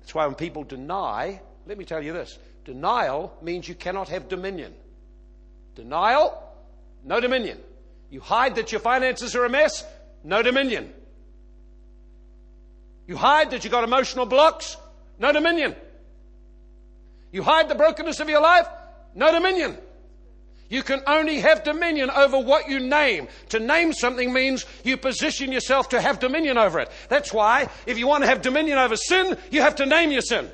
That's 0.00 0.14
why 0.14 0.24
when 0.26 0.36
people 0.36 0.64
deny, 0.64 1.40
let 1.66 1.76
me 1.76 1.84
tell 1.84 2.02
you 2.02 2.14
this 2.14 2.38
denial 2.64 3.36
means 3.42 3.68
you 3.68 3.74
cannot 3.74 4.08
have 4.08 4.28
dominion. 4.28 4.74
Denial, 5.74 6.42
no 7.04 7.20
dominion. 7.20 7.58
You 8.08 8.20
hide 8.20 8.54
that 8.54 8.72
your 8.72 8.80
finances 8.80 9.36
are 9.36 9.44
a 9.44 9.50
mess, 9.50 9.84
no 10.22 10.42
dominion. 10.42 10.94
You 13.06 13.18
hide 13.18 13.50
that 13.50 13.64
you've 13.64 13.70
got 13.70 13.84
emotional 13.84 14.24
blocks, 14.24 14.78
no 15.18 15.32
dominion. 15.32 15.74
You 17.32 17.42
hide 17.42 17.68
the 17.68 17.74
brokenness 17.74 18.20
of 18.20 18.28
your 18.28 18.40
life? 18.40 18.66
No 19.14 19.32
dominion. 19.32 19.76
You 20.68 20.82
can 20.82 21.02
only 21.06 21.40
have 21.40 21.62
dominion 21.62 22.10
over 22.10 22.38
what 22.38 22.68
you 22.68 22.80
name. 22.80 23.28
To 23.50 23.60
name 23.60 23.92
something 23.92 24.32
means 24.32 24.64
you 24.82 24.96
position 24.96 25.52
yourself 25.52 25.90
to 25.90 26.00
have 26.00 26.20
dominion 26.20 26.58
over 26.58 26.80
it. 26.80 26.90
That's 27.08 27.32
why, 27.32 27.68
if 27.86 27.98
you 27.98 28.06
want 28.06 28.22
to 28.22 28.28
have 28.28 28.42
dominion 28.42 28.78
over 28.78 28.96
sin, 28.96 29.36
you 29.50 29.60
have 29.60 29.76
to 29.76 29.86
name 29.86 30.10
your 30.10 30.22
sin. 30.22 30.48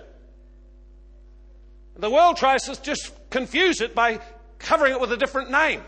The 1.97 2.11
world 2.11 2.37
tries 2.37 2.63
to 2.63 2.81
just 2.83 3.13
confuse 3.31 3.81
it 3.81 3.95
by 3.95 4.21
covering 4.59 4.93
it 4.93 5.01
with 5.01 5.13
a 5.13 5.17
different 5.17 5.51
name. 5.51 5.81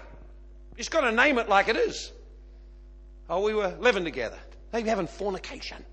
You 0.72 0.78
just 0.78 0.90
got 0.90 1.02
to 1.02 1.12
name 1.12 1.38
it 1.38 1.48
like 1.48 1.68
it 1.68 1.76
is. 1.76 2.12
Oh, 3.28 3.40
we 3.40 3.54
were 3.54 3.74
living 3.80 4.04
together. 4.04 4.38
They 4.70 4.82
were 4.82 4.88
having 4.88 5.06
fornication. 5.06 5.84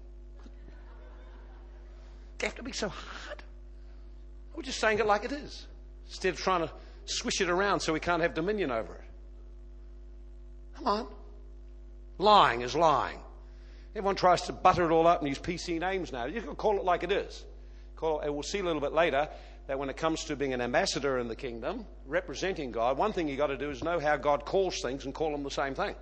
Have 2.42 2.56
to 2.56 2.64
be 2.64 2.72
so 2.72 2.90
hard. 2.90 3.44
We're 4.56 4.64
just 4.64 4.80
saying 4.80 5.00
it 5.00 5.06
like 5.06 5.26
it 5.26 5.32
is, 5.32 5.68
instead 6.08 6.34
of 6.34 6.40
trying 6.40 6.62
to 6.62 6.72
swish 7.06 7.42
it 7.42 7.50
around 7.50 7.82
so 7.82 7.94
we 7.94 8.00
can't 8.00 8.22
have 8.22 8.34
dominion 8.34 8.72
over 8.72 8.94
it. 8.94 9.04
Come 10.76 10.88
on. 10.88 11.08
Lying 12.18 12.62
is 12.62 12.76
lying. 12.76 13.20
Everyone 13.96 14.16
tries 14.16 14.44
to 14.44 14.54
butter 14.54 14.90
it 14.90 14.94
all 14.94 15.08
up 15.08 15.20
and 15.20 15.28
use 15.28 15.40
PC 15.40 15.80
names 15.80 16.12
now. 16.12 16.26
You 16.26 16.42
can 16.42 16.56
call 16.56 16.78
it 16.78 16.86
like 16.86 17.04
it 17.04 17.12
is. 17.12 17.44
Call, 17.96 18.22
and 18.22 18.34
we'll 18.34 18.44
see 18.44 18.60
a 18.60 18.64
little 18.64 18.82
bit 18.82 18.94
later 18.94 19.28
that 19.68 19.78
when 19.78 19.90
it 19.90 19.98
comes 19.98 20.24
to 20.26 20.36
being 20.36 20.54
an 20.54 20.62
ambassador 20.62 21.20
in 21.20 21.28
the 21.28 21.36
kingdom, 21.36 21.86
representing 22.06 22.72
God, 22.72 22.98
one 22.98 23.14
thing 23.14 23.28
you've 23.28 23.38
got 23.38 23.48
to 23.48 23.58
do 23.58 23.70
is 23.70 23.84
know 23.84 24.00
how 24.00 24.16
God 24.18 24.46
calls 24.46 24.82
things 24.82 25.06
and 25.06 25.14
call 25.14 25.32
them 25.32 25.44
the 25.44 25.52
same 25.52 25.76
thing. 25.76 25.96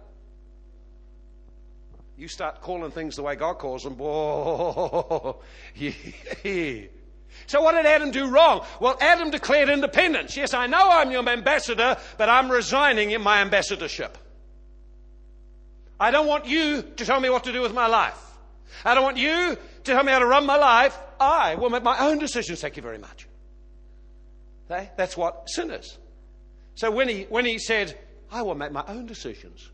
You 2.18 2.28
start 2.28 2.62
calling 2.62 2.90
things 2.90 3.16
the 3.16 3.22
way 3.22 3.36
God 3.36 3.60
calls 3.60 3.84
them, 3.84 3.94
So 7.46 7.62
what 7.62 7.74
did 7.74 7.86
Adam 7.86 8.10
do 8.10 8.30
wrong? 8.32 8.66
Well, 8.80 8.98
Adam 9.00 9.30
declared 9.30 9.70
independence. 9.70 10.36
Yes, 10.36 10.56
I 10.56 10.66
know 10.66 10.90
I'm 10.90 11.12
your 11.12 11.28
ambassador, 11.30 11.98
but 12.18 12.28
I'm 12.28 12.52
resigning 12.52 13.12
in 13.12 13.22
my 13.22 13.42
ambassadorship. 13.42 14.18
I 16.00 16.10
don't 16.10 16.26
want 16.26 16.48
you 16.48 16.82
to 16.82 17.06
tell 17.06 17.20
me 17.20 17.30
what 17.30 17.44
to 17.44 17.52
do 17.52 17.62
with 17.62 17.74
my 17.74 17.86
life. 17.86 18.20
I 18.84 18.96
don't 18.96 19.04
want 19.04 19.18
you 19.18 19.56
to 19.56 19.60
tell 19.84 20.04
me 20.04 20.12
how 20.12 20.20
to 20.20 20.26
run 20.26 20.46
my 20.46 20.58
life. 20.58 20.98
I 21.20 21.54
will 21.56 21.70
make 21.70 21.84
my 21.84 22.00
own 22.00 22.18
decisions. 22.18 22.62
Thank 22.62 22.78
you 22.78 22.82
very 22.82 22.98
much. 22.98 23.28
Okay? 24.70 24.90
That's 24.98 25.16
what 25.16 25.50
sin 25.50 25.70
is. 25.70 25.98
So 26.76 26.90
when 26.90 27.10
he, 27.10 27.24
when 27.30 27.46
he 27.46 27.60
said, 27.60 27.98
I 28.32 28.42
will 28.42 28.56
make 28.56 28.72
my 28.72 28.84
own 28.88 29.06
decisions. 29.06 29.70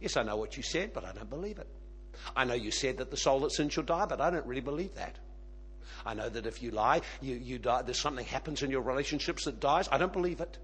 Yes, 0.00 0.16
I 0.16 0.22
know 0.22 0.36
what 0.36 0.56
you 0.56 0.62
said, 0.62 0.92
but 0.92 1.04
I 1.04 1.12
don't 1.12 1.28
believe 1.28 1.58
it. 1.58 1.66
I 2.34 2.44
know 2.44 2.54
you 2.54 2.70
said 2.70 2.98
that 2.98 3.10
the 3.10 3.16
soul 3.16 3.40
that 3.40 3.52
sins 3.52 3.72
shall 3.72 3.84
die, 3.84 4.06
but 4.06 4.20
I 4.20 4.30
don't 4.30 4.46
really 4.46 4.60
believe 4.60 4.94
that. 4.94 5.16
I 6.04 6.14
know 6.14 6.28
that 6.28 6.46
if 6.46 6.62
you 6.62 6.70
lie, 6.70 7.00
you, 7.20 7.34
you 7.34 7.58
die, 7.58 7.82
there's 7.82 8.00
something 8.00 8.24
happens 8.24 8.62
in 8.62 8.70
your 8.70 8.82
relationships 8.82 9.44
that 9.44 9.60
dies. 9.60 9.88
I 9.90 9.98
don't 9.98 10.12
believe 10.12 10.40
it. 10.40 10.58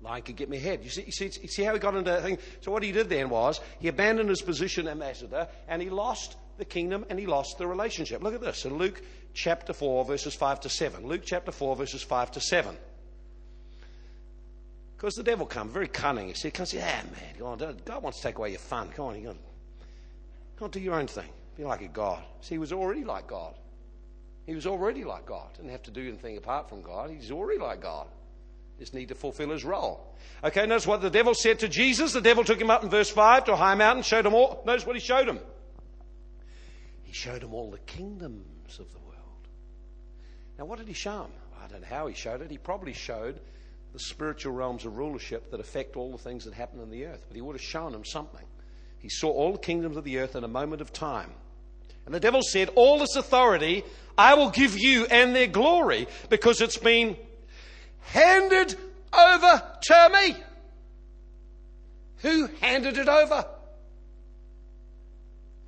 Lying 0.00 0.22
could 0.22 0.36
get 0.36 0.48
me 0.48 0.58
ahead. 0.58 0.84
You 0.84 0.90
see, 0.90 1.02
you 1.02 1.12
see, 1.12 1.30
you 1.42 1.48
see 1.48 1.64
how 1.64 1.72
he 1.72 1.80
got 1.80 1.96
into 1.96 2.10
that 2.10 2.22
thing? 2.22 2.38
So 2.60 2.70
what 2.70 2.84
he 2.84 2.92
did 2.92 3.08
then 3.08 3.30
was 3.30 3.60
he 3.80 3.88
abandoned 3.88 4.28
his 4.28 4.42
position 4.42 4.86
ambassador 4.86 5.48
and 5.66 5.82
he 5.82 5.90
lost 5.90 6.36
the 6.56 6.64
kingdom 6.64 7.04
and 7.10 7.18
he 7.18 7.26
lost 7.26 7.58
the 7.58 7.66
relationship. 7.66 8.22
Look 8.22 8.34
at 8.34 8.40
this 8.40 8.64
in 8.64 8.78
Luke 8.78 9.02
chapter 9.34 9.72
4, 9.72 10.04
verses 10.04 10.34
5 10.34 10.60
to 10.60 10.68
7. 10.68 11.04
Luke 11.04 11.22
chapter 11.24 11.50
4, 11.50 11.74
verses 11.74 12.02
5 12.02 12.30
to 12.32 12.40
7. 12.40 12.76
Because 14.96 15.14
the 15.14 15.22
devil 15.24 15.46
comes 15.46 15.72
very 15.72 15.88
cunning. 15.88 16.32
He 16.32 16.50
comes, 16.52 16.72
yeah, 16.72 17.02
man, 17.12 17.76
God 17.84 18.02
wants 18.02 18.18
to 18.18 18.24
take 18.24 18.38
away 18.38 18.50
your 18.50 18.58
fun. 18.58 18.90
Come 18.90 19.06
on, 19.06 19.20
you 19.20 19.26
got 19.26 19.36
Go 19.36 19.47
on, 20.62 20.70
do 20.70 20.80
your 20.80 20.94
own 20.94 21.06
thing. 21.06 21.28
Be 21.56 21.64
like 21.64 21.82
a 21.82 21.88
God. 21.88 22.22
See, 22.40 22.54
he 22.54 22.58
was 22.58 22.72
already 22.72 23.04
like 23.04 23.26
God. 23.26 23.54
He 24.46 24.54
was 24.54 24.66
already 24.66 25.04
like 25.04 25.26
God. 25.26 25.52
Didn't 25.56 25.72
have 25.72 25.82
to 25.84 25.90
do 25.90 26.08
anything 26.08 26.36
apart 26.36 26.68
from 26.68 26.82
God. 26.82 27.10
He's 27.10 27.30
already 27.30 27.60
like 27.60 27.82
God. 27.82 28.06
Just 28.78 28.94
need 28.94 29.08
to 29.08 29.14
fulfill 29.14 29.50
his 29.50 29.64
role. 29.64 30.14
Okay, 30.42 30.64
notice 30.66 30.86
what 30.86 31.02
the 31.02 31.10
devil 31.10 31.34
said 31.34 31.58
to 31.58 31.68
Jesus. 31.68 32.12
The 32.12 32.20
devil 32.20 32.44
took 32.44 32.60
him 32.60 32.70
up 32.70 32.84
in 32.84 32.90
verse 32.90 33.10
5 33.10 33.44
to 33.46 33.52
a 33.52 33.56
high 33.56 33.74
mountain, 33.74 34.02
showed 34.04 34.24
him 34.24 34.34
all. 34.34 34.62
Notice 34.64 34.86
what 34.86 34.94
he 34.94 35.00
showed 35.00 35.28
him. 35.28 35.40
He 37.02 37.12
showed 37.12 37.42
him 37.42 37.52
all 37.52 37.70
the 37.70 37.78
kingdoms 37.78 38.78
of 38.78 38.92
the 38.92 39.00
world. 39.00 39.48
Now, 40.58 40.64
what 40.66 40.78
did 40.78 40.86
he 40.86 40.94
show 40.94 41.22
him? 41.22 41.32
I 41.62 41.66
don't 41.66 41.80
know 41.80 41.88
how 41.88 42.06
he 42.06 42.14
showed 42.14 42.40
it. 42.40 42.50
He 42.50 42.58
probably 42.58 42.92
showed 42.92 43.40
the 43.92 43.98
spiritual 43.98 44.52
realms 44.52 44.84
of 44.84 44.96
rulership 44.96 45.50
that 45.50 45.60
affect 45.60 45.96
all 45.96 46.12
the 46.12 46.18
things 46.18 46.44
that 46.44 46.54
happen 46.54 46.80
in 46.80 46.90
the 46.90 47.06
earth. 47.06 47.24
But 47.26 47.34
he 47.34 47.42
would 47.42 47.56
have 47.56 47.62
shown 47.62 47.94
him 47.94 48.04
something. 48.04 48.46
He 49.00 49.08
saw 49.08 49.30
all 49.30 49.52
the 49.52 49.58
kingdoms 49.58 49.96
of 49.96 50.04
the 50.04 50.18
earth 50.18 50.36
in 50.36 50.44
a 50.44 50.48
moment 50.48 50.80
of 50.80 50.92
time. 50.92 51.30
And 52.06 52.14
the 52.14 52.20
devil 52.20 52.42
said, 52.42 52.70
All 52.74 52.98
this 52.98 53.16
authority 53.16 53.84
I 54.18 54.34
will 54.34 54.50
give 54.50 54.76
you 54.76 55.06
and 55.06 55.34
their 55.34 55.46
glory 55.46 56.08
because 56.28 56.60
it's 56.60 56.76
been 56.76 57.16
handed 58.00 58.74
over 59.12 59.62
to 59.82 60.10
me. 60.12 60.36
Who 62.22 62.48
handed 62.60 62.98
it 62.98 63.08
over? 63.08 63.46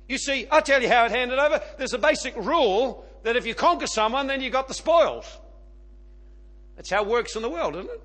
You 0.09 0.17
see, 0.17 0.45
I'll 0.51 0.61
tell 0.61 0.81
you 0.81 0.89
how 0.89 1.05
it 1.05 1.11
handed 1.11 1.39
over. 1.39 1.61
There's 1.77 1.93
a 1.93 1.97
basic 1.97 2.35
rule 2.35 3.05
that 3.23 3.37
if 3.37 3.45
you 3.45 3.55
conquer 3.55 3.87
someone, 3.87 4.27
then 4.27 4.41
you 4.41 4.49
got 4.49 4.67
the 4.67 4.73
spoils. 4.73 5.25
That's 6.75 6.89
how 6.89 7.03
it 7.03 7.07
works 7.07 7.37
in 7.37 7.41
the 7.41 7.49
world, 7.49 7.75
isn't 7.75 7.89
it? 7.89 8.01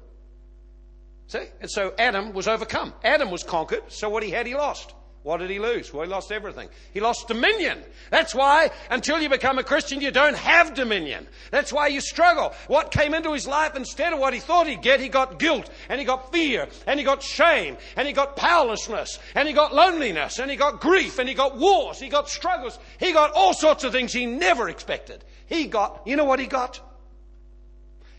See? 1.27 1.45
And 1.61 1.68
so 1.68 1.93
Adam 1.99 2.33
was 2.33 2.47
overcome. 2.47 2.95
Adam 3.03 3.33
was 3.33 3.43
conquered, 3.43 3.83
so 3.89 4.09
what 4.09 4.22
he 4.22 4.31
had, 4.31 4.47
he 4.47 4.55
lost. 4.55 4.95
What 5.27 5.39
did 5.39 5.51
he 5.51 5.59
lose? 5.59 5.93
Well, 5.93 6.05
he 6.05 6.09
lost 6.09 6.31
everything. 6.31 6.68
He 6.95 7.01
lost 7.01 7.27
dominion. 7.27 7.83
That's 8.12 8.33
why 8.33 8.70
until 8.91 9.20
you 9.20 9.29
become 9.29 9.59
a 9.59 9.64
Christian, 9.64 10.01
you 10.01 10.12
don't 10.12 10.37
have 10.37 10.72
dominion. 10.72 11.27
That's 11.51 11.72
why 11.72 11.89
you 11.89 12.01
struggle. 12.01 12.55
What 12.68 12.93
came 12.93 13.12
into 13.12 13.33
his 13.33 13.45
life 13.45 13.74
instead 13.74 14.12
of 14.12 14.20
what 14.20 14.35
he 14.35 14.39
thought 14.39 14.68
he'd 14.68 14.83
get, 14.83 15.01
he 15.01 15.09
got 15.09 15.41
guilt 15.41 15.68
and 15.89 15.99
he 15.99 16.07
got 16.07 16.31
fear 16.31 16.68
and 16.87 17.01
he 17.01 17.05
got 17.05 17.24
shame 17.24 17.77
and 17.97 18.07
he 18.07 18.14
got 18.14 18.37
powerlessness 18.37 19.18
and 19.35 19.49
he 19.49 19.53
got 19.53 19.74
loneliness 19.74 20.39
and 20.39 20.49
he 20.49 20.57
got 20.57 20.81
grief 20.81 21.18
and 21.18 21.29
he 21.29 21.35
got 21.35 21.59
wars. 21.59 21.99
He 21.99 22.09
got 22.09 22.29
struggles. 22.29 22.79
He 23.01 23.11
got 23.11 23.33
all 23.33 23.53
sorts 23.53 23.83
of 23.83 23.91
things 23.91 24.12
he 24.12 24.27
never 24.27 24.68
expected. 24.68 25.24
He 25.47 25.66
got, 25.66 26.03
you 26.07 26.14
know 26.14 26.24
what 26.24 26.39
he 26.39 26.47
got? 26.47 26.81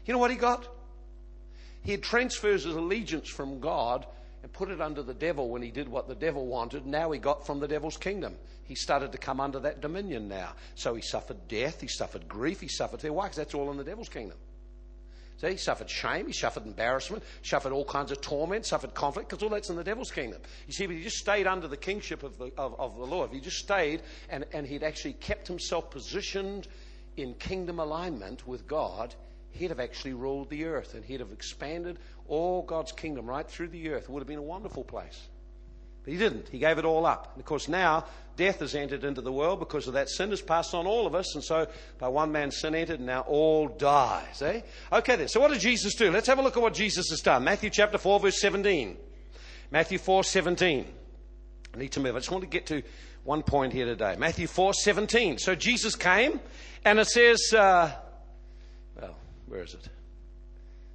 You 0.06 0.12
know 0.12 0.20
what 0.20 0.32
he 0.32 0.36
got? 0.36 0.68
He 1.84 1.92
had 1.92 2.04
transferred 2.04 2.52
his 2.52 2.66
allegiance 2.66 3.30
from 3.30 3.62
God 3.62 4.06
put 4.58 4.70
it 4.70 4.82
under 4.82 5.04
the 5.04 5.14
devil 5.14 5.50
when 5.50 5.62
he 5.62 5.70
did 5.70 5.88
what 5.88 6.08
the 6.08 6.16
devil 6.16 6.48
wanted. 6.48 6.86
Now 6.86 7.12
he 7.12 7.20
got 7.20 7.46
from 7.46 7.60
the 7.60 7.68
devil's 7.68 7.98
kingdom. 7.98 8.36
He 8.66 8.76
started 8.76 9.12
to 9.12 9.18
come 9.18 9.40
under 9.40 9.60
that 9.60 9.82
dominion 9.82 10.28
now. 10.28 10.54
So 10.76 10.96
he 10.96 11.02
suffered 11.02 11.48
death, 11.48 11.80
he 11.80 11.88
suffered 11.88 12.28
grief, 12.28 12.60
he 12.60 12.68
suffered 12.68 13.02
fear. 13.02 13.14
Why? 13.14 13.26
Because 13.26 13.38
that's 13.38 13.54
all 13.54 13.70
in 13.72 13.78
the 13.78 13.84
devil's 13.84 14.10
kingdom. 14.10 14.38
See, 15.38 15.52
he 15.52 15.58
suffered 15.58 15.90
shame, 15.90 16.26
he 16.26 16.34
suffered 16.34 16.66
embarrassment, 16.66 17.24
suffered 17.44 17.72
all 17.72 17.86
kinds 17.86 18.12
of 18.12 18.22
torment, 18.22 18.66
suffered 18.66 18.96
conflict, 18.96 19.30
because 19.30 19.44
all 19.44 19.50
that's 19.50 19.70
in 19.70 19.76
the 19.76 19.84
devil's 19.84 20.10
kingdom. 20.10 20.42
You 20.66 20.74
see, 20.74 20.86
if 20.86 20.90
he 20.90 21.04
just 21.04 21.18
stayed 21.18 21.46
under 21.46 21.68
the 21.68 21.78
kingship 21.78 22.24
of 22.24 22.40
the, 22.40 22.52
of, 22.58 22.80
of 22.80 22.98
the 22.98 23.06
Lord, 23.06 23.30
if 23.30 23.36
he 23.36 23.42
just 23.42 23.60
stayed 23.60 24.02
and, 24.30 24.46
and 24.52 24.66
he'd 24.66 24.82
actually 24.82 25.14
kept 25.14 25.48
himself 25.48 25.92
positioned 25.92 26.68
in 27.18 27.36
kingdom 27.36 27.80
alignment 27.80 28.48
with 28.48 28.68
God, 28.68 29.14
he'd 29.52 29.70
have 29.70 29.80
actually 29.80 30.14
ruled 30.14 30.50
the 30.50 30.66
earth 30.66 30.96
and 30.96 31.06
he'd 31.06 31.20
have 31.20 31.32
expanded 31.32 32.00
all 32.28 32.62
God's 32.62 32.92
kingdom 32.92 33.26
right 33.26 33.48
through 33.48 33.70
the 33.70 33.90
earth. 33.90 34.04
It 34.04 34.10
would 34.10 34.22
have 34.22 34.28
been 34.28 34.40
a 34.40 34.42
wonderful 34.42 34.84
place. 34.84 35.28
But 36.04 36.14
he 36.14 36.20
didn't. 36.20 36.48
He 36.48 36.60
gave 36.60 36.78
it 36.78 36.86
all 36.86 37.06
up. 37.06 37.32
And 37.34 37.42
of 37.42 37.46
course, 37.46 37.68
now 37.68 38.06
death 38.38 38.60
has 38.60 38.76
entered 38.76 39.04
into 39.04 39.20
the 39.20 39.32
world 39.32 39.60
because 39.60 39.88
of 39.88 39.94
that. 39.96 40.10
Sin 40.10 40.30
has 40.30 40.42
passed 40.42 40.74
on 40.74 40.88
all 40.88 41.06
of 41.06 41.14
us. 41.14 41.36
And 41.36 41.44
so, 41.44 41.68
by 41.98 42.08
one 42.08 42.32
man, 42.32 42.50
sin 42.52 42.76
entered, 42.76 43.00
and 43.00 43.08
now 43.08 43.22
all 43.28 43.68
dies. 43.68 44.42
Eh? 44.42 44.62
Okay, 44.94 45.16
then. 45.18 45.28
So, 45.28 45.42
what 45.42 45.52
did 45.52 45.60
Jesus 45.60 45.96
do? 45.96 46.10
Let's 46.10 46.28
have 46.28 46.40
a 46.40 46.42
look 46.42 46.56
at 46.56 46.64
what 46.64 46.74
Jesus 46.74 47.10
has 47.10 47.20
done. 47.20 47.44
Matthew 47.44 47.70
chapter 47.70 47.98
4, 47.98 48.22
verse 48.22 48.40
17. 48.40 48.96
Matthew 49.70 49.98
4, 49.98 50.24
17. 50.24 50.86
I 51.74 51.78
need 51.78 51.92
to 51.92 52.00
move. 52.00 52.16
I 52.16 52.20
just 52.20 52.32
want 52.32 52.44
to 52.44 52.50
get 52.50 52.68
to 52.68 52.84
one 53.26 53.44
point 53.44 53.74
here 53.74 53.86
today. 53.86 54.16
Matthew 54.18 54.48
4, 54.48 54.74
17. 54.74 55.40
So, 55.40 55.56
Jesus 55.56 55.98
came, 55.98 56.40
and 56.86 57.00
it 57.00 57.08
says, 57.08 57.54
uh, 57.54 57.92
well, 58.96 59.18
where 59.48 59.64
is 59.64 59.74
it? 59.74 59.90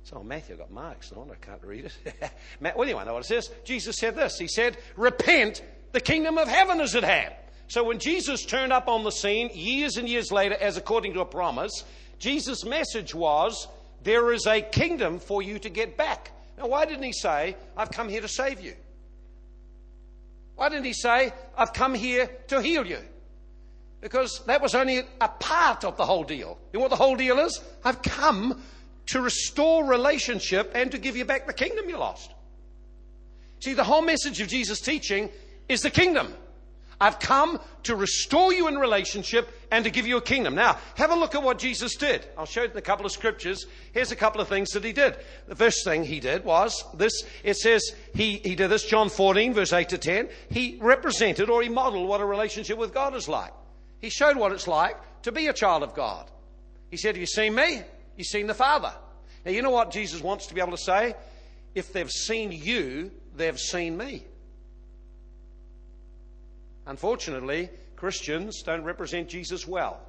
So 0.04 0.18
oh, 0.18 0.24
Matthew 0.24 0.56
got 0.56 0.70
marks 0.70 1.12
on. 1.12 1.30
I 1.30 1.36
can't 1.36 1.62
read 1.62 1.84
it. 1.84 2.32
well, 2.60 2.82
anyone 2.82 3.06
know 3.06 3.14
what 3.14 3.24
it 3.24 3.28
says? 3.28 3.50
Jesus 3.64 3.96
said 3.96 4.16
this. 4.16 4.36
He 4.36 4.48
said, 4.48 4.76
"Repent, 4.96 5.62
the 5.92 6.00
kingdom 6.00 6.38
of 6.38 6.48
heaven 6.48 6.80
is 6.80 6.96
at 6.96 7.04
hand." 7.04 7.34
So 7.68 7.84
when 7.84 7.98
Jesus 7.98 8.44
turned 8.44 8.72
up 8.72 8.88
on 8.88 9.04
the 9.04 9.12
scene 9.12 9.50
years 9.54 9.96
and 9.96 10.08
years 10.08 10.32
later, 10.32 10.56
as 10.60 10.76
according 10.76 11.14
to 11.14 11.20
a 11.20 11.24
promise, 11.24 11.84
Jesus' 12.18 12.64
message 12.64 13.14
was, 13.14 13.68
"There 14.02 14.32
is 14.32 14.46
a 14.46 14.60
kingdom 14.60 15.20
for 15.20 15.40
you 15.40 15.58
to 15.60 15.70
get 15.70 15.96
back." 15.96 16.32
Now, 16.58 16.66
why 16.66 16.84
didn't 16.84 17.04
he 17.04 17.12
say, 17.12 17.56
"I've 17.76 17.92
come 17.92 18.08
here 18.08 18.20
to 18.20 18.28
save 18.28 18.60
you"? 18.60 18.74
Why 20.56 20.68
didn't 20.68 20.84
he 20.84 20.92
say, 20.92 21.32
"I've 21.56 21.72
come 21.72 21.94
here 21.94 22.26
to 22.48 22.60
heal 22.60 22.84
you"? 22.86 22.98
Because 24.00 24.42
that 24.46 24.60
was 24.60 24.74
only 24.74 24.98
a 25.20 25.28
part 25.28 25.84
of 25.84 25.96
the 25.96 26.04
whole 26.04 26.24
deal. 26.24 26.58
You 26.72 26.78
know 26.78 26.82
what 26.82 26.90
the 26.90 26.96
whole 26.96 27.14
deal 27.14 27.38
is? 27.38 27.60
I've 27.84 28.02
come 28.02 28.60
to 29.06 29.20
restore 29.20 29.84
relationship 29.84 30.72
and 30.74 30.90
to 30.92 30.98
give 30.98 31.16
you 31.16 31.24
back 31.24 31.46
the 31.46 31.52
kingdom 31.52 31.88
you 31.88 31.98
lost. 31.98 32.32
See, 33.60 33.74
the 33.74 33.84
whole 33.84 34.02
message 34.02 34.40
of 34.40 34.48
Jesus' 34.48 34.80
teaching 34.80 35.30
is 35.68 35.82
the 35.82 35.90
kingdom. 35.90 36.34
I've 37.02 37.18
come 37.18 37.58
to 37.82 37.96
restore 37.96 38.52
you 38.52 38.68
in 38.68 38.78
relationship 38.78 39.52
and 39.72 39.84
to 39.84 39.90
give 39.90 40.06
you 40.06 40.18
a 40.18 40.22
kingdom. 40.22 40.54
Now, 40.54 40.78
have 40.94 41.10
a 41.10 41.16
look 41.16 41.34
at 41.34 41.42
what 41.42 41.58
Jesus 41.58 41.96
did. 41.96 42.24
I'll 42.38 42.46
show 42.46 42.62
you 42.62 42.70
in 42.70 42.76
a 42.76 42.80
couple 42.80 43.04
of 43.04 43.10
scriptures. 43.10 43.66
Here's 43.92 44.12
a 44.12 44.16
couple 44.16 44.40
of 44.40 44.46
things 44.46 44.70
that 44.70 44.84
he 44.84 44.92
did. 44.92 45.16
The 45.48 45.56
first 45.56 45.84
thing 45.84 46.04
he 46.04 46.20
did 46.20 46.44
was 46.44 46.84
this. 46.94 47.24
It 47.42 47.56
says 47.56 47.82
he, 48.14 48.36
he 48.38 48.54
did 48.54 48.68
this, 48.68 48.84
John 48.84 49.08
14, 49.08 49.52
verse 49.52 49.72
8 49.72 49.88
to 49.88 49.98
10. 49.98 50.28
He 50.50 50.78
represented 50.80 51.50
or 51.50 51.60
he 51.60 51.68
modeled 51.68 52.08
what 52.08 52.20
a 52.20 52.24
relationship 52.24 52.78
with 52.78 52.94
God 52.94 53.16
is 53.16 53.28
like. 53.28 53.52
He 54.00 54.08
showed 54.08 54.36
what 54.36 54.52
it's 54.52 54.68
like 54.68 54.96
to 55.22 55.32
be 55.32 55.48
a 55.48 55.52
child 55.52 55.82
of 55.82 55.94
God. 55.94 56.30
He 56.88 56.96
said, 56.96 57.16
Have 57.16 57.20
you 57.20 57.26
seen 57.26 57.56
me? 57.56 57.82
You've 58.16 58.26
seen 58.26 58.46
the 58.46 58.54
Father. 58.54 58.92
Now, 59.44 59.52
you 59.52 59.62
know 59.62 59.70
what 59.70 59.90
Jesus 59.90 60.22
wants 60.22 60.46
to 60.46 60.54
be 60.54 60.60
able 60.60 60.72
to 60.72 60.78
say? 60.78 61.14
If 61.74 61.92
they've 61.92 62.10
seen 62.10 62.52
you, 62.52 63.10
they've 63.36 63.58
seen 63.58 63.96
me. 63.96 64.24
Unfortunately, 66.86 67.70
Christians 67.96 68.62
don't 68.62 68.84
represent 68.84 69.28
Jesus 69.28 69.66
well. 69.66 70.00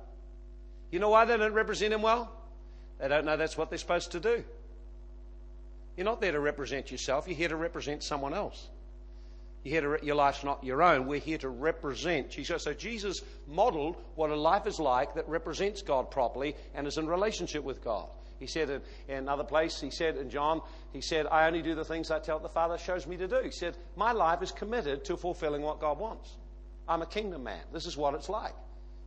You 0.91 0.99
know 0.99 1.09
why 1.09 1.25
they 1.25 1.37
don't 1.37 1.53
represent 1.53 1.93
him 1.93 2.01
well? 2.01 2.31
They 2.99 3.07
don't 3.07 3.25
know 3.25 3.37
that's 3.37 3.57
what 3.57 3.69
they're 3.69 3.79
supposed 3.79 4.11
to 4.11 4.19
do. 4.19 4.43
You're 5.95 6.05
not 6.05 6.21
there 6.21 6.31
to 6.31 6.39
represent 6.39 6.91
yourself, 6.91 7.27
you're 7.27 7.37
here 7.37 7.49
to 7.49 7.55
represent 7.55 8.03
someone 8.03 8.33
else. 8.33 8.69
You're 9.63 9.81
here 9.81 9.97
to, 9.97 10.05
your 10.05 10.15
life's 10.15 10.43
not 10.43 10.63
your 10.63 10.83
own. 10.83 11.07
We're 11.07 11.19
here 11.19 11.37
to 11.39 11.49
represent 11.49 12.29
Jesus. 12.29 12.63
So 12.63 12.73
Jesus 12.73 13.21
modeled 13.47 13.95
what 14.15 14.29
a 14.29 14.35
life 14.35 14.67
is 14.67 14.79
like 14.79 15.15
that 15.15 15.27
represents 15.27 15.81
God 15.81 16.11
properly 16.11 16.55
and 16.73 16.85
is 16.85 16.97
in 16.97 17.07
relationship 17.07 17.63
with 17.63 17.83
God. 17.83 18.07
He 18.39 18.47
said 18.47 18.69
in, 18.69 18.81
in 19.07 19.17
another 19.19 19.45
place, 19.45 19.79
he 19.79 19.89
said 19.89 20.17
in 20.17 20.29
John, 20.29 20.61
he 20.91 20.99
said, 20.99 21.27
I 21.27 21.47
only 21.47 21.61
do 21.61 21.75
the 21.75 21.85
things 21.85 22.11
I 22.11 22.19
tell 22.19 22.39
the 22.39 22.49
Father 22.49 22.77
shows 22.77 23.07
me 23.07 23.15
to 23.17 23.27
do. 23.27 23.39
He 23.41 23.51
said, 23.51 23.77
My 23.95 24.11
life 24.11 24.41
is 24.41 24.51
committed 24.51 25.05
to 25.05 25.15
fulfilling 25.15 25.61
what 25.61 25.79
God 25.79 25.97
wants. 25.97 26.35
I'm 26.87 27.01
a 27.01 27.05
kingdom 27.05 27.43
man. 27.43 27.61
This 27.71 27.85
is 27.85 27.95
what 27.95 28.13
it's 28.15 28.27
like. 28.27 28.53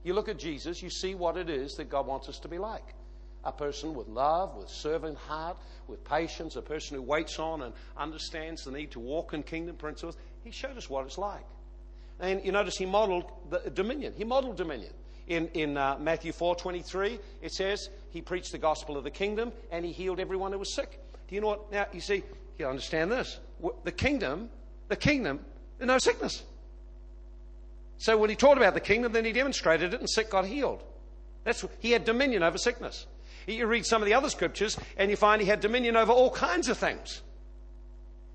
You 0.05 0.15
look 0.15 0.29
at 0.29 0.39
Jesus, 0.39 0.83
you 0.83 0.89
see 0.89 1.15
what 1.15 1.37
it 1.37 1.51
is 1.51 1.75
that 1.75 1.91
God 1.91 2.07
wants 2.07 2.29
us 2.29 2.39
to 2.39 2.49
be 2.49 2.59
like 2.59 2.95
a 3.45 3.53
person 3.53 3.95
with 3.95 4.09
love, 4.09 4.57
with 4.57 4.69
servant 4.69 5.17
heart, 5.17 5.57
with 5.87 6.03
patience, 6.05 6.57
a 6.57 6.63
person 6.63 6.97
who 6.97 7.03
waits 7.03 7.39
on 7.39 7.63
and 7.63 7.73
understands 7.97 8.65
the 8.65 8.73
need 8.73 8.91
to 8.91 9.01
walk 9.01 9.35
in 9.35 9.43
kingdom 9.43 9.77
principles. 9.77 10.17
He 10.47 10.53
showed 10.53 10.77
us 10.77 10.89
what 10.89 11.05
it's 11.05 11.19
like. 11.19 11.45
And 12.21 12.43
you 12.45 12.53
notice 12.53 12.77
he 12.77 12.87
modeled 12.87 13.25
the 13.51 13.69
dominion. 13.69 14.15
He 14.17 14.23
modeled 14.23 14.57
dominion. 14.57 14.93
In, 15.27 15.49
in 15.49 15.77
uh, 15.77 15.97
Matthew 15.99 16.31
4.23, 16.31 17.19
it 17.43 17.53
says 17.53 17.91
he 18.11 18.23
preached 18.23 18.53
the 18.53 18.59
gospel 18.59 18.97
of 18.97 19.03
the 19.03 19.11
kingdom 19.11 19.51
and 19.73 19.85
he 19.85 19.91
healed 19.91 20.21
everyone 20.21 20.53
who 20.53 20.61
was 20.61 20.73
sick. 20.73 21.01
Do 21.27 21.35
you 21.35 21.41
know 21.41 21.49
what? 21.49 21.73
Now, 21.73 21.87
you 21.93 22.01
see, 22.01 22.23
you 22.61 22.67
understand 22.69 23.11
this. 23.11 23.41
The 23.83 23.91
kingdom, 23.91 24.49
the 24.87 24.95
kingdom, 24.95 25.41
no 25.81 25.99
sickness. 25.99 26.45
So 27.99 28.17
when 28.17 28.31
he 28.31 28.37
taught 28.37 28.57
about 28.57 28.75
the 28.75 28.81
kingdom, 28.81 29.11
then 29.11 29.25
he 29.25 29.33
demonstrated 29.33 29.95
it 29.95 29.99
and 29.99 30.09
sick 30.09 30.31
got 30.31 30.47
healed. 30.47 30.81
That's, 31.43 31.65
he 31.81 31.91
had 31.91 32.05
dominion 32.05 32.45
over 32.45 32.57
sickness. 32.57 33.09
You 33.49 33.67
read 33.67 33.85
some 33.85 34.01
of 34.01 34.07
the 34.07 34.15
other 34.15 34.31
scriptures 34.31 34.79
and 34.97 35.11
you 35.11 35.17
find 35.17 35.43
he 35.43 35.49
had 35.49 35.59
dominion 35.59 35.97
over 35.97 36.13
all 36.13 36.31
kinds 36.31 36.69
of 36.69 36.79
things. 36.79 37.21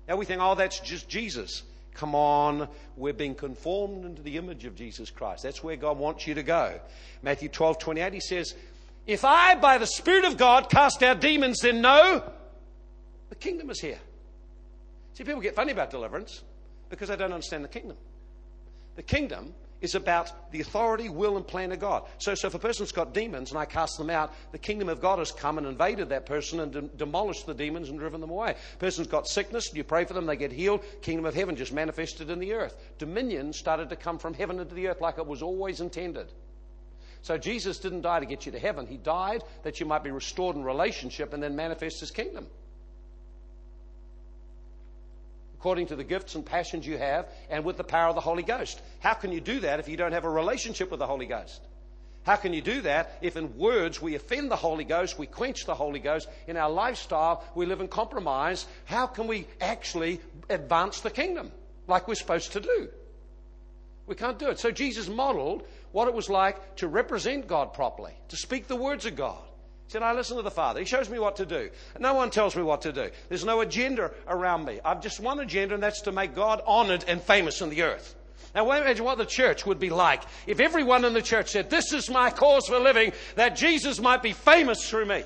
Now 0.06 0.16
we 0.16 0.26
think, 0.26 0.42
oh, 0.42 0.54
that's 0.54 0.78
just 0.78 1.08
Jesus. 1.08 1.62
Come 1.94 2.14
on, 2.14 2.68
we're 2.96 3.12
being 3.12 3.34
conformed 3.34 4.04
into 4.04 4.22
the 4.22 4.36
image 4.36 4.64
of 4.64 4.74
Jesus 4.74 5.10
Christ. 5.10 5.42
That's 5.42 5.62
where 5.62 5.76
God 5.76 5.98
wants 5.98 6.26
you 6.26 6.34
to 6.34 6.42
go. 6.42 6.80
Matthew 7.22 7.48
12, 7.48 7.78
28, 7.78 8.12
he 8.14 8.20
says, 8.20 8.54
If 9.06 9.24
I, 9.24 9.54
by 9.56 9.78
the 9.78 9.86
Spirit 9.86 10.24
of 10.24 10.36
God, 10.36 10.70
cast 10.70 11.02
out 11.02 11.20
demons, 11.20 11.60
then 11.60 11.82
know 11.82 12.22
the 13.28 13.34
kingdom 13.34 13.70
is 13.70 13.80
here. 13.80 13.98
See, 15.14 15.24
people 15.24 15.42
get 15.42 15.54
funny 15.54 15.72
about 15.72 15.90
deliverance 15.90 16.42
because 16.88 17.08
they 17.08 17.16
don't 17.16 17.32
understand 17.32 17.64
the 17.64 17.68
kingdom. 17.68 17.96
The 18.96 19.02
kingdom 19.02 19.54
is 19.82 19.96
about 19.96 20.50
the 20.52 20.60
authority, 20.60 21.08
will, 21.08 21.36
and 21.36 21.46
plan 21.46 21.72
of 21.72 21.80
God. 21.80 22.04
So, 22.18 22.34
so 22.34 22.46
if 22.46 22.54
a 22.54 22.58
person's 22.58 22.92
got 22.92 23.12
demons 23.12 23.50
and 23.50 23.58
I 23.58 23.64
cast 23.64 23.98
them 23.98 24.08
out, 24.08 24.32
the 24.52 24.58
kingdom 24.58 24.88
of 24.88 25.00
God 25.00 25.18
has 25.18 25.32
come 25.32 25.58
and 25.58 25.66
invaded 25.66 26.08
that 26.10 26.24
person 26.24 26.60
and 26.60 26.72
de- 26.72 26.82
demolished 26.82 27.46
the 27.46 27.54
demons 27.54 27.88
and 27.88 27.98
driven 27.98 28.20
them 28.20 28.30
away. 28.30 28.54
Person's 28.78 29.08
got 29.08 29.26
sickness, 29.26 29.74
you 29.74 29.84
pray 29.84 30.04
for 30.04 30.14
them, 30.14 30.24
they 30.24 30.36
get 30.36 30.52
healed. 30.52 30.84
Kingdom 31.02 31.26
of 31.26 31.34
heaven 31.34 31.56
just 31.56 31.72
manifested 31.72 32.30
in 32.30 32.38
the 32.38 32.54
earth. 32.54 32.76
Dominion 32.98 33.52
started 33.52 33.90
to 33.90 33.96
come 33.96 34.18
from 34.18 34.34
heaven 34.34 34.60
into 34.60 34.74
the 34.74 34.86
earth 34.86 35.00
like 35.00 35.18
it 35.18 35.26
was 35.26 35.42
always 35.42 35.80
intended. 35.80 36.32
So 37.22 37.36
Jesus 37.36 37.78
didn't 37.78 38.02
die 38.02 38.20
to 38.20 38.26
get 38.26 38.46
you 38.46 38.52
to 38.52 38.58
heaven. 38.58 38.86
He 38.86 38.96
died 38.96 39.42
that 39.64 39.80
you 39.80 39.86
might 39.86 40.02
be 40.02 40.10
restored 40.10 40.56
in 40.56 40.64
relationship 40.64 41.32
and 41.32 41.42
then 41.42 41.54
manifest 41.54 42.00
his 42.00 42.10
kingdom 42.10 42.46
according 45.62 45.86
to 45.86 45.94
the 45.94 46.02
gifts 46.02 46.34
and 46.34 46.44
passions 46.44 46.84
you 46.84 46.98
have, 46.98 47.28
and 47.48 47.64
with 47.64 47.76
the 47.76 47.84
power 47.84 48.08
of 48.08 48.16
the 48.16 48.20
Holy 48.20 48.42
Ghost. 48.42 48.82
How 48.98 49.14
can 49.14 49.30
you 49.30 49.40
do 49.40 49.60
that 49.60 49.78
if 49.78 49.88
you 49.88 49.96
don't 49.96 50.10
have 50.10 50.24
a 50.24 50.28
relationship 50.28 50.90
with 50.90 50.98
the 50.98 51.06
Holy 51.06 51.26
Ghost? 51.26 51.60
How 52.24 52.34
can 52.34 52.52
you 52.52 52.60
do 52.60 52.80
that 52.80 53.16
if 53.20 53.36
in 53.36 53.56
words 53.56 54.02
we 54.02 54.16
offend 54.16 54.50
the 54.50 54.56
Holy 54.56 54.82
Ghost, 54.82 55.20
we 55.20 55.26
quench 55.28 55.64
the 55.64 55.76
Holy 55.76 56.00
Ghost, 56.00 56.28
in 56.48 56.56
our 56.56 56.68
lifestyle 56.68 57.44
we 57.54 57.64
live 57.64 57.80
in 57.80 57.86
compromise? 57.86 58.66
How 58.86 59.06
can 59.06 59.28
we 59.28 59.46
actually 59.60 60.20
advance 60.50 61.00
the 61.00 61.10
kingdom 61.10 61.52
like 61.86 62.08
we're 62.08 62.16
supposed 62.16 62.50
to 62.54 62.60
do? 62.60 62.88
We 64.08 64.16
can't 64.16 64.40
do 64.40 64.48
it. 64.48 64.58
So 64.58 64.72
Jesus 64.72 65.08
modeled 65.08 65.64
what 65.92 66.08
it 66.08 66.14
was 66.14 66.28
like 66.28 66.74
to 66.78 66.88
represent 66.88 67.46
God 67.46 67.72
properly, 67.72 68.14
to 68.30 68.36
speak 68.36 68.66
the 68.66 68.74
words 68.74 69.06
of 69.06 69.14
God 69.14 69.44
said, 69.92 70.02
I 70.02 70.12
listen 70.12 70.36
to 70.38 70.42
the 70.42 70.50
Father. 70.50 70.80
He 70.80 70.86
shows 70.86 71.08
me 71.08 71.18
what 71.18 71.36
to 71.36 71.46
do. 71.46 71.70
No 72.00 72.14
one 72.14 72.30
tells 72.30 72.56
me 72.56 72.62
what 72.62 72.82
to 72.82 72.92
do. 72.92 73.10
There's 73.28 73.44
no 73.44 73.60
agenda 73.60 74.10
around 74.26 74.64
me. 74.64 74.80
I've 74.84 75.02
just 75.02 75.20
one 75.20 75.38
agenda, 75.40 75.74
and 75.74 75.82
that's 75.82 76.00
to 76.02 76.12
make 76.12 76.34
God 76.34 76.62
honored 76.66 77.04
and 77.06 77.22
famous 77.22 77.60
in 77.60 77.68
the 77.68 77.82
earth. 77.82 78.16
Now, 78.54 78.70
imagine 78.70 79.04
what 79.04 79.18
the 79.18 79.26
church 79.26 79.64
would 79.64 79.78
be 79.78 79.90
like 79.90 80.22
if 80.46 80.60
everyone 80.60 81.04
in 81.04 81.14
the 81.14 81.22
church 81.22 81.50
said, 81.50 81.70
This 81.70 81.92
is 81.92 82.10
my 82.10 82.30
cause 82.30 82.66
for 82.66 82.78
living, 82.78 83.12
that 83.36 83.56
Jesus 83.56 84.00
might 84.00 84.22
be 84.22 84.32
famous 84.32 84.88
through 84.88 85.06
me. 85.06 85.24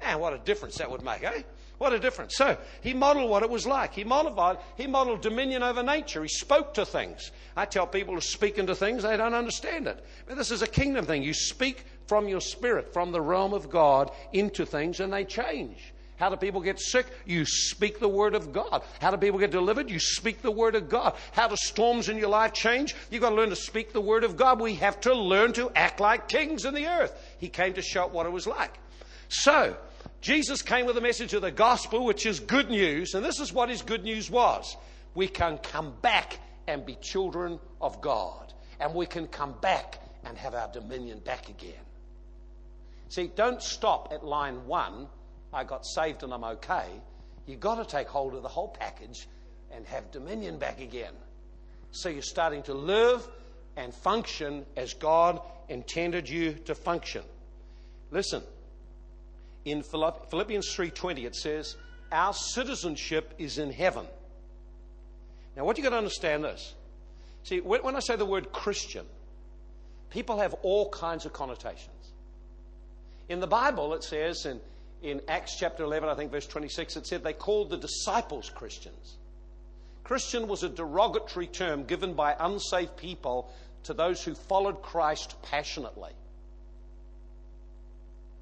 Man, 0.00 0.20
what 0.20 0.32
a 0.32 0.38
difference 0.38 0.76
that 0.78 0.90
would 0.90 1.02
make, 1.02 1.24
eh? 1.24 1.42
What 1.78 1.92
a 1.92 1.98
difference. 1.98 2.36
So, 2.36 2.56
he 2.80 2.94
modeled 2.94 3.28
what 3.28 3.42
it 3.42 3.50
was 3.50 3.66
like. 3.66 3.92
He 3.92 4.04
modeled, 4.04 4.58
he 4.76 4.86
modeled 4.86 5.20
dominion 5.20 5.62
over 5.62 5.82
nature. 5.82 6.22
He 6.22 6.28
spoke 6.28 6.74
to 6.74 6.86
things. 6.86 7.32
I 7.56 7.66
tell 7.66 7.86
people 7.86 8.14
to 8.14 8.20
speak 8.20 8.58
into 8.58 8.74
things, 8.74 9.02
they 9.02 9.16
don't 9.16 9.34
understand 9.34 9.86
it. 9.86 10.02
But 10.26 10.36
this 10.36 10.50
is 10.50 10.62
a 10.62 10.66
kingdom 10.66 11.04
thing. 11.04 11.22
You 11.22 11.34
speak 11.34 11.84
from 12.06 12.28
your 12.28 12.40
spirit, 12.40 12.92
from 12.92 13.12
the 13.12 13.20
realm 13.20 13.52
of 13.52 13.70
God, 13.70 14.10
into 14.32 14.64
things, 14.64 15.00
and 15.00 15.12
they 15.12 15.24
change. 15.24 15.92
How 16.16 16.30
do 16.30 16.36
people 16.36 16.62
get 16.62 16.80
sick? 16.80 17.06
You 17.26 17.44
speak 17.44 18.00
the 18.00 18.08
word 18.08 18.34
of 18.34 18.52
God. 18.52 18.82
How 19.00 19.10
do 19.10 19.18
people 19.18 19.38
get 19.38 19.50
delivered? 19.50 19.90
You 19.90 19.98
speak 19.98 20.40
the 20.40 20.50
word 20.50 20.74
of 20.74 20.88
God. 20.88 21.14
How 21.32 21.46
do 21.46 21.56
storms 21.56 22.08
in 22.08 22.16
your 22.16 22.30
life 22.30 22.54
change? 22.54 22.96
You've 23.10 23.20
got 23.20 23.30
to 23.30 23.34
learn 23.34 23.50
to 23.50 23.56
speak 23.56 23.92
the 23.92 24.00
word 24.00 24.24
of 24.24 24.36
God. 24.36 24.60
We 24.60 24.74
have 24.76 24.98
to 25.02 25.14
learn 25.14 25.52
to 25.54 25.70
act 25.76 26.00
like 26.00 26.28
kings 26.28 26.64
in 26.64 26.72
the 26.72 26.86
earth. 26.86 27.12
He 27.38 27.48
came 27.48 27.74
to 27.74 27.82
show 27.82 28.06
what 28.06 28.24
it 28.24 28.32
was 28.32 28.46
like. 28.46 28.78
So, 29.28 29.76
Jesus 30.22 30.62
came 30.62 30.86
with 30.86 30.96
a 30.96 31.02
message 31.02 31.34
of 31.34 31.42
the 31.42 31.50
gospel, 31.50 32.04
which 32.04 32.24
is 32.24 32.40
good 32.40 32.70
news, 32.70 33.14
and 33.14 33.24
this 33.24 33.38
is 33.38 33.52
what 33.52 33.68
his 33.68 33.82
good 33.82 34.04
news 34.04 34.30
was. 34.30 34.76
We 35.14 35.28
can 35.28 35.58
come 35.58 35.94
back 36.00 36.38
and 36.66 36.86
be 36.86 36.96
children 36.96 37.58
of 37.80 38.00
God, 38.00 38.52
and 38.80 38.94
we 38.94 39.04
can 39.04 39.26
come 39.26 39.54
back 39.60 40.00
and 40.24 40.36
have 40.38 40.54
our 40.54 40.68
dominion 40.72 41.18
back 41.20 41.48
again. 41.48 41.74
See, 43.08 43.30
don't 43.34 43.62
stop 43.62 44.12
at 44.12 44.24
line 44.24 44.66
one, 44.66 45.08
I 45.52 45.64
got 45.64 45.86
saved 45.86 46.22
and 46.22 46.34
I'm 46.34 46.44
okay. 46.44 46.86
You've 47.46 47.60
got 47.60 47.76
to 47.76 47.84
take 47.84 48.08
hold 48.08 48.34
of 48.34 48.42
the 48.42 48.48
whole 48.48 48.68
package 48.68 49.28
and 49.70 49.86
have 49.86 50.10
dominion 50.10 50.58
back 50.58 50.80
again. 50.80 51.14
So 51.92 52.08
you're 52.08 52.22
starting 52.22 52.62
to 52.64 52.74
live 52.74 53.26
and 53.76 53.94
function 53.94 54.66
as 54.76 54.94
God 54.94 55.40
intended 55.68 56.28
you 56.28 56.54
to 56.64 56.74
function. 56.74 57.22
Listen, 58.10 58.42
in 59.64 59.82
Philippians 59.82 60.74
3:20 60.74 61.24
it 61.26 61.34
says, 61.34 61.76
"Our 62.12 62.32
citizenship 62.32 63.34
is 63.38 63.58
in 63.58 63.72
heaven." 63.72 64.06
Now, 65.56 65.64
what 65.64 65.76
you 65.76 65.82
got 65.82 65.90
to 65.90 65.96
understand 65.96 66.44
this. 66.44 66.74
See, 67.42 67.60
when 67.60 67.96
I 67.96 68.00
say 68.00 68.16
the 68.16 68.26
word 68.26 68.52
Christian, 68.52 69.06
people 70.10 70.38
have 70.38 70.54
all 70.62 70.90
kinds 70.90 71.24
of 71.24 71.32
connotations. 71.32 71.95
In 73.28 73.40
the 73.40 73.46
Bible, 73.46 73.94
it 73.94 74.04
says 74.04 74.46
in, 74.46 74.60
in 75.02 75.20
Acts 75.28 75.56
chapter 75.58 75.82
11, 75.82 76.08
I 76.08 76.14
think 76.14 76.30
verse 76.30 76.46
26, 76.46 76.96
it 76.96 77.06
said 77.06 77.24
they 77.24 77.32
called 77.32 77.70
the 77.70 77.76
disciples 77.76 78.50
Christians. 78.50 79.16
Christian 80.04 80.46
was 80.46 80.62
a 80.62 80.68
derogatory 80.68 81.48
term 81.48 81.84
given 81.84 82.14
by 82.14 82.36
unsaved 82.38 82.96
people 82.96 83.50
to 83.82 83.94
those 83.94 84.22
who 84.22 84.34
followed 84.34 84.82
Christ 84.82 85.34
passionately. 85.42 86.12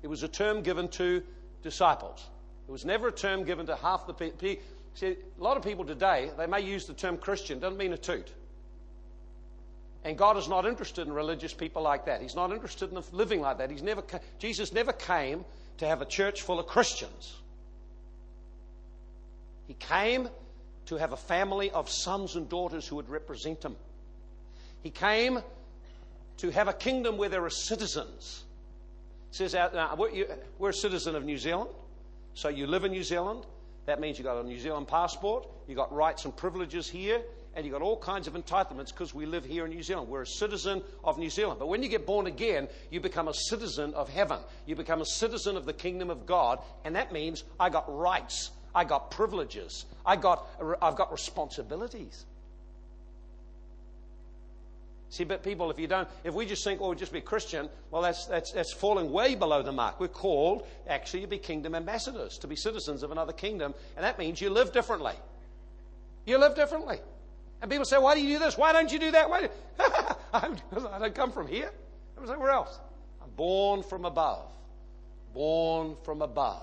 It 0.02 0.08
was 0.08 0.22
a 0.22 0.28
term 0.28 0.62
given 0.62 0.88
to 0.88 1.22
disciples. 1.62 2.26
It 2.68 2.72
was 2.72 2.84
never 2.84 3.08
a 3.08 3.12
term 3.12 3.44
given 3.44 3.64
to 3.66 3.76
half 3.76 4.06
the 4.06 4.12
people. 4.12 4.62
See, 4.94 5.06
a 5.06 5.42
lot 5.42 5.56
of 5.56 5.62
people 5.62 5.84
today, 5.84 6.30
they 6.36 6.46
may 6.46 6.60
use 6.60 6.86
the 6.86 6.92
term 6.92 7.16
Christian, 7.16 7.58
doesn't 7.58 7.78
mean 7.78 7.94
a 7.94 7.98
toot. 7.98 8.30
And 10.04 10.18
God 10.18 10.36
is 10.36 10.48
not 10.48 10.66
interested 10.66 11.06
in 11.06 11.12
religious 11.12 11.54
people 11.54 11.82
like 11.82 12.04
that. 12.04 12.20
He's 12.20 12.34
not 12.34 12.52
interested 12.52 12.92
in 12.92 13.02
living 13.12 13.40
like 13.40 13.58
that. 13.58 13.70
He's 13.70 13.82
never, 13.82 14.02
Jesus 14.38 14.72
never 14.72 14.92
came 14.92 15.44
to 15.78 15.86
have 15.86 16.02
a 16.02 16.04
church 16.04 16.42
full 16.42 16.60
of 16.60 16.66
Christians. 16.66 17.36
He 19.66 19.74
came 19.74 20.28
to 20.86 20.96
have 20.96 21.12
a 21.12 21.16
family 21.16 21.70
of 21.70 21.88
sons 21.88 22.36
and 22.36 22.48
daughters 22.48 22.86
who 22.86 22.96
would 22.96 23.08
represent 23.08 23.64
him. 23.64 23.76
He 24.82 24.90
came 24.90 25.40
to 26.36 26.50
have 26.50 26.68
a 26.68 26.74
kingdom 26.74 27.16
where 27.16 27.30
there 27.30 27.44
are 27.44 27.50
citizens. 27.50 28.44
It 29.30 29.36
says 29.36 29.54
now, 29.54 29.96
we're 30.58 30.68
a 30.68 30.74
citizen 30.74 31.16
of 31.16 31.24
New 31.24 31.38
Zealand, 31.38 31.70
so 32.34 32.50
you 32.50 32.66
live 32.66 32.84
in 32.84 32.92
New 32.92 33.02
Zealand. 33.02 33.46
That 33.86 34.00
means 34.00 34.18
you've 34.18 34.26
got 34.26 34.36
a 34.36 34.46
New 34.46 34.58
Zealand 34.58 34.86
passport, 34.86 35.48
you've 35.66 35.78
got 35.78 35.92
rights 35.92 36.26
and 36.26 36.36
privileges 36.36 36.88
here, 36.88 37.22
and 37.54 37.64
you've 37.64 37.72
got 37.72 37.82
all 37.82 37.96
kinds 37.96 38.26
of 38.26 38.34
entitlements 38.34 38.88
because 38.88 39.14
we 39.14 39.26
live 39.26 39.44
here 39.44 39.64
in 39.64 39.70
New 39.70 39.82
Zealand. 39.82 40.08
We're 40.08 40.22
a 40.22 40.26
citizen 40.26 40.82
of 41.02 41.18
New 41.18 41.30
Zealand. 41.30 41.58
But 41.58 41.68
when 41.68 41.82
you 41.82 41.88
get 41.88 42.06
born 42.06 42.26
again, 42.26 42.68
you 42.90 43.00
become 43.00 43.28
a 43.28 43.34
citizen 43.34 43.94
of 43.94 44.08
heaven. 44.08 44.38
You 44.66 44.76
become 44.76 45.00
a 45.00 45.06
citizen 45.06 45.56
of 45.56 45.64
the 45.64 45.72
kingdom 45.72 46.10
of 46.10 46.26
God, 46.26 46.58
and 46.84 46.96
that 46.96 47.12
means 47.12 47.44
I 47.58 47.70
got 47.70 47.84
rights, 47.88 48.50
I 48.74 48.84
got 48.84 49.10
privileges, 49.10 49.86
I 50.04 50.16
got, 50.16 50.46
I've 50.82 50.96
got 50.96 51.12
responsibilities. 51.12 52.26
See, 55.14 55.22
but 55.22 55.44
people, 55.44 55.70
if 55.70 55.78
you 55.78 55.86
don't, 55.86 56.08
if 56.24 56.34
we 56.34 56.44
just 56.44 56.64
think, 56.64 56.80
oh, 56.80 56.92
just 56.92 57.12
be 57.12 57.20
Christian, 57.20 57.68
well, 57.92 58.02
that's, 58.02 58.26
that's, 58.26 58.50
that's 58.50 58.72
falling 58.72 59.12
way 59.12 59.36
below 59.36 59.62
the 59.62 59.70
mark. 59.70 60.00
We're 60.00 60.08
called 60.08 60.66
actually 60.88 61.20
to 61.20 61.28
be 61.28 61.38
kingdom 61.38 61.76
ambassadors, 61.76 62.36
to 62.38 62.48
be 62.48 62.56
citizens 62.56 63.04
of 63.04 63.12
another 63.12 63.32
kingdom, 63.32 63.74
and 63.94 64.04
that 64.04 64.18
means 64.18 64.40
you 64.40 64.50
live 64.50 64.72
differently. 64.72 65.14
You 66.26 66.38
live 66.38 66.56
differently. 66.56 66.98
And 67.64 67.70
people 67.70 67.86
say, 67.86 67.96
why 67.96 68.14
do 68.14 68.20
you 68.20 68.34
do 68.34 68.44
this? 68.44 68.58
Why 68.58 68.74
don't 68.74 68.92
you 68.92 68.98
do 68.98 69.12
that? 69.12 69.30
Why? 69.30 69.48
I 70.34 70.98
don't 70.98 71.14
come 71.14 71.32
from 71.32 71.46
here. 71.46 71.70
I'm 72.18 72.26
somewhere 72.26 72.50
else. 72.50 72.78
I'm 73.22 73.30
born 73.30 73.82
from 73.82 74.04
above. 74.04 74.52
Born 75.32 75.96
from 76.04 76.20
above. 76.20 76.60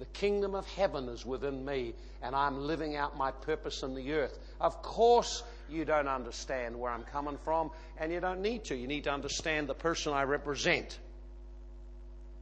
The 0.00 0.06
kingdom 0.06 0.56
of 0.56 0.66
heaven 0.70 1.08
is 1.08 1.24
within 1.24 1.64
me, 1.64 1.94
and 2.20 2.34
I'm 2.34 2.66
living 2.66 2.96
out 2.96 3.16
my 3.16 3.30
purpose 3.30 3.84
in 3.84 3.94
the 3.94 4.12
earth. 4.14 4.36
Of 4.60 4.82
course, 4.82 5.44
you 5.70 5.84
don't 5.84 6.08
understand 6.08 6.80
where 6.80 6.90
I'm 6.90 7.04
coming 7.04 7.38
from, 7.44 7.70
and 7.96 8.12
you 8.12 8.18
don't 8.18 8.42
need 8.42 8.64
to. 8.64 8.74
You 8.74 8.88
need 8.88 9.04
to 9.04 9.12
understand 9.12 9.68
the 9.68 9.74
person 9.74 10.14
I 10.14 10.24
represent. 10.24 10.98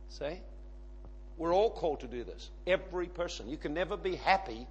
See? 0.08 0.40
We're 1.36 1.52
all 1.52 1.70
called 1.70 2.00
to 2.00 2.06
do 2.06 2.24
this. 2.24 2.48
Every 2.66 3.08
person. 3.08 3.50
You 3.50 3.58
can 3.58 3.74
never 3.74 3.98
be 3.98 4.16
happy 4.16 4.66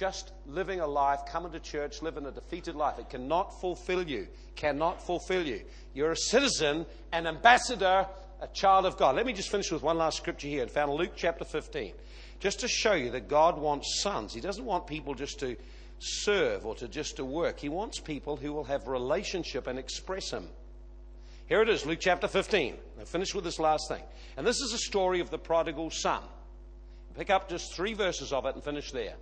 just 0.00 0.32
living 0.46 0.80
a 0.80 0.86
life, 0.86 1.20
coming 1.28 1.52
to 1.52 1.60
church, 1.60 2.00
living 2.00 2.24
a 2.24 2.30
defeated 2.30 2.74
life. 2.74 2.98
It 2.98 3.10
cannot 3.10 3.60
fulfill 3.60 4.02
you. 4.02 4.28
Cannot 4.56 5.06
fulfill 5.06 5.46
you. 5.46 5.60
You're 5.92 6.12
a 6.12 6.16
citizen, 6.16 6.86
an 7.12 7.26
ambassador, 7.26 8.06
a 8.40 8.46
child 8.48 8.86
of 8.86 8.96
God. 8.96 9.14
Let 9.14 9.26
me 9.26 9.34
just 9.34 9.50
finish 9.50 9.70
with 9.70 9.82
one 9.82 9.98
last 9.98 10.16
scripture 10.16 10.48
here. 10.48 10.66
found 10.68 10.94
Luke 10.94 11.12
chapter 11.16 11.44
15. 11.44 11.92
Just 12.38 12.60
to 12.60 12.68
show 12.68 12.94
you 12.94 13.10
that 13.10 13.28
God 13.28 13.58
wants 13.58 14.00
sons. 14.00 14.32
He 14.32 14.40
doesn't 14.40 14.64
want 14.64 14.86
people 14.86 15.14
just 15.14 15.38
to 15.40 15.54
serve 15.98 16.64
or 16.64 16.74
to 16.76 16.88
just 16.88 17.16
to 17.16 17.24
work. 17.26 17.60
He 17.60 17.68
wants 17.68 18.00
people 18.00 18.36
who 18.36 18.54
will 18.54 18.64
have 18.64 18.88
relationship 18.88 19.66
and 19.66 19.78
express 19.78 20.30
Him. 20.30 20.48
Here 21.44 21.60
it 21.60 21.68
is, 21.68 21.84
Luke 21.84 21.98
chapter 22.00 22.26
15. 22.26 22.74
I'll 22.98 23.04
finish 23.04 23.34
with 23.34 23.44
this 23.44 23.58
last 23.58 23.82
thing. 23.88 24.02
And 24.38 24.46
this 24.46 24.62
is 24.62 24.72
a 24.72 24.78
story 24.78 25.20
of 25.20 25.28
the 25.28 25.38
prodigal 25.38 25.90
son. 25.90 26.22
Pick 27.18 27.28
up 27.28 27.50
just 27.50 27.74
three 27.74 27.92
verses 27.92 28.32
of 28.32 28.46
it 28.46 28.54
and 28.54 28.64
finish 28.64 28.92
there. 28.92 29.16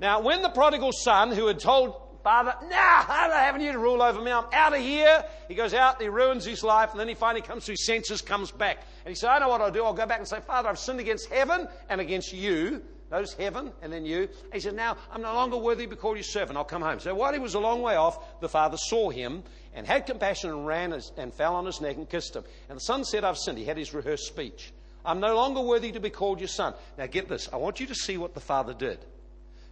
Now, 0.00 0.20
when 0.20 0.42
the 0.42 0.48
prodigal 0.48 0.92
son, 0.92 1.32
who 1.32 1.46
had 1.46 1.58
told 1.58 1.94
father, 2.22 2.54
nah, 2.62 3.04
I'm 3.08 3.30
not 3.30 3.40
having 3.40 3.62
you 3.62 3.72
to 3.72 3.78
rule 3.78 4.02
over 4.02 4.20
me, 4.20 4.30
I'm 4.30 4.44
out 4.52 4.74
of 4.74 4.80
here, 4.80 5.24
he 5.48 5.54
goes 5.54 5.74
out, 5.74 6.00
he 6.00 6.08
ruins 6.08 6.44
his 6.44 6.62
life, 6.62 6.90
and 6.90 7.00
then 7.00 7.08
he 7.08 7.14
finally 7.14 7.42
comes 7.42 7.64
to 7.64 7.72
his 7.72 7.86
senses, 7.86 8.20
comes 8.20 8.50
back. 8.50 8.84
And 9.04 9.08
he 9.08 9.14
said, 9.14 9.30
I 9.30 9.38
know 9.38 9.48
what 9.48 9.60
I'll 9.60 9.70
do. 9.70 9.84
I'll 9.84 9.94
go 9.94 10.06
back 10.06 10.18
and 10.18 10.28
say, 10.28 10.40
Father, 10.40 10.68
I've 10.68 10.78
sinned 10.78 11.00
against 11.00 11.28
heaven 11.30 11.66
and 11.88 12.00
against 12.00 12.32
you. 12.32 12.82
Notice 13.10 13.32
heaven 13.32 13.72
and 13.80 13.90
then 13.90 14.04
you. 14.04 14.28
He 14.52 14.60
said, 14.60 14.74
Now 14.74 14.98
I'm 15.10 15.22
no 15.22 15.32
longer 15.32 15.56
worthy 15.56 15.84
to 15.84 15.90
be 15.90 15.96
called 15.96 16.18
your 16.18 16.24
servant. 16.24 16.58
I'll 16.58 16.64
come 16.64 16.82
home. 16.82 17.00
So 17.00 17.14
while 17.14 17.32
he 17.32 17.38
was 17.38 17.54
a 17.54 17.58
long 17.58 17.80
way 17.80 17.96
off, 17.96 18.40
the 18.40 18.48
father 18.50 18.76
saw 18.76 19.08
him 19.08 19.42
and 19.72 19.86
had 19.86 20.04
compassion 20.04 20.50
and 20.50 20.66
ran 20.66 20.92
and 21.16 21.32
fell 21.32 21.54
on 21.54 21.64
his 21.64 21.80
neck 21.80 21.96
and 21.96 22.08
kissed 22.08 22.36
him. 22.36 22.44
And 22.68 22.76
the 22.76 22.82
son 22.82 23.04
said, 23.04 23.24
I've 23.24 23.38
sinned. 23.38 23.56
He 23.56 23.64
had 23.64 23.78
his 23.78 23.94
rehearsed 23.94 24.26
speech. 24.26 24.72
I'm 25.06 25.20
no 25.20 25.34
longer 25.34 25.62
worthy 25.62 25.92
to 25.92 26.00
be 26.00 26.10
called 26.10 26.40
your 26.40 26.48
son. 26.48 26.74
Now 26.98 27.06
get 27.06 27.30
this. 27.30 27.48
I 27.50 27.56
want 27.56 27.80
you 27.80 27.86
to 27.86 27.94
see 27.94 28.18
what 28.18 28.34
the 28.34 28.40
father 28.40 28.74
did. 28.74 28.98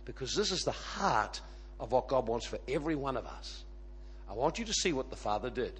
Because 0.06 0.34
this 0.34 0.50
is 0.50 0.62
the 0.62 0.72
heart 0.72 1.40
of 1.78 1.92
what 1.92 2.08
God 2.08 2.26
wants 2.26 2.46
for 2.46 2.58
every 2.66 2.94
one 2.94 3.18
of 3.18 3.26
us. 3.26 3.64
I 4.30 4.32
want 4.32 4.58
you 4.58 4.64
to 4.64 4.72
see 4.72 4.94
what 4.94 5.10
the 5.10 5.16
father 5.16 5.50
did. 5.50 5.78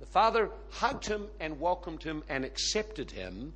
The 0.00 0.06
father 0.06 0.50
hugged 0.70 1.06
him 1.06 1.28
and 1.38 1.60
welcomed 1.60 2.02
him 2.02 2.24
and 2.28 2.44
accepted 2.44 3.10
him 3.10 3.52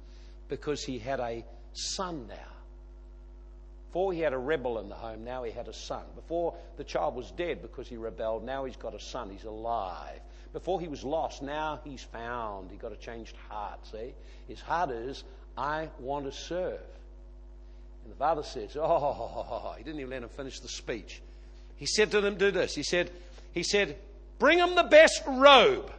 because 0.49 0.85
he 0.85 0.99
had 0.99 1.19
a 1.19 1.45
son 1.73 2.27
now. 2.29 2.35
Before 3.89 4.13
he 4.13 4.21
had 4.21 4.33
a 4.33 4.39
rebel 4.39 4.81
in 4.81 4.89
the 4.89 4.95
home, 4.95 5.25
now 5.25 5.45
he 5.45 5.53
had 5.53 5.69
a 5.69 5.73
son. 5.73 6.03
Before 6.17 6.55
the 6.77 6.85
child 6.85 7.15
was 7.15 7.31
dead 7.31 7.63
because 7.63 7.89
he 7.89 7.97
rebelled, 7.97 8.45
now 8.45 8.65
he's 8.65 8.77
got 8.77 8.95
a 8.95 9.01
son. 9.01 9.31
He's 9.31 9.45
alive. 9.45 10.21
Before 10.53 10.81
he 10.81 10.89
was 10.89 11.05
lost, 11.05 11.43
now 11.43 11.81
he's 11.85 12.03
found. 12.03 12.71
He 12.71 12.77
got 12.77 12.93
a 12.93 12.97
changed 12.97 13.37
heart, 13.49 13.87
see? 13.87 14.13
His 14.49 14.61
heart 14.61 14.91
is, 14.91 15.25
I 15.57 15.89
want 15.99 16.27
to 16.27 16.33
serve. 16.33 16.81
And 18.05 18.13
the 18.13 18.17
father 18.17 18.43
says, 18.43 18.77
Oh, 18.79 19.75
he 19.77 19.85
didn't 19.85 20.01
even 20.01 20.11
let 20.11 20.23
him 20.23 20.29
finish 20.29 20.61
the 20.61 20.69
speech. 20.69 21.23
He 21.77 21.87
said 21.87 22.11
to 22.13 22.21
them, 22.21 22.37
Do 22.37 22.51
this. 22.51 22.75
He 22.75 22.83
said, 22.83 23.11
he 23.53 23.63
said, 23.63 23.97
Bring 24.39 24.59
him 24.59 24.75
the 24.75 24.85
best 24.85 25.23
robe. 25.27 25.91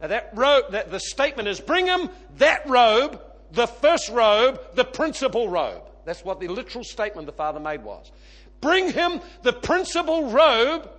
Now 0.00 0.08
that 0.08 0.30
robe, 0.34 0.72
that 0.72 0.90
the 0.90 1.00
statement 1.00 1.48
is, 1.48 1.60
bring 1.60 1.86
him 1.86 2.10
that 2.38 2.68
robe, 2.68 3.20
the 3.52 3.66
first 3.66 4.08
robe, 4.08 4.60
the 4.74 4.84
principal 4.84 5.48
robe. 5.48 5.82
That's 6.04 6.24
what 6.24 6.40
the 6.40 6.48
literal 6.48 6.84
statement 6.84 7.26
the 7.26 7.32
father 7.32 7.60
made 7.60 7.84
was. 7.84 8.10
Bring 8.60 8.92
him 8.92 9.20
the 9.42 9.52
principal 9.52 10.30
robe 10.30 10.90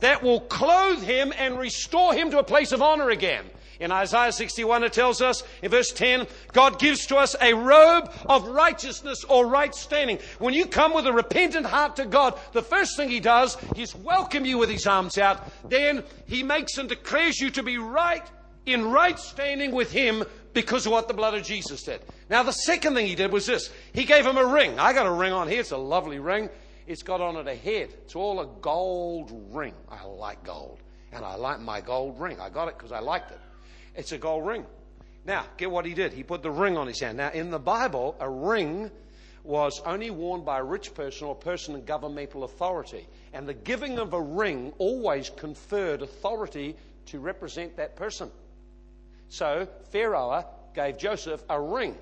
that 0.00 0.22
will 0.22 0.40
clothe 0.40 1.02
him 1.02 1.32
and 1.36 1.58
restore 1.58 2.14
him 2.14 2.30
to 2.30 2.38
a 2.38 2.44
place 2.44 2.72
of 2.72 2.82
honor 2.82 3.10
again. 3.10 3.44
In 3.80 3.90
Isaiah 3.90 4.30
61, 4.30 4.84
it 4.84 4.92
tells 4.92 5.22
us 5.22 5.42
in 5.62 5.70
verse 5.70 5.90
10, 5.90 6.26
God 6.52 6.78
gives 6.78 7.06
to 7.06 7.16
us 7.16 7.34
a 7.40 7.54
robe 7.54 8.12
of 8.26 8.46
righteousness 8.46 9.24
or 9.24 9.46
right 9.46 9.74
standing. 9.74 10.18
When 10.38 10.52
you 10.52 10.66
come 10.66 10.92
with 10.92 11.06
a 11.06 11.12
repentant 11.12 11.64
heart 11.64 11.96
to 11.96 12.04
God, 12.04 12.38
the 12.52 12.62
first 12.62 12.96
thing 12.96 13.08
He 13.08 13.20
does 13.20 13.56
is 13.76 13.94
welcome 13.96 14.44
you 14.44 14.58
with 14.58 14.68
His 14.68 14.86
arms 14.86 15.16
out. 15.16 15.50
Then 15.68 16.04
He 16.26 16.42
makes 16.42 16.76
and 16.76 16.90
declares 16.90 17.40
you 17.40 17.50
to 17.52 17.62
be 17.62 17.78
right, 17.78 18.24
in 18.66 18.90
right 18.90 19.18
standing 19.18 19.72
with 19.72 19.90
Him 19.90 20.24
because 20.52 20.84
of 20.84 20.92
what 20.92 21.08
the 21.08 21.14
blood 21.14 21.34
of 21.34 21.42
Jesus 21.42 21.82
did. 21.82 22.02
Now, 22.28 22.42
the 22.42 22.52
second 22.52 22.94
thing 22.94 23.06
he 23.06 23.14
did 23.14 23.32
was 23.32 23.46
this 23.46 23.70
he 23.92 24.04
gave 24.04 24.26
him 24.26 24.36
a 24.36 24.44
ring. 24.44 24.78
I 24.78 24.92
got 24.92 25.06
a 25.06 25.12
ring 25.12 25.32
on 25.32 25.48
here, 25.48 25.60
it's 25.60 25.70
a 25.70 25.76
lovely 25.76 26.18
ring. 26.18 26.50
It's 26.86 27.02
got 27.04 27.20
on 27.20 27.36
it 27.36 27.46
a 27.46 27.54
head. 27.54 27.90
It's 28.04 28.16
all 28.16 28.40
a 28.40 28.46
gold 28.60 29.30
ring. 29.52 29.74
I 29.88 30.04
like 30.04 30.42
gold. 30.42 30.80
And 31.12 31.24
I 31.24 31.36
like 31.36 31.60
my 31.60 31.80
gold 31.80 32.20
ring. 32.20 32.40
I 32.40 32.50
got 32.50 32.66
it 32.66 32.76
because 32.76 32.90
I 32.90 32.98
liked 32.98 33.30
it. 33.30 33.38
It's 33.94 34.12
a 34.12 34.18
gold 34.18 34.46
ring. 34.46 34.66
Now, 35.24 35.44
get 35.56 35.70
what 35.70 35.84
he 35.84 35.94
did. 35.94 36.12
He 36.12 36.22
put 36.22 36.42
the 36.42 36.50
ring 36.50 36.76
on 36.76 36.86
his 36.86 37.00
hand. 37.00 37.18
Now, 37.18 37.30
in 37.30 37.50
the 37.50 37.58
Bible, 37.58 38.16
a 38.20 38.28
ring 38.28 38.90
was 39.42 39.80
only 39.84 40.10
worn 40.10 40.44
by 40.44 40.58
a 40.58 40.64
rich 40.64 40.94
person 40.94 41.26
or 41.26 41.32
a 41.32 41.38
person 41.38 41.74
in 41.74 41.84
governmental 41.84 42.44
authority. 42.44 43.06
And 43.32 43.46
the 43.46 43.54
giving 43.54 43.98
of 43.98 44.12
a 44.12 44.20
ring 44.20 44.72
always 44.78 45.30
conferred 45.30 46.02
authority 46.02 46.76
to 47.06 47.18
represent 47.18 47.76
that 47.76 47.96
person. 47.96 48.30
So 49.28 49.68
Pharaoh 49.90 50.44
gave 50.74 50.98
Joseph 50.98 51.42
a 51.48 51.60
ring. 51.60 51.96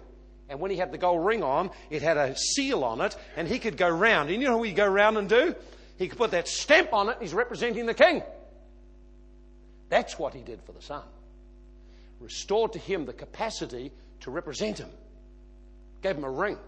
And 0.49 0.61
when 0.61 0.70
he 0.70 0.76
had 0.76 0.93
the 0.93 0.99
gold 0.99 1.24
ring 1.24 1.43
on, 1.43 1.70
it 1.91 2.03
had 2.03 2.16
a 2.16 2.34
seal 2.36 2.82
on 2.82 3.01
it, 3.03 3.16
and 3.36 3.47
he 3.47 3.59
could 3.59 3.76
go 3.76 3.89
round. 3.89 4.30
And 4.30 4.41
you 4.41 4.49
know 4.49 4.57
what 4.57 4.68
he 4.68 4.74
go 4.74 4.86
round 4.86 5.18
and 5.18 5.28
do? 5.28 5.55
He 5.99 6.09
could 6.09 6.18
put 6.18 6.30
that 6.30 6.49
stamp 6.49 6.93
on 6.93 7.09
it, 7.11 7.18
he's 7.20 7.34
representing 7.34 7.86
the 7.86 7.95
king. 7.95 8.22
That's 9.91 10.18
what 10.18 10.34
he 10.34 10.43
did 10.43 10.62
for 10.62 10.72
the 10.72 10.82
son. 10.82 11.03
Restored 12.21 12.73
to 12.73 12.79
him 12.79 13.05
the 13.05 13.12
capacity 13.12 13.93
to 14.21 14.31
represent 14.31 14.79
him. 14.79 14.91
Gave 16.03 16.16
him 16.16 16.25
a 16.25 16.31
ring. 16.31 16.59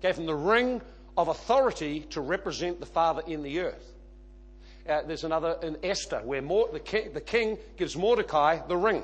Gave 0.00 0.16
him 0.16 0.26
the 0.26 0.34
ring 0.34 0.80
of 1.16 1.28
authority 1.28 2.00
to 2.10 2.20
represent 2.20 2.80
the 2.80 2.86
Father 2.86 3.22
in 3.26 3.42
the 3.42 3.60
earth. 3.60 3.92
Uh, 4.88 5.02
there's 5.06 5.24
another 5.24 5.58
in 5.62 5.76
Esther 5.82 6.20
where 6.24 6.40
the, 6.40 6.80
king, 6.82 7.12
the 7.12 7.20
king 7.20 7.58
gives 7.76 7.96
Mordecai 7.96 8.58
the 8.66 8.76
ring. 8.76 9.02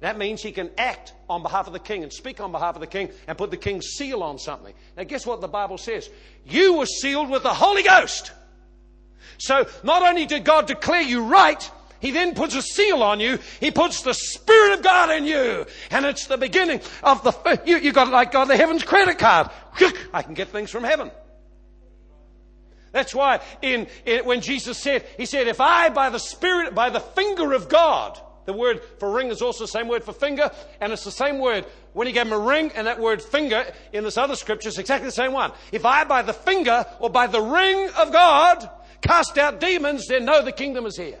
That 0.00 0.16
means 0.16 0.42
he 0.42 0.52
can 0.52 0.70
act 0.78 1.12
on 1.28 1.42
behalf 1.42 1.66
of 1.66 1.72
the 1.72 1.78
king 1.78 2.02
and 2.02 2.12
speak 2.12 2.40
on 2.40 2.52
behalf 2.52 2.76
of 2.76 2.80
the 2.80 2.86
king 2.86 3.10
and 3.26 3.36
put 3.36 3.50
the 3.50 3.56
king's 3.56 3.86
seal 3.86 4.22
on 4.22 4.38
something. 4.38 4.72
Now, 4.96 5.04
guess 5.04 5.26
what 5.26 5.40
the 5.40 5.48
Bible 5.48 5.78
says? 5.78 6.08
You 6.46 6.74
were 6.74 6.86
sealed 6.86 7.30
with 7.30 7.42
the 7.42 7.54
Holy 7.54 7.82
Ghost. 7.82 8.32
So, 9.38 9.66
not 9.82 10.02
only 10.02 10.26
did 10.26 10.44
God 10.44 10.66
declare 10.66 11.02
you 11.02 11.24
right, 11.24 11.70
he 12.00 12.12
then 12.12 12.34
puts 12.34 12.54
a 12.54 12.62
seal 12.62 13.02
on 13.02 13.20
you. 13.20 13.38
He 13.60 13.70
puts 13.70 14.02
the 14.02 14.14
Spirit 14.14 14.78
of 14.78 14.82
God 14.82 15.10
in 15.10 15.24
you. 15.24 15.66
And 15.90 16.06
it's 16.06 16.26
the 16.26 16.38
beginning 16.38 16.80
of 17.02 17.22
the, 17.24 17.60
you, 17.66 17.78
you 17.78 17.92
got 17.92 18.08
like 18.08 18.32
God 18.32 18.46
the 18.46 18.56
heavens 18.56 18.84
credit 18.84 19.18
card. 19.18 19.50
I 20.12 20.22
can 20.22 20.34
get 20.34 20.48
things 20.48 20.70
from 20.70 20.84
heaven. 20.84 21.10
That's 22.92 23.14
why 23.14 23.40
in, 23.62 23.86
in, 24.06 24.24
when 24.24 24.40
Jesus 24.40 24.78
said, 24.78 25.06
He 25.16 25.26
said, 25.26 25.46
if 25.48 25.60
I 25.60 25.88
by 25.88 26.10
the 26.10 26.18
Spirit, 26.18 26.74
by 26.74 26.90
the 26.90 27.00
finger 27.00 27.52
of 27.52 27.68
God, 27.68 28.18
the 28.46 28.52
word 28.54 28.80
for 28.98 29.10
ring 29.10 29.28
is 29.28 29.42
also 29.42 29.64
the 29.64 29.68
same 29.68 29.88
word 29.88 30.04
for 30.04 30.14
finger, 30.14 30.50
and 30.80 30.90
it's 30.92 31.04
the 31.04 31.10
same 31.10 31.38
word 31.38 31.66
when 31.92 32.06
he 32.06 32.14
gave 32.14 32.26
him 32.26 32.32
a 32.32 32.38
ring, 32.38 32.72
and 32.74 32.86
that 32.86 32.98
word 32.98 33.20
finger 33.20 33.62
in 33.92 34.04
this 34.04 34.16
other 34.16 34.36
scripture 34.36 34.70
is 34.70 34.78
exactly 34.78 35.06
the 35.06 35.12
same 35.12 35.32
one. 35.32 35.52
If 35.70 35.84
I 35.84 36.04
by 36.04 36.22
the 36.22 36.32
finger 36.32 36.86
or 36.98 37.10
by 37.10 37.26
the 37.26 37.42
ring 37.42 37.90
of 37.98 38.10
God 38.10 38.70
cast 39.02 39.36
out 39.36 39.60
demons, 39.60 40.06
then 40.06 40.24
know 40.24 40.42
the 40.42 40.52
kingdom 40.52 40.86
is 40.86 40.96
here. 40.96 41.18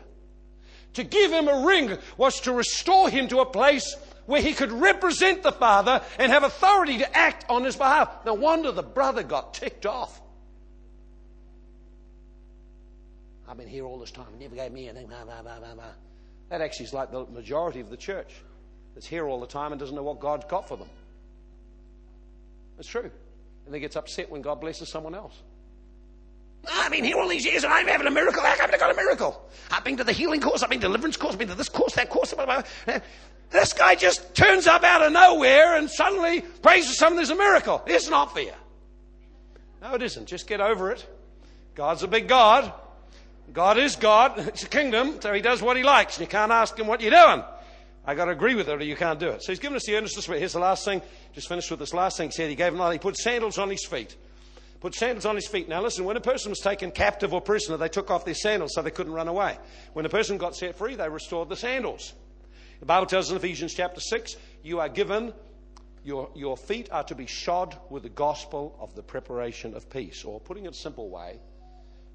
To 0.98 1.04
give 1.04 1.30
him 1.30 1.46
a 1.46 1.64
ring 1.64 1.96
was 2.16 2.40
to 2.40 2.52
restore 2.52 3.08
him 3.08 3.28
to 3.28 3.38
a 3.38 3.46
place 3.46 3.94
where 4.26 4.42
he 4.42 4.52
could 4.52 4.72
represent 4.72 5.44
the 5.44 5.52
Father 5.52 6.02
and 6.18 6.32
have 6.32 6.42
authority 6.42 6.98
to 6.98 7.16
act 7.16 7.46
on 7.48 7.62
his 7.62 7.76
behalf. 7.76 8.10
No 8.26 8.34
wonder 8.34 8.72
the 8.72 8.82
brother 8.82 9.22
got 9.22 9.54
ticked 9.54 9.86
off. 9.86 10.20
I've 13.48 13.56
been 13.56 13.68
here 13.68 13.84
all 13.84 14.00
this 14.00 14.10
time. 14.10 14.26
He 14.36 14.42
never 14.42 14.56
gave 14.56 14.72
me 14.72 14.88
anything. 14.88 15.06
Blah, 15.06 15.24
blah, 15.24 15.40
blah, 15.40 15.84
that 16.48 16.60
actually 16.62 16.86
is 16.86 16.92
like 16.92 17.12
the 17.12 17.26
majority 17.26 17.78
of 17.78 17.90
the 17.90 17.96
church 17.96 18.34
that's 18.94 19.06
here 19.06 19.28
all 19.28 19.38
the 19.38 19.46
time 19.46 19.70
and 19.70 19.78
doesn't 19.78 19.94
know 19.94 20.02
what 20.02 20.18
God's 20.18 20.46
got 20.46 20.66
for 20.66 20.76
them. 20.76 20.88
It's 22.76 22.88
true. 22.88 23.08
And 23.66 23.72
they 23.72 23.78
gets 23.78 23.94
upset 23.94 24.32
when 24.32 24.42
God 24.42 24.60
blesses 24.60 24.88
someone 24.88 25.14
else. 25.14 25.44
I've 26.70 26.90
been 26.92 27.04
here 27.04 27.16
all 27.16 27.28
these 27.28 27.44
years 27.44 27.64
and 27.64 27.72
I'm 27.72 27.86
having 27.86 28.06
a 28.06 28.10
miracle. 28.10 28.42
How 28.42 28.56
come 28.56 28.70
I 28.72 28.76
got 28.76 28.90
a 28.90 28.94
miracle? 28.94 29.48
I've 29.70 29.84
been 29.84 29.96
to 29.96 30.04
the 30.04 30.12
healing 30.12 30.40
course, 30.40 30.62
I've 30.62 30.70
been 30.70 30.80
to 30.80 30.86
deliverance 30.86 31.16
course, 31.16 31.32
I've 31.32 31.38
been 31.38 31.48
to 31.48 31.54
this 31.54 31.68
course, 31.68 31.94
that 31.94 32.10
course. 32.10 32.32
Blah, 32.34 32.46
blah, 32.46 32.62
blah. 32.86 32.98
This 33.50 33.72
guy 33.72 33.94
just 33.94 34.34
turns 34.34 34.66
up 34.66 34.84
out 34.84 35.02
of 35.02 35.12
nowhere 35.12 35.76
and 35.76 35.90
suddenly 35.90 36.42
prays 36.62 36.86
for 36.86 36.92
something 36.92 37.16
there's 37.16 37.30
a 37.30 37.36
miracle. 37.36 37.82
It's 37.86 38.10
not 38.10 38.36
you. 38.36 38.52
No, 39.80 39.94
it 39.94 40.02
isn't. 40.02 40.26
Just 40.26 40.46
get 40.46 40.60
over 40.60 40.90
it. 40.90 41.06
God's 41.74 42.02
a 42.02 42.08
big 42.08 42.28
God. 42.28 42.72
God 43.52 43.78
is 43.78 43.96
God. 43.96 44.38
It's 44.48 44.64
a 44.64 44.68
kingdom, 44.68 45.20
so 45.20 45.32
he 45.32 45.40
does 45.40 45.62
what 45.62 45.76
he 45.76 45.82
likes. 45.82 46.16
And 46.18 46.26
you 46.26 46.30
can't 46.30 46.52
ask 46.52 46.78
him 46.78 46.86
what 46.86 47.00
you're 47.00 47.10
doing. 47.10 47.42
I 48.04 48.14
got 48.14 48.26
to 48.26 48.32
agree 48.32 48.54
with 48.54 48.68
it 48.68 48.80
or 48.80 48.84
you 48.84 48.96
can't 48.96 49.20
do 49.20 49.28
it. 49.28 49.42
So 49.42 49.52
he's 49.52 49.58
given 49.58 49.76
us 49.76 49.84
the 49.84 49.96
earnest 49.96 50.16
of 50.16 50.24
spirit. 50.24 50.40
Here's 50.40 50.54
the 50.54 50.58
last 50.58 50.84
thing. 50.84 51.02
Just 51.34 51.48
finished 51.48 51.70
with 51.70 51.80
this 51.80 51.94
last 51.94 52.16
thing. 52.16 52.28
He 52.28 52.32
said 52.32 52.48
he 52.48 52.54
gave 52.54 52.74
him, 52.74 52.92
he 52.92 52.98
put 52.98 53.16
sandals 53.16 53.58
on 53.58 53.70
his 53.70 53.84
feet. 53.84 54.16
Put 54.80 54.94
sandals 54.94 55.26
on 55.26 55.34
his 55.34 55.48
feet. 55.48 55.68
Now 55.68 55.82
listen, 55.82 56.04
when 56.04 56.16
a 56.16 56.20
person 56.20 56.50
was 56.50 56.60
taken 56.60 56.92
captive 56.92 57.34
or 57.34 57.40
prisoner, 57.40 57.76
they 57.76 57.88
took 57.88 58.10
off 58.10 58.24
their 58.24 58.34
sandals 58.34 58.74
so 58.74 58.82
they 58.82 58.92
couldn't 58.92 59.12
run 59.12 59.26
away. 59.26 59.58
When 59.92 60.06
a 60.06 60.08
person 60.08 60.38
got 60.38 60.54
set 60.54 60.76
free, 60.76 60.94
they 60.94 61.08
restored 61.08 61.48
the 61.48 61.56
sandals. 61.56 62.14
The 62.80 62.86
Bible 62.86 63.06
tells 63.06 63.26
us 63.26 63.30
in 63.32 63.36
Ephesians 63.36 63.74
chapter 63.74 64.00
6, 64.00 64.36
you 64.62 64.78
are 64.78 64.88
given, 64.88 65.32
your, 66.04 66.30
your 66.36 66.56
feet 66.56 66.88
are 66.92 67.02
to 67.04 67.16
be 67.16 67.26
shod 67.26 67.76
with 67.90 68.04
the 68.04 68.08
gospel 68.08 68.76
of 68.80 68.94
the 68.94 69.02
preparation 69.02 69.74
of 69.74 69.90
peace. 69.90 70.24
Or 70.24 70.38
putting 70.38 70.64
it 70.64 70.70
a 70.70 70.76
simple 70.76 71.10
way, 71.10 71.40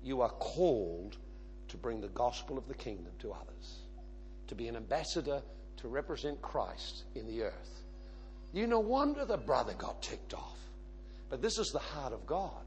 you 0.02 0.22
are 0.22 0.30
called 0.30 1.18
to 1.68 1.78
bring 1.78 2.00
the 2.00 2.08
gospel 2.10 2.58
of 2.58 2.68
the 2.70 2.76
kingdom 2.76 3.12
to 3.20 3.34
others, 3.34 3.80
to 4.48 4.56
be 4.56 4.70
an 4.70 4.78
ambassador 4.78 5.42
to 5.78 5.88
represent 5.90 6.42
Christ 6.42 7.04
in 7.16 7.28
the 7.28 7.44
earth. 7.44 7.84
You 8.54 8.68
no 8.68 8.80
wonder 8.80 9.26
the 9.26 9.38
brother 9.38 9.74
got 9.74 10.02
ticked 10.02 10.34
off. 10.34 10.63
But 11.34 11.42
this 11.42 11.58
is 11.58 11.72
the 11.72 11.80
heart 11.80 12.14
of 12.14 12.28
God. 12.28 12.62